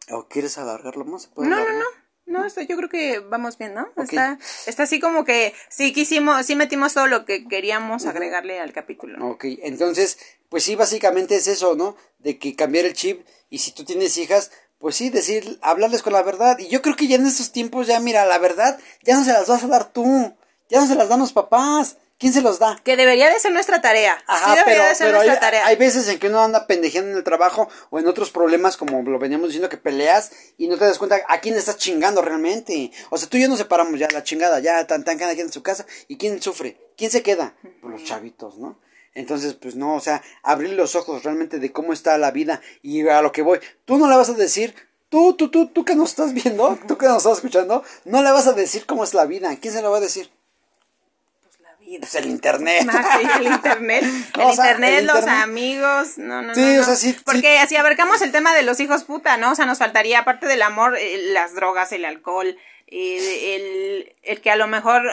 ¿O 0.10 0.28
quieres 0.28 0.58
alargarlo 0.58 1.06
más? 1.06 1.30
no, 1.38 1.46
no, 1.46 1.56
no, 1.56 1.86
No, 2.26 2.46
esto 2.46 2.60
yo 2.62 2.76
creo 2.76 2.90
que 2.90 3.20
vamos 3.20 3.58
bien, 3.58 3.74
¿no? 3.74 3.88
Está, 3.96 4.38
está 4.68 4.84
así 4.84 5.00
como 5.00 5.24
que 5.24 5.54
sí 5.70 5.94
quisimos, 5.94 6.46
sí 6.46 6.58
metimos 6.58 6.94
todo 6.94 7.08
lo 7.08 7.24
que 7.24 7.48
queríamos 7.48 8.06
agregarle 8.06 8.60
al 8.60 8.74
capítulo. 8.74 9.26
Ok, 9.26 9.46
entonces, 9.64 10.18
pues 10.50 10.66
sí, 10.66 10.76
básicamente 10.76 11.38
es 11.38 11.48
eso, 11.48 11.76
¿no? 11.76 11.96
De 12.20 12.38
que 12.38 12.58
cambiar 12.58 12.86
el 12.86 12.94
chip 12.94 13.26
y 13.50 13.60
si 13.60 13.72
tú 13.72 13.86
tienes 13.86 14.18
hijas, 14.18 14.52
pues 14.80 14.98
sí, 14.98 15.12
decir, 15.12 15.60
hablarles 15.62 16.04
con 16.04 16.12
la 16.12 16.24
verdad. 16.24 16.60
Y 16.60 16.68
yo 16.68 16.82
creo 16.82 16.98
que 16.98 17.08
ya 17.08 17.16
en 17.16 17.26
estos 17.26 17.54
tiempos, 17.54 17.88
ya 17.88 18.02
mira, 18.02 18.26
la 18.26 18.38
verdad, 18.38 18.78
ya 19.04 19.16
no 19.16 19.24
se 19.24 19.32
las 19.32 19.48
vas 19.48 19.64
a 19.64 19.68
dar 19.68 19.94
tú, 19.94 20.36
ya 20.70 20.82
no 20.82 20.88
se 20.88 20.96
las 20.96 21.08
dan 21.08 21.22
los 21.22 21.32
papás. 21.32 21.96
¿Quién 22.22 22.34
se 22.34 22.44
los 22.44 22.60
da? 22.60 22.80
Que 22.84 22.96
debería 22.96 23.32
de 23.32 23.40
ser 23.40 23.52
nuestra 23.52 23.82
tarea. 23.82 24.16
Ajá, 24.28 24.54
sí 24.54 24.62
pero, 24.64 24.84
de 24.84 24.94
ser 24.94 25.12
nuestra 25.12 25.34
hay, 25.34 25.40
tarea. 25.40 25.66
hay, 25.66 25.76
veces 25.76 26.08
en 26.08 26.20
que 26.20 26.28
uno 26.28 26.40
anda 26.40 26.68
pendejeando 26.68 27.10
en 27.10 27.18
el 27.18 27.24
trabajo 27.24 27.68
o 27.90 27.98
en 27.98 28.08
otros 28.08 28.30
problemas, 28.30 28.78
como 28.78 29.02
lo 29.02 29.18
veníamos 29.18 29.48
diciendo, 29.48 29.70
que 29.70 29.78
peleas 29.78 30.32
y 30.60 30.68
no 30.68 30.78
te 30.78 30.86
das 30.86 31.00
cuenta 31.00 31.20
a 31.28 31.40
quién 31.40 31.56
estás 31.56 31.78
chingando 31.78 32.22
realmente. 32.22 32.92
O 33.10 33.18
sea, 33.18 33.28
tú 33.28 33.38
y 33.38 33.42
yo 33.42 33.48
nos 33.48 33.58
separamos 33.58 34.00
ya, 34.00 34.08
la 34.12 34.24
chingada, 34.24 34.60
ya 34.60 34.86
tan 34.86 35.04
tan 35.04 35.18
cada 35.18 35.34
quien 35.34 35.48
en 35.48 35.52
su 35.52 35.64
casa. 35.64 35.88
¿Y 36.08 36.18
quién 36.18 36.40
sufre? 36.40 36.78
¿Quién 36.96 37.10
se 37.10 37.24
queda? 37.24 37.56
Pues 37.82 37.92
los 37.92 38.04
chavitos, 38.04 38.60
¿no? 38.60 38.78
Entonces, 39.16 39.56
pues 39.56 39.74
no, 39.76 39.96
o 39.96 40.00
sea, 40.00 40.22
abrir 40.44 40.74
los 40.74 40.96
ojos 40.96 41.24
realmente 41.24 41.58
de 41.58 41.72
cómo 41.72 41.92
está 41.92 42.20
la 42.20 42.30
vida 42.30 42.62
y 42.84 43.08
a 43.08 43.24
lo 43.24 43.32
que 43.32 43.42
voy. 43.42 43.62
Tú 43.86 43.98
no 43.98 44.08
le 44.08 44.16
vas 44.16 44.30
a 44.30 44.34
decir, 44.34 44.76
tú, 45.10 45.34
tú, 45.34 45.50
tú, 45.50 45.70
tú 45.70 45.84
que 45.84 45.96
nos 45.96 46.12
estás 46.12 46.34
viendo, 46.36 46.78
tú 46.88 47.00
que 47.00 47.08
nos 47.08 47.18
estás 47.18 47.38
escuchando, 47.38 47.84
no 48.06 48.22
le 48.22 48.30
vas 48.30 48.46
a 48.46 48.54
decir 48.54 48.86
cómo 48.86 49.04
es 49.04 49.16
la 49.16 49.26
vida. 49.26 49.58
¿Quién 49.60 49.74
se 49.74 49.82
lo 49.82 49.90
va 49.90 49.98
a 49.98 50.02
decir? 50.02 50.30
Pues 52.00 52.16
el 52.16 52.26
internet. 52.28 52.88
Ah, 52.92 53.20
el 53.40 53.48
internet. 53.48 54.04
el, 54.40 54.50
internet, 54.50 55.04
los 55.04 55.28
amigos. 55.28 56.18
No, 56.18 56.42
no, 56.42 56.56
sí, 56.56 56.78
O 56.78 56.84
sea, 56.84 56.96
sí. 56.96 57.16
Porque 57.26 57.60
así 57.60 57.76
abarcamos 57.76 58.22
el 58.22 58.32
tema 58.32 58.54
de 58.54 58.64
los 58.64 58.80
hijos 58.80 59.04
puta, 59.04 59.38
¿no? 59.38 59.52
O 59.52 59.56
sea, 59.56 59.66
nos 59.66 59.80
faltaría, 59.80 60.20
aparte 60.20 60.48
del 60.48 60.62
amor, 60.62 60.98
eh, 60.98 61.18
las 61.34 61.56
drogas, 61.56 61.92
el 61.92 62.06
alcohol, 62.06 62.58
eh, 62.88 63.56
el, 63.56 64.16
el, 64.24 64.42
que 64.42 64.52
a 64.52 64.56
lo 64.56 64.68
mejor 64.68 65.04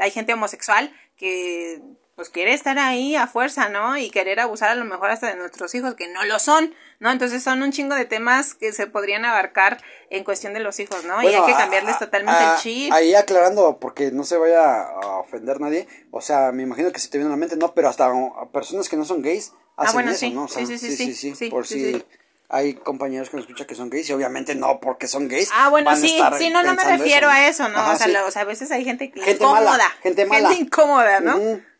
hay 0.00 0.10
gente 0.10 0.32
homosexual 0.32 0.92
que 1.16 1.80
pues 2.16 2.28
quiere 2.28 2.54
estar 2.54 2.78
ahí 2.78 3.16
a 3.16 3.26
fuerza, 3.26 3.68
¿no? 3.68 3.96
Y 3.96 4.10
querer 4.10 4.38
abusar 4.38 4.70
a 4.70 4.74
lo 4.74 4.84
mejor 4.84 5.10
hasta 5.10 5.28
de 5.28 5.36
nuestros 5.36 5.74
hijos, 5.74 5.94
que 5.94 6.06
no 6.08 6.24
lo 6.24 6.38
son, 6.38 6.72
¿no? 7.00 7.10
Entonces 7.10 7.42
son 7.42 7.62
un 7.62 7.72
chingo 7.72 7.96
de 7.96 8.04
temas 8.04 8.54
que 8.54 8.72
se 8.72 8.86
podrían 8.86 9.24
abarcar 9.24 9.82
en 10.10 10.22
cuestión 10.22 10.54
de 10.54 10.60
los 10.60 10.78
hijos, 10.78 11.04
¿no? 11.04 11.20
y 11.22 11.26
hay 11.26 11.44
que 11.44 11.52
cambiarles 11.52 11.98
totalmente 11.98 12.44
el 12.44 12.60
chip. 12.60 12.92
Ahí 12.92 13.14
aclarando, 13.14 13.78
porque 13.80 14.12
no 14.12 14.22
se 14.24 14.36
vaya 14.36 14.82
a 14.82 15.18
ofender 15.18 15.60
nadie, 15.60 15.88
o 16.12 16.20
sea, 16.20 16.52
me 16.52 16.62
imagino 16.62 16.92
que 16.92 17.00
se 17.00 17.08
te 17.08 17.18
viene 17.18 17.28
a 17.28 17.34
la 17.34 17.38
mente, 17.38 17.56
no, 17.56 17.74
pero 17.74 17.88
hasta 17.88 18.12
personas 18.52 18.88
que 18.88 18.96
no 18.96 19.04
son 19.04 19.22
gays 19.22 19.52
hacen 19.76 19.88
ah, 19.88 19.92
bueno, 19.92 20.10
eso, 20.12 20.20
sí. 20.20 20.30
¿no? 20.30 20.46
sí, 20.46 20.66
sí, 20.66 20.78
sí, 20.78 21.14
sí, 21.14 21.34
sí, 21.34 21.50
por 21.50 21.66
si 21.66 22.04
hay 22.48 22.74
compañeros 22.74 23.30
que 23.30 23.36
nos 23.36 23.46
escuchan 23.46 23.66
que 23.66 23.74
son 23.74 23.90
gays 23.90 24.08
y 24.10 24.12
obviamente 24.12 24.54
no 24.54 24.78
porque 24.78 25.08
son 25.08 25.26
gays. 25.26 25.50
Ah, 25.52 25.70
bueno, 25.70 25.96
sí, 25.96 26.20
sí, 26.38 26.50
no, 26.50 26.62
no 26.62 26.74
me 26.74 26.84
refiero 26.84 27.28
a 27.28 27.48
eso, 27.48 27.68
¿no? 27.68 27.90
o, 27.90 27.96
sea, 27.96 28.24
o, 28.24 28.30
sea, 28.30 28.42
a 28.42 28.44
veces 28.44 28.70
hay 28.70 28.84
gente, 28.84 29.10
gente 29.12 29.32
incómoda. 29.32 29.72
Mala, 29.72 29.90
gente 30.02 30.26
mala. 30.26 30.48
Gente 30.50 30.62
incómoda, 30.62 31.20
¿no? 31.20 31.34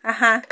Ajá. 0.04 0.42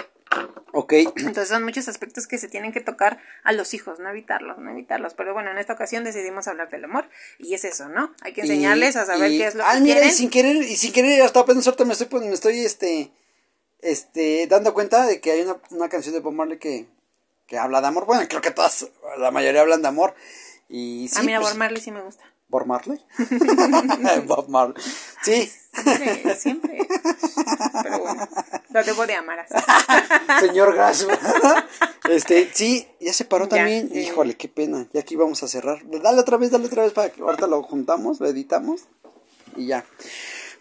Ok. 0.73 0.95
Entonces 1.17 1.49
son 1.49 1.63
muchos 1.63 1.87
aspectos 1.87 2.27
que 2.27 2.39
se 2.39 2.49
tienen 2.49 2.73
que 2.73 2.81
tocar 2.81 3.21
a 3.45 3.53
los 3.53 3.75
hijos, 3.75 4.01
no 4.01 4.09
evitarlos, 4.09 4.59
no 4.59 4.71
evitarlos. 4.71 5.13
Pero 5.15 5.35
bueno, 5.35 5.51
en 5.51 5.59
esta 5.59 5.75
ocasión 5.75 6.03
decidimos 6.03 6.49
hablar 6.49 6.71
del 6.71 6.85
amor 6.85 7.09
y 7.39 7.55
es 7.55 7.65
eso, 7.65 7.89
¿no? 7.89 8.15
Hay 8.23 8.33
que 8.33 8.41
enseñarles 8.41 8.97
a 8.97 9.05
saber 9.05 9.31
qué 9.31 9.47
es 9.47 9.55
lo 9.55 9.63
que 9.63 9.81
mira, 9.81 9.97
quieren. 9.97 10.09
Y 10.09 10.13
sin 10.13 10.31
querer, 10.31 10.57
y 10.57 10.77
sin 10.77 10.93
querer, 10.93 11.23
hasta 11.23 11.41
apenas 11.41 11.67
ahorita 11.67 11.85
me 11.85 11.93
estoy, 11.93 12.07
pues, 12.09 12.25
me 12.25 12.33
estoy, 12.33 12.65
este, 12.65 13.13
este, 13.83 14.47
dando 14.47 14.73
cuenta 14.73 15.05
de 15.05 15.21
que 15.21 15.33
hay 15.33 15.43
una, 15.43 15.57
una 15.71 15.89
canción 15.91 16.15
de 16.15 16.21
Bob 16.21 16.33
Marley 16.33 16.59
que, 16.59 16.87
que 17.47 17.59
habla 17.59 17.83
de 17.83 17.89
amor. 17.89 18.07
Bueno, 18.07 18.27
creo 18.27 18.41
que 18.41 18.51
todas, 18.51 18.89
la 19.19 19.31
mayoría 19.31 19.61
hablan 19.61 19.83
de 19.83 19.89
amor. 19.89 20.15
Y 20.71 21.09
sí, 21.13 21.21
a 21.21 21.23
mí 21.23 21.35
pues 21.37 21.51
Bob 21.51 21.59
Marley 21.59 21.83
sí 21.83 21.91
me 21.91 22.01
gusta. 22.01 22.25
¿Bob 22.53 22.67
Marley? 22.67 23.01
Bob 24.27 24.49
Marley. 24.49 24.77
Sí. 25.23 25.51
Siempre, 25.73 26.37
siempre. 26.37 26.79
Pero 27.83 27.99
bueno, 28.01 28.29
lo 28.69 28.85
debo 28.85 29.07
de 29.07 29.15
amar 29.15 29.39
así. 29.41 29.55
Señor 30.47 30.75
Gas. 30.75 31.07
este, 32.11 32.51
sí, 32.53 32.87
ya 33.01 33.15
se 33.15 33.25
paró 33.25 33.49
también. 33.49 33.91
Híjole, 33.95 34.37
qué 34.37 34.49
pena. 34.49 34.87
Ya 34.93 35.01
aquí 35.01 35.17
vamos 35.17 35.43
a 35.43 35.49
cerrar. 35.49 35.81
Dale 35.85 36.21
otra 36.21 36.37
vez, 36.37 36.51
dale 36.51 36.67
otra 36.67 36.83
vez 36.83 36.93
para 36.93 37.09
que 37.09 37.23
ahorita 37.23 37.47
lo 37.47 37.63
juntamos, 37.63 38.21
lo 38.21 38.29
editamos 38.29 38.83
y 39.57 39.69
ya. 39.69 39.87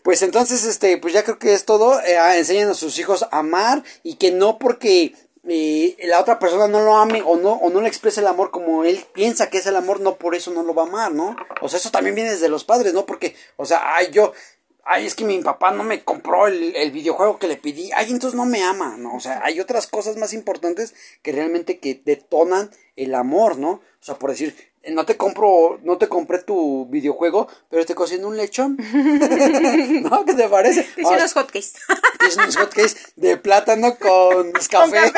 Pues 0.02 0.22
entonces, 0.22 0.64
este, 0.64 0.98
pues 0.98 1.14
ya 1.14 1.24
creo 1.24 1.39
que 1.39 1.54
es 1.54 1.66
todo. 1.66 2.00
Eh, 2.00 2.18
enseñan 2.38 2.70
a 2.70 2.74
sus 2.74 2.98
hijos 3.00 3.24
a 3.24 3.39
amar 3.39 3.84
y 4.02 4.16
que 4.16 4.32
no 4.32 4.60
porque 4.60 5.14
eh, 5.48 5.98
la 6.04 6.20
otra 6.20 6.38
persona 6.38 6.68
no 6.68 6.82
lo 6.82 6.96
ame 6.96 7.24
o 7.26 7.36
no, 7.36 7.54
o 7.54 7.70
no 7.70 7.82
le 7.82 7.88
exprese 7.88 8.20
el 8.20 8.28
amor 8.28 8.52
como 8.52 8.84
él 8.84 9.04
piensa 9.14 9.50
que 9.50 9.58
es 9.58 9.66
el 9.66 9.76
amor, 9.76 10.00
no 10.00 10.16
por 10.16 10.36
eso 10.36 10.52
no 10.52 10.64
lo 10.64 10.76
va 10.76 10.84
a 10.84 10.88
amar, 10.88 11.12
¿no? 11.12 11.36
O 11.62 11.70
sea, 11.70 11.80
eso 11.80 11.89
también 11.89 12.16
viene 12.16 12.32
desde 12.32 12.50
los 12.50 12.64
padres, 12.64 12.94
¿no? 12.94 13.06
Porque, 13.06 13.36
o 13.58 13.66
sea, 13.66 13.96
ay, 13.96 14.10
yo, 14.12 14.34
ay, 14.84 15.08
es 15.08 15.16
que 15.16 15.26
mi 15.26 15.39
papá 15.42 15.72
no 15.72 15.84
me 15.84 16.04
compró 16.04 16.48
el, 16.48 16.76
el 16.76 16.92
videojuego 16.92 17.39
que 17.39 17.48
le 17.48 17.58
pedí, 17.58 17.92
ay, 17.96 18.12
entonces 18.12 18.38
no 18.38 18.46
me 18.46 18.64
ama, 18.64 18.98
¿no? 18.98 19.16
O 19.16 19.20
sea, 19.20 19.42
hay 19.44 19.60
otras 19.60 19.88
cosas 19.88 20.16
más 20.18 20.34
importantes 20.34 20.94
que 21.24 21.32
realmente 21.32 21.80
que 21.80 22.00
detonan 22.06 22.70
el 22.96 23.16
amor, 23.16 23.58
¿no? 23.58 23.72
O 23.72 24.04
sea, 24.04 24.16
por 24.16 24.30
decir, 24.30 24.56
no 24.89 25.05
te 25.05 25.15
compro, 25.15 25.79
no 25.84 25.97
te 25.97 26.07
compré 26.07 26.39
tu 26.39 26.88
videojuego, 26.88 27.47
pero 27.69 27.86
te 27.86 27.95
cociendo 27.95 28.27
un 28.27 28.38
lechón. 28.38 28.77
¿No? 30.03 30.25
¿Qué 30.25 30.34
te 30.34 30.47
parece? 30.49 30.82
Hice 30.97 31.13
unos 31.13 31.34
hotcakes. 31.34 31.73
Hice 32.27 32.39
unos 32.39 32.57
hotcakes 32.57 33.13
de 33.15 33.38
plátano 33.38 33.97
con 33.97 34.51
café. 34.51 35.13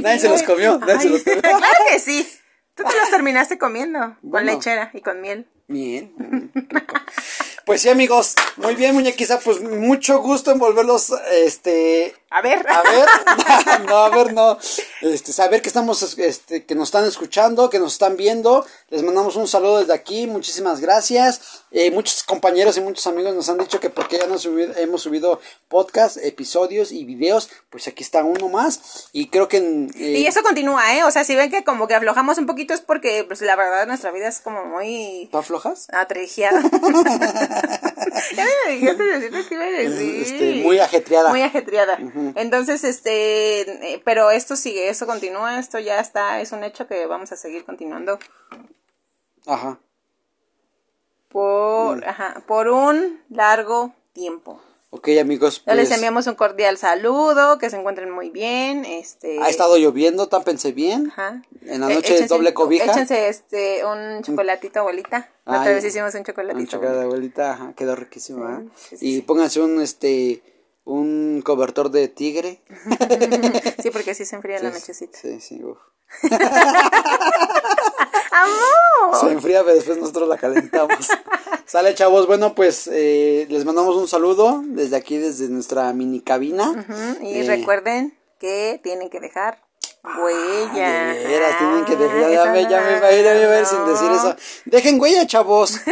nadie 0.00 0.18
se 0.18 0.28
los 0.28 0.42
comió, 0.42 0.78
nadie 0.78 1.00
se 1.00 1.08
los 1.08 1.22
comió. 1.22 1.40
Claro 1.42 1.84
que 1.90 1.98
sí. 1.98 2.28
Tú 2.74 2.84
te 2.84 2.96
los 2.96 3.10
terminaste 3.10 3.58
comiendo, 3.58 4.16
con 4.30 4.46
lechera 4.46 4.90
y 4.94 5.02
con 5.02 5.20
miel. 5.20 5.46
Miel. 5.66 6.12
Pues 7.64 7.82
sí, 7.82 7.88
amigos, 7.88 8.34
muy 8.56 8.74
bien, 8.74 8.94
muñequiza, 8.94 9.38
pues 9.38 9.60
mucho 9.60 10.20
gusto 10.20 10.50
en 10.50 10.58
volverlos, 10.58 11.12
este... 11.32 12.14
A 12.32 12.42
ver. 12.42 12.64
A 12.68 12.82
ver, 12.82 13.08
no, 13.88 13.96
a 13.96 14.08
ver, 14.10 14.32
no. 14.32 14.56
Este, 15.00 15.32
saber 15.32 15.62
que 15.62 15.68
estamos, 15.68 16.00
este, 16.16 16.64
que 16.64 16.76
nos 16.76 16.88
están 16.88 17.04
escuchando, 17.04 17.68
que 17.70 17.80
nos 17.80 17.94
están 17.94 18.16
viendo. 18.16 18.64
Les 18.88 19.02
mandamos 19.02 19.34
un 19.34 19.48
saludo 19.48 19.80
desde 19.80 19.94
aquí, 19.94 20.28
muchísimas 20.28 20.80
gracias. 20.80 21.64
Eh, 21.72 21.90
muchos 21.90 22.22
compañeros 22.22 22.76
y 22.76 22.82
muchos 22.82 23.04
amigos 23.08 23.34
nos 23.34 23.48
han 23.48 23.58
dicho 23.58 23.80
que 23.80 23.90
porque 23.90 24.18
ya 24.18 24.28
nos 24.28 24.44
hemos 24.44 25.02
subido 25.02 25.40
podcast, 25.66 26.18
episodios 26.18 26.92
y 26.92 27.04
videos, 27.04 27.50
pues 27.68 27.88
aquí 27.88 28.04
está 28.04 28.22
uno 28.22 28.48
más. 28.48 29.08
Y 29.12 29.28
creo 29.28 29.48
que... 29.48 29.58
Eh, 29.58 30.18
y 30.20 30.26
eso 30.26 30.44
continúa, 30.44 30.94
¿eh? 30.94 31.02
O 31.02 31.10
sea, 31.10 31.24
si 31.24 31.34
ven 31.34 31.50
que 31.50 31.64
como 31.64 31.88
que 31.88 31.96
aflojamos 31.96 32.38
un 32.38 32.46
poquito 32.46 32.74
es 32.74 32.80
porque, 32.80 33.24
pues 33.24 33.40
la 33.40 33.56
verdad, 33.56 33.88
nuestra 33.88 34.12
vida 34.12 34.28
es 34.28 34.38
como 34.38 34.64
muy... 34.66 35.28
¿Tú 35.32 35.38
aflojas? 35.38 35.88
Atregiada. 35.92 36.62
ya 38.36 38.44
me 38.66 38.72
dijiste 38.72 39.02
decir 39.02 39.48
que 39.48 39.54
iba 39.54 39.64
a 39.64 39.70
decir. 39.70 40.22
Este, 40.22 40.62
muy 40.62 40.78
ajetreada. 40.78 41.30
Muy 41.30 41.42
ajetreada. 41.42 41.98
Entonces, 42.36 42.84
este, 42.84 43.94
eh, 43.94 44.02
pero 44.04 44.30
esto 44.30 44.56
sigue, 44.56 44.88
esto 44.88 45.06
continúa, 45.06 45.58
esto 45.58 45.78
ya 45.78 46.00
está, 46.00 46.40
es 46.40 46.52
un 46.52 46.64
hecho 46.64 46.86
que 46.86 47.06
vamos 47.06 47.32
a 47.32 47.36
seguir 47.36 47.64
continuando. 47.64 48.18
Ajá. 49.46 49.78
Por, 51.28 51.98
mm. 51.98 52.08
ajá, 52.08 52.42
por 52.46 52.68
un 52.68 53.22
largo 53.28 53.94
tiempo. 54.12 54.60
Ok, 54.92 55.08
amigos. 55.20 55.60
Pues... 55.60 55.76
Les 55.76 55.90
enviamos 55.92 56.26
un 56.26 56.34
cordial 56.34 56.76
saludo, 56.76 57.58
que 57.58 57.70
se 57.70 57.76
encuentren 57.76 58.10
muy 58.10 58.30
bien. 58.30 58.84
Este... 58.84 59.40
Ha 59.40 59.48
estado 59.48 59.76
lloviendo, 59.78 60.26
tápense 60.26 60.72
bien. 60.72 61.10
Ajá. 61.12 61.42
En 61.62 61.80
la 61.80 61.90
eh, 61.90 61.94
noche 61.94 62.26
doble 62.26 62.52
cobija. 62.52 62.86
Échense 62.86 63.28
este, 63.28 63.84
un 63.84 64.22
chocolatito, 64.22 64.80
abuelita. 64.80 65.30
La 65.46 65.60
otra 65.60 65.72
vez 65.74 65.84
hicimos 65.84 66.12
un 66.14 66.24
chocolatito. 66.24 66.58
Un 66.58 66.66
chocolate, 66.66 67.02
abuelita, 67.02 67.52
ajá, 67.52 67.72
quedó 67.76 67.94
riquísimo. 67.94 68.48
¿eh? 68.48 68.68
y 69.00 69.22
pónganse 69.22 69.60
un, 69.60 69.80
este, 69.80 70.42
un 70.84 71.40
cobertor 71.44 71.90
de 71.90 72.08
tigre. 72.08 72.60
sí, 73.82 73.90
porque 73.90 74.10
así 74.10 74.24
se 74.24 74.34
enfría 74.34 74.60
la 74.60 74.70
nochecita. 74.70 75.16
Sí, 75.16 75.40
sí, 75.40 75.62
uf. 75.62 75.78
¡Amor! 78.32 79.20
Se 79.20 79.30
enfría, 79.30 79.62
pero 79.62 79.76
después 79.76 79.98
nosotros 79.98 80.28
la 80.28 80.36
calentamos. 80.36 81.08
Sale, 81.66 81.94
chavos. 81.94 82.26
Bueno, 82.26 82.54
pues 82.54 82.88
eh, 82.92 83.46
les 83.48 83.64
mandamos 83.64 83.96
un 83.96 84.08
saludo 84.08 84.62
desde 84.64 84.96
aquí, 84.96 85.16
desde 85.18 85.48
nuestra 85.48 85.92
mini 85.92 86.20
cabina. 86.20 86.86
Y 87.22 87.40
eh, 87.40 87.44
recuerden 87.46 88.16
que 88.38 88.80
tienen 88.82 89.10
que 89.10 89.20
dejar 89.20 89.62
huella. 90.02 91.10
Ah, 91.10 91.56
tienen 91.58 91.84
que 91.84 91.96
dejar. 91.96 92.30
Ya, 92.30 92.44
me, 92.52 92.62
ya 92.62 92.80
me 92.80 92.98
imagino 92.98 93.28
a 93.28 93.50
ver 93.50 93.66
sin 93.66 93.86
decir 93.86 94.10
eso. 94.10 94.36
Dejen 94.64 95.00
huella, 95.00 95.26
chavos. 95.26 95.80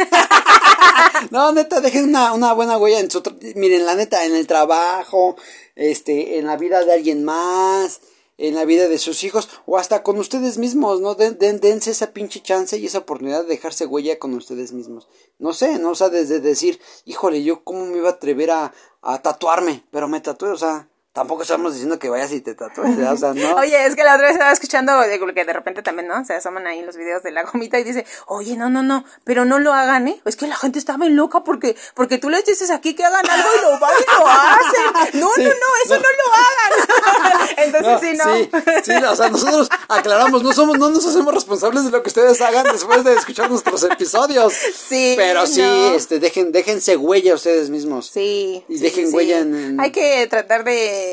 no, 1.31 1.51
neta, 1.51 1.81
dejen 1.81 2.09
una, 2.09 2.33
una 2.33 2.53
buena 2.53 2.77
huella 2.77 2.99
en 2.99 3.11
su. 3.11 3.21
Miren, 3.55 3.85
la 3.85 3.95
neta, 3.95 4.25
en 4.25 4.35
el 4.35 4.47
trabajo, 4.47 5.35
este, 5.75 6.37
en 6.37 6.45
la 6.45 6.57
vida 6.57 6.83
de 6.83 6.93
alguien 6.93 7.23
más 7.23 8.01
en 8.39 8.55
la 8.55 8.65
vida 8.65 8.87
de 8.87 8.97
sus 8.97 9.23
hijos 9.23 9.49
o 9.65 9.77
hasta 9.77 10.01
con 10.01 10.17
ustedes 10.17 10.57
mismos, 10.57 11.01
¿no? 11.01 11.13
Den, 11.13 11.37
dense 11.37 11.91
esa 11.91 12.13
pinche 12.13 12.41
chance 12.41 12.77
y 12.77 12.85
esa 12.85 12.99
oportunidad 12.99 13.43
de 13.43 13.49
dejarse 13.49 13.85
huella 13.85 14.17
con 14.17 14.33
ustedes 14.33 14.71
mismos. 14.71 15.07
No 15.37 15.53
sé, 15.53 15.77
¿no? 15.77 15.91
O 15.91 15.95
sea, 15.95 16.09
desde 16.09 16.39
decir, 16.39 16.79
híjole, 17.05 17.43
yo 17.43 17.63
cómo 17.63 17.85
me 17.85 17.97
iba 17.97 18.09
a 18.09 18.13
atrever 18.13 18.51
a, 18.51 18.73
a 19.01 19.21
tatuarme, 19.21 19.83
pero 19.91 20.07
me 20.07 20.21
tatué, 20.21 20.49
o 20.49 20.57
sea, 20.57 20.89
tampoco 21.19 21.41
estamos 21.41 21.73
diciendo 21.73 21.99
que 21.99 22.07
vayas 22.07 22.31
y 22.31 22.39
te 22.39 22.55
tatúes, 22.55 22.97
o 22.97 23.17
sea, 23.17 23.33
no. 23.33 23.55
Oye, 23.57 23.85
es 23.85 23.97
que 23.97 24.05
la 24.05 24.13
otra 24.15 24.27
vez 24.27 24.35
estaba 24.35 24.53
escuchando, 24.53 24.93
que 25.35 25.43
de 25.45 25.51
repente 25.53 25.81
también, 25.83 26.07
¿no? 26.07 26.23
Se 26.23 26.33
asoman 26.33 26.65
ahí 26.65 26.81
los 26.81 26.95
videos 26.95 27.23
de 27.23 27.31
la 27.31 27.43
gomita 27.43 27.77
y 27.77 27.83
dice, 27.83 28.05
oye, 28.27 28.55
no, 28.55 28.69
no, 28.69 28.83
no, 28.83 29.03
pero 29.25 29.43
no 29.43 29.59
lo 29.59 29.73
hagan, 29.73 30.07
¿eh? 30.07 30.21
Es 30.23 30.37
que 30.37 30.47
la 30.47 30.55
gente 30.55 30.79
está 30.79 30.95
bien 30.95 31.17
loca 31.17 31.43
porque, 31.43 31.75
porque 31.93 32.19
tú 32.19 32.29
les 32.29 32.45
dices 32.45 32.71
aquí 32.71 32.93
que 32.93 33.03
hagan 33.03 33.29
algo 33.29 33.49
y 33.57 33.61
lo 33.63 33.79
van 33.81 33.91
y 33.99 34.17
lo 34.17 34.27
hacen. 34.27 35.19
No, 35.19 35.29
Sí, 35.35 35.43
no, 35.43 35.49
no, 35.49 35.55
eso 35.85 35.95
no, 35.95 36.01
lo 36.01 36.33
hagan. 36.33 37.49
Entonces, 37.57 38.09
sí, 38.11 38.17
no. 38.17 38.35
Sí, 38.35 38.49
sí, 38.85 39.03
o 39.03 39.15
sea, 39.17 39.29
nosotros 39.29 39.69
aclaramos, 39.89 40.41
no 40.41 40.53
somos, 40.53 40.79
no 40.79 40.89
nos 40.89 41.05
hacemos 41.05 41.33
responsables 41.33 41.83
de 41.83 41.91
lo 41.91 42.01
que 42.01 42.07
ustedes 42.09 42.39
hagan 42.41 42.65
después 42.71 43.03
de 43.03 43.13
escuchar 43.15 43.49
nuestros 43.49 43.83
episodios. 43.83 44.53
Sí, 44.53 45.15
Pero 45.17 45.45
sí, 45.47 45.61
no. 45.61 45.93
este, 45.95 46.19
dejen, 46.19 46.53
déjense 46.53 46.95
huella 46.95 47.35
ustedes 47.35 47.69
mismos. 47.69 48.07
Sí. 48.13 48.63
Y 48.69 48.79
dejen 48.79 49.13
huella 49.13 49.39
en- 49.39 49.55
en- 49.55 49.79
Hay 49.81 49.91
que 49.91 50.25
tratar 50.27 50.63
de, 50.63 51.08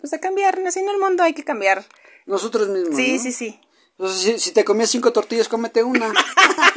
pues, 0.00 0.10
de 0.10 0.20
cambiar, 0.20 0.58
no 0.58 0.68
el 0.68 0.98
mundo 0.98 1.22
hay 1.22 1.34
que 1.34 1.44
cambiar. 1.44 1.84
Nosotros 2.26 2.68
mismos. 2.68 2.96
Sí, 2.96 3.14
¿no? 3.14 3.22
sí, 3.22 3.32
sí. 3.32 3.60
Entonces, 3.98 4.20
si, 4.20 4.38
si 4.38 4.50
te 4.52 4.64
comías 4.64 4.90
cinco 4.90 5.12
tortillas, 5.12 5.48
cómete 5.48 5.82
una. 5.82 6.12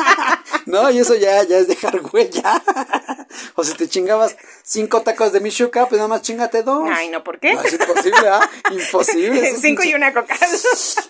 no, 0.65 0.89
y 0.89 0.99
eso 0.99 1.13
ya, 1.15 1.43
ya 1.43 1.59
es 1.59 1.67
dejar 1.67 2.01
huella. 2.11 2.63
o 3.55 3.63
si 3.63 3.73
te 3.75 3.87
chingabas 3.87 4.35
cinco 4.63 5.01
tacos 5.01 5.31
de 5.31 5.39
michuca, 5.39 5.87
pues 5.87 5.97
nada 5.97 6.07
más 6.07 6.23
chingate 6.23 6.63
dos. 6.63 6.89
Ay, 6.91 7.09
no, 7.09 7.23
¿por 7.23 7.39
qué? 7.39 7.53
No, 7.53 7.61
es 7.61 7.73
imposible, 7.73 8.27
¿ah? 8.27 8.49
Imposible. 8.71 9.55
Cinco 9.61 9.83
y 9.83 9.93
una 9.93 10.13
coca. 10.13 10.35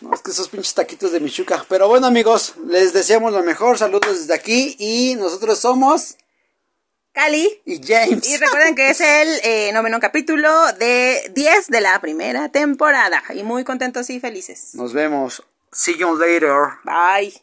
No, 0.02 0.14
es 0.14 0.22
que 0.22 0.32
esos 0.32 0.50
pinches 0.50 0.74
taquitos 0.74 1.12
de 1.14 1.22
michuca. 1.22 1.66
Pero 1.70 1.88
bueno, 1.88 2.08
amigos, 2.08 2.56
les 2.68 2.92
deseamos 2.92 3.32
lo 3.32 3.42
mejor. 3.44 3.78
Saludos 3.78 4.20
desde 4.20 4.34
aquí. 4.34 4.76
Y 4.80 5.16
nosotros 5.16 5.60
somos. 5.60 6.18
Cali. 7.14 7.62
Y 7.66 7.82
James. 7.86 8.28
Y 8.28 8.38
recuerden 8.38 8.76
que 8.76 8.90
es 8.90 9.02
el 9.02 9.28
eh, 9.44 9.72
noveno 9.74 10.00
capítulo 10.00 10.50
de 10.74 11.32
10 11.34 11.68
de 11.68 11.82
la 11.82 12.00
primera 12.00 12.50
temporada. 12.50 13.22
Y 13.34 13.44
muy 13.44 13.64
contentos 13.64 14.10
y 14.10 14.20
felices. 14.20 14.76
Nos 14.76 14.94
vemos. 14.94 15.44
See 15.72 15.98
you 15.98 16.18
later. 16.18 16.80
Bye. 16.84 17.34